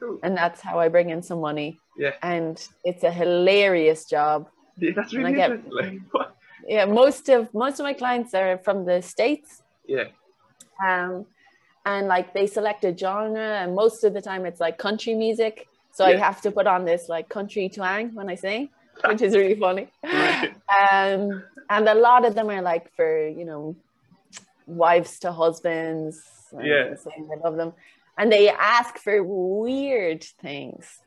Cool. 0.00 0.18
and 0.24 0.36
that's 0.36 0.60
how 0.60 0.80
I 0.80 0.88
bring 0.88 1.10
in 1.10 1.22
some 1.22 1.40
money. 1.40 1.78
Yeah. 1.96 2.14
And 2.22 2.60
it's 2.82 3.04
a 3.04 3.10
hilarious 3.10 4.04
job. 4.06 4.48
Yeah, 4.76 4.90
that's 4.96 5.12
And 5.12 5.26
I 5.26 5.30
really 5.30 5.36
get-. 5.36 5.72
Like. 5.72 5.98
Yeah, 6.66 6.86
most 6.86 7.28
of 7.28 7.52
most 7.52 7.78
of 7.78 7.84
my 7.84 7.92
clients 7.92 8.32
are 8.32 8.56
from 8.58 8.86
the 8.86 9.02
states, 9.02 9.62
Yeah, 9.86 10.04
um, 10.82 11.26
and 11.84 12.06
like 12.08 12.32
they 12.32 12.46
select 12.46 12.84
a 12.84 12.96
genre, 12.96 13.38
and 13.62 13.74
most 13.74 14.02
of 14.04 14.14
the 14.14 14.22
time 14.22 14.46
it's 14.46 14.60
like 14.60 14.78
country 14.78 15.14
music. 15.14 15.68
So 15.94 16.04
I 16.04 16.16
have 16.16 16.40
to 16.42 16.50
put 16.50 16.66
on 16.66 16.84
this 16.84 17.08
like 17.08 17.28
country 17.28 17.68
twang 17.68 18.14
when 18.14 18.28
I 18.28 18.34
sing, 18.34 18.68
which 19.06 19.22
is 19.22 19.34
really 19.34 19.58
funny. 19.58 19.88
Right. 20.02 20.54
Um, 20.82 21.44
and 21.70 21.88
a 21.88 21.94
lot 21.94 22.24
of 22.24 22.34
them 22.34 22.50
are 22.50 22.62
like 22.62 22.92
for 22.96 23.28
you 23.28 23.44
know 23.44 23.76
wives 24.66 25.20
to 25.20 25.32
husbands. 25.32 26.20
and 26.52 26.66
Yeah. 26.66 26.94
saying 26.96 27.28
they 27.28 27.36
love 27.42 27.56
them, 27.56 27.72
and 28.18 28.30
they 28.30 28.48
ask 28.50 28.98
for 28.98 29.22
weird 29.22 30.24
things. 30.42 31.00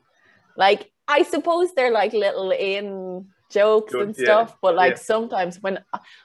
Like 0.56 0.90
I 1.06 1.22
suppose 1.22 1.72
they're 1.74 1.92
like 1.92 2.12
little 2.12 2.50
in 2.50 3.26
jokes 3.50 3.94
and 3.94 4.08
Jokes, 4.08 4.18
yeah, 4.18 4.24
stuff, 4.24 4.56
but 4.60 4.74
like 4.74 4.96
yeah. 4.96 5.02
sometimes 5.12 5.62
when 5.62 5.78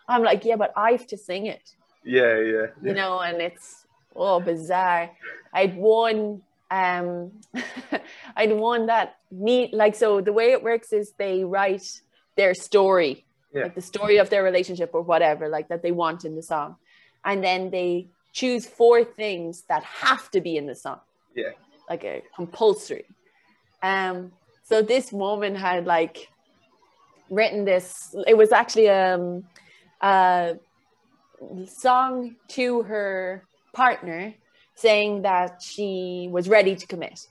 I'm 0.07 0.23
like, 0.23 0.43
yeah, 0.45 0.57
but 0.57 0.73
I 0.75 0.91
have 0.91 1.07
to 1.07 1.17
sing 1.17 1.45
it 1.45 1.75
yeah, 2.03 2.39
yeah. 2.39 2.65
you 2.81 2.93
know, 2.93 3.19
and 3.19 3.41
it's 3.41 3.85
oh 4.15 4.39
bizarre. 4.39 5.11
I'd 5.53 5.75
won 5.75 6.41
um 6.81 7.07
I'd 8.39 8.51
won 8.65 8.87
that 8.87 9.07
neat 9.31 9.69
like 9.81 9.95
so 10.03 10.21
the 10.21 10.33
way 10.39 10.47
it 10.55 10.61
works 10.63 10.89
is 10.99 11.05
they 11.25 11.43
write 11.55 11.87
their 12.39 12.53
story, 12.67 13.25
Yeah. 13.53 13.63
like 13.65 13.75
the 13.75 13.87
story 13.93 14.17
of 14.23 14.27
their 14.31 14.43
relationship 14.43 14.89
or 14.97 15.03
whatever, 15.11 15.43
like 15.57 15.67
that 15.71 15.81
they 15.83 15.91
want 16.03 16.25
in 16.25 16.33
the 16.39 16.41
song. 16.53 16.69
And 17.29 17.43
then 17.43 17.69
they 17.69 18.07
choose 18.39 18.63
four 18.65 18.97
things 19.21 19.63
that 19.69 19.83
have 19.83 20.23
to 20.31 20.39
be 20.47 20.53
in 20.57 20.65
the 20.71 20.75
song. 20.85 20.99
Yeah. 21.35 21.53
Like 21.91 22.03
a 22.13 22.15
compulsory. 22.35 23.05
Um 23.91 24.31
so 24.69 24.75
this 24.81 25.11
woman 25.23 25.53
had 25.67 25.85
like 25.85 26.17
written 27.29 27.65
this 27.71 28.15
it 28.31 28.35
was 28.43 28.51
actually 28.51 28.89
um 28.89 29.43
uh 30.01 30.53
song 31.67 32.35
to 32.55 32.81
her 32.83 33.43
partner 33.73 34.33
saying 34.75 35.21
that 35.23 35.61
she 35.61 36.29
was 36.31 36.49
ready 36.49 36.75
to 36.75 36.87
commit. 36.87 37.27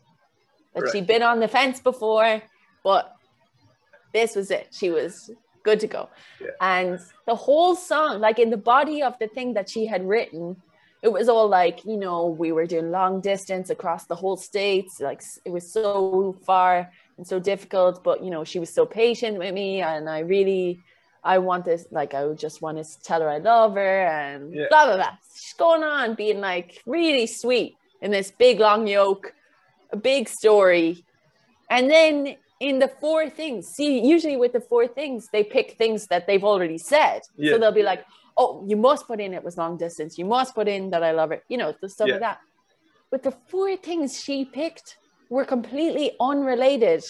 That 0.74 0.82
Right. 0.82 0.92
she'd 0.92 1.06
been 1.06 1.22
on 1.22 1.40
the 1.40 1.48
fence 1.48 1.80
before, 1.80 2.42
but 2.82 3.14
this 4.12 4.36
was 4.36 4.50
it. 4.50 4.68
She 4.72 4.90
was 4.90 5.30
good 5.62 5.80
to 5.80 5.86
go. 5.86 6.08
Yeah. 6.40 6.48
And 6.60 7.00
the 7.26 7.34
whole 7.34 7.74
song, 7.74 8.20
like 8.20 8.38
in 8.38 8.50
the 8.50 8.56
body 8.56 9.02
of 9.02 9.18
the 9.18 9.28
thing 9.28 9.54
that 9.54 9.68
she 9.68 9.86
had 9.86 10.06
written, 10.06 10.56
it 11.02 11.12
was 11.12 11.28
all 11.28 11.48
like, 11.48 11.84
you 11.84 11.96
know, 11.96 12.26
we 12.26 12.52
were 12.52 12.66
doing 12.66 12.90
long 12.90 13.20
distance 13.20 13.70
across 13.70 14.06
the 14.06 14.14
whole 14.14 14.36
states. 14.36 15.00
Like 15.00 15.22
it 15.44 15.50
was 15.50 15.72
so 15.72 16.36
far 16.46 16.90
and 17.16 17.26
so 17.26 17.38
difficult, 17.40 18.04
but 18.04 18.22
you 18.22 18.30
know, 18.30 18.44
she 18.44 18.60
was 18.60 18.72
so 18.72 18.86
patient 18.86 19.38
with 19.38 19.52
me 19.52 19.82
and 19.82 20.08
I 20.08 20.20
really 20.20 20.80
I 21.24 21.38
want 21.38 21.64
this, 21.64 21.86
like, 21.90 22.14
I 22.14 22.24
would 22.26 22.38
just 22.38 22.62
want 22.62 22.78
to 22.78 23.02
tell 23.02 23.20
her 23.20 23.28
I 23.28 23.38
love 23.38 23.74
her 23.74 24.06
and 24.06 24.52
Yeah. 24.52 24.66
blah, 24.70 24.86
blah, 24.86 24.96
blah. 24.96 25.16
She's 25.34 25.54
going 25.54 25.84
on 25.84 26.14
being 26.14 26.40
like 26.40 26.82
really 26.86 27.26
sweet 27.26 27.76
in 28.00 28.10
this 28.10 28.32
big 28.32 28.58
long 28.58 28.86
yoke, 28.86 29.32
a 29.92 29.96
big 29.96 30.28
story. 30.28 31.04
And 31.70 31.88
then 31.90 32.36
in 32.60 32.78
the 32.78 32.88
four 33.00 33.28
things. 33.28 33.66
See, 33.68 33.98
usually 34.06 34.36
with 34.36 34.52
the 34.52 34.60
four 34.60 34.86
things, 34.86 35.28
they 35.32 35.42
pick 35.42 35.72
things 35.76 36.06
that 36.06 36.26
they've 36.28 36.44
already 36.44 36.78
said. 36.78 37.22
Yeah. 37.36 37.52
So 37.52 37.58
they'll 37.58 37.72
be 37.72 37.82
like, 37.82 38.04
"Oh, 38.36 38.64
you 38.68 38.76
must 38.76 39.08
put 39.08 39.18
in 39.20 39.34
it 39.34 39.42
was 39.42 39.58
long 39.58 39.76
distance. 39.76 40.16
You 40.16 40.24
must 40.24 40.54
put 40.54 40.68
in 40.68 40.90
that 40.90 41.02
I 41.02 41.10
love 41.10 41.32
it." 41.32 41.42
You 41.48 41.56
know, 41.58 41.74
the 41.80 41.88
stuff 41.88 42.06
Yeah. 42.06 42.14
like 42.14 42.20
that. 42.20 42.38
But 43.10 43.24
the 43.24 43.32
four 43.32 43.74
things 43.76 44.22
she 44.22 44.44
picked 44.44 44.96
were 45.28 45.44
completely 45.44 46.12
unrelated 46.20 47.02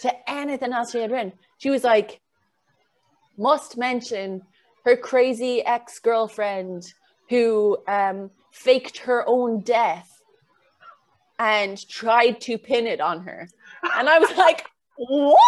to 0.00 0.30
anything 0.30 0.72
else 0.72 0.92
she 0.92 1.00
had 1.00 1.10
written. 1.10 1.32
She 1.58 1.68
was 1.68 1.84
like, 1.84 2.20
must 3.38 3.76
mention 3.76 4.42
her 4.84 4.96
crazy 4.96 5.64
ex 5.64 5.98
girlfriend 5.98 6.92
who 7.28 7.78
um, 7.86 8.30
faked 8.52 8.98
her 8.98 9.24
own 9.26 9.60
death 9.60 10.10
and 11.38 11.86
tried 11.88 12.40
to 12.42 12.58
pin 12.58 12.86
it 12.86 13.00
on 13.00 13.20
her. 13.22 13.48
And 13.94 14.08
I 14.08 14.18
was 14.18 14.36
like, 14.36 14.66
what? 14.96 15.38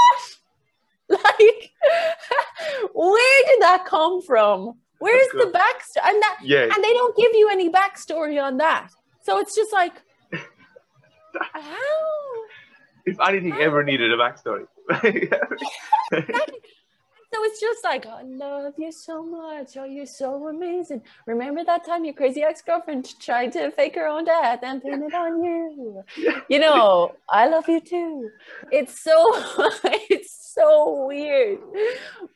Like, 1.10 1.72
where 2.94 3.44
did 3.46 3.62
that 3.62 3.84
come 3.84 4.22
from? 4.22 4.74
Where's 5.00 5.26
the 5.32 5.46
backstory? 5.52 6.04
And 6.08 6.22
that, 6.22 6.38
Yeah. 6.40 6.68
and 6.72 6.84
they 6.84 6.92
don't 6.92 7.16
give 7.16 7.32
you 7.34 7.48
any 7.50 7.68
backstory 7.68 8.40
on 8.40 8.58
that. 8.58 8.90
So 9.24 9.40
it's 9.40 9.56
just 9.56 9.72
like, 9.72 9.94
how? 11.52 11.72
If 13.06 13.18
anything 13.26 13.54
ever 13.54 13.82
needed 13.82 14.12
a 14.12 14.16
backstory. 14.16 14.66
So 17.32 17.44
it's 17.44 17.60
just 17.60 17.84
like, 17.84 18.06
I 18.06 18.22
love 18.22 18.74
you 18.76 18.90
so 18.90 19.24
much. 19.24 19.76
Oh, 19.76 19.84
you're 19.84 20.04
so 20.06 20.48
amazing. 20.48 21.02
Remember 21.26 21.62
that 21.64 21.84
time 21.84 22.04
your 22.04 22.14
crazy 22.14 22.42
ex 22.42 22.60
girlfriend 22.60 23.08
tried 23.20 23.52
to 23.52 23.70
fake 23.70 23.94
her 23.94 24.06
own 24.08 24.24
death 24.24 24.60
and 24.62 24.82
pin 24.82 25.02
it 25.04 25.14
on 25.14 25.42
you? 25.44 26.02
You 26.48 26.58
know, 26.58 27.14
I 27.28 27.46
love 27.46 27.68
you 27.68 27.80
too. 27.80 28.30
It's 28.72 28.98
so, 29.00 29.14
it's 30.10 30.52
so 30.54 31.06
weird, 31.06 31.60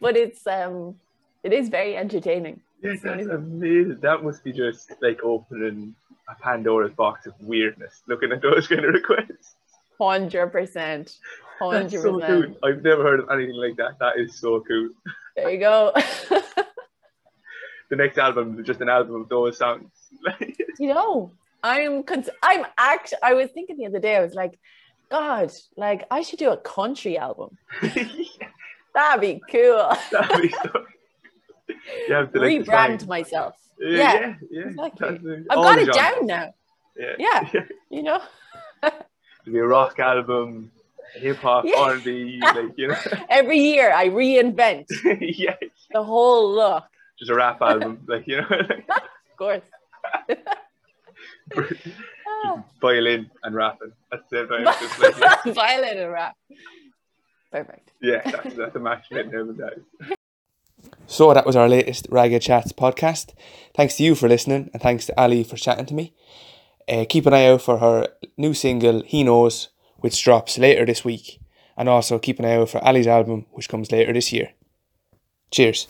but 0.01 0.17
it's 0.17 0.47
um, 0.47 0.95
it 1.43 1.53
is 1.53 1.69
very 1.69 1.97
entertaining. 1.97 2.61
yeah, 2.83 2.95
that's 3.03 3.27
amazing. 3.27 3.99
That 4.01 4.23
must 4.23 4.45
be 4.45 4.53
just 4.53 4.93
like 5.03 5.19
opening 5.25 5.97
a 6.29 6.35
Pandora's 6.41 6.93
box 6.93 7.27
of 7.27 7.35
weirdness, 7.41 8.03
looking 8.07 8.31
at 8.31 8.43
those 8.43 8.69
kind 8.69 8.85
of 8.85 8.95
requests. 8.95 9.57
Hundred 10.01 10.49
percent, 10.49 11.19
hundred 11.59 12.03
percent. 12.03 12.57
I've 12.65 12.83
never 12.83 13.03
heard 13.03 13.21
of 13.21 13.29
anything 13.31 13.55
like 13.57 13.77
that. 13.77 13.99
That 14.01 14.19
is 14.19 14.35
so 14.39 14.61
cool. 14.67 14.91
There 15.37 15.51
you 15.51 15.59
go. 15.59 15.93
The 17.91 17.97
next 17.97 18.19
album 18.19 18.59
is 18.59 18.67
just 18.67 18.81
an 18.81 18.89
album 18.89 19.15
of 19.23 19.29
those 19.29 19.59
songs. 19.59 19.91
you 20.81 20.89
know 20.89 21.31
i'm 21.63 22.03
cons- 22.03 22.31
i'm 22.43 22.65
act 22.79 23.13
i 23.23 23.35
was 23.35 23.51
thinking 23.51 23.77
the 23.77 23.87
other 23.87 23.99
day 24.01 24.17
i 24.17 24.21
was 24.21 24.35
like 24.35 24.59
god 25.11 25.53
like 25.77 26.05
i 26.11 26.23
should 26.23 26.39
do 26.39 26.51
a 26.51 26.57
country 26.57 27.17
album 27.19 27.57
that'd 28.95 29.21
be 29.21 29.41
cool 29.51 29.93
That'd 30.11 30.43
be 30.43 30.49
so. 30.49 30.85
You 32.09 32.15
have 32.15 32.33
to 32.33 32.41
like 32.41 32.49
rebrand 32.51 32.99
define- 33.01 33.09
myself 33.09 33.55
Yeah, 33.79 33.89
yeah, 33.99 34.19
yeah, 34.21 34.35
yeah. 34.51 34.63
exactly. 34.69 35.45
I've 35.51 35.57
got 35.57 35.79
it 35.79 35.95
genres. 35.95 35.97
down 35.97 36.27
now 36.27 36.55
Yeah. 36.97 37.15
Yeah. 37.53 37.61
you 37.91 38.03
know 38.03 38.21
It'd 39.45 39.53
be 39.53 39.59
a 39.59 39.67
rock 39.67 39.99
album, 39.99 40.71
hip 41.15 41.37
hop, 41.37 41.65
Yeah. 41.67 41.79
R&B, 41.79 42.41
like 42.41 42.73
you 42.77 42.89
know. 42.89 42.97
every 43.29 43.59
year 43.59 43.93
i 43.93 44.09
reinvent 44.09 44.87
yeah. 45.21 45.55
the 45.93 46.03
whole 46.03 46.55
look 46.55 46.85
Just 47.19 47.31
a 47.31 47.35
rap 47.35 47.61
album, 47.61 48.01
like 48.07 48.27
you 48.27 48.41
know. 48.41 48.47
of 48.51 49.37
course 49.37 49.63
Violin 52.81 53.31
and 53.43 53.55
rapping 53.55 53.93
at 54.13 54.29
the 54.31 54.47
same 54.49 54.65
like, 54.65 55.45
yeah, 55.45 55.53
violin 55.53 55.99
and 55.99 56.11
rap 56.11 56.37
perfect 57.53 57.93
yeah, 58.01 58.21
that's, 58.31 58.55
that's 58.57 58.77
a 58.77 58.81
match 58.81 59.05
made 59.11 59.27
in 59.27 59.33
heaven, 59.33 59.57
that 59.57 59.75
is. 59.75 60.17
So 61.07 61.33
that 61.33 61.47
was 61.47 61.57
our 61.57 61.69
latest 61.69 62.07
Ragged 62.11 62.43
Chats 62.43 62.73
podcast. 62.73 63.33
Thanks 63.75 63.97
to 63.97 64.03
you 64.03 64.15
for 64.15 64.29
listening, 64.29 64.69
and 64.75 64.83
thanks 64.83 65.07
to 65.07 65.19
Ali 65.19 65.43
for 65.43 65.57
chatting 65.57 65.87
to 65.87 65.95
me. 65.95 66.13
Uh, 66.89 67.05
keep 67.09 67.26
an 67.26 67.35
eye 67.35 67.47
out 67.47 67.62
for 67.62 67.78
her 67.78 68.09
new 68.37 68.55
single 68.55 69.03
"He 69.03 69.22
Knows," 69.22 69.68
which 69.99 70.22
drops 70.22 70.59
later 70.59 70.85
this 70.85 71.05
week, 71.05 71.41
and 71.76 71.89
also 71.89 72.18
keep 72.18 72.39
an 72.39 72.45
eye 72.45 72.57
out 72.57 72.68
for 72.68 72.85
Ali's 72.85 73.07
album, 73.07 73.47
which 73.53 73.68
comes 73.68 73.91
later 73.91 74.12
this 74.12 74.32
year. 74.32 74.53
Cheers. 75.51 75.87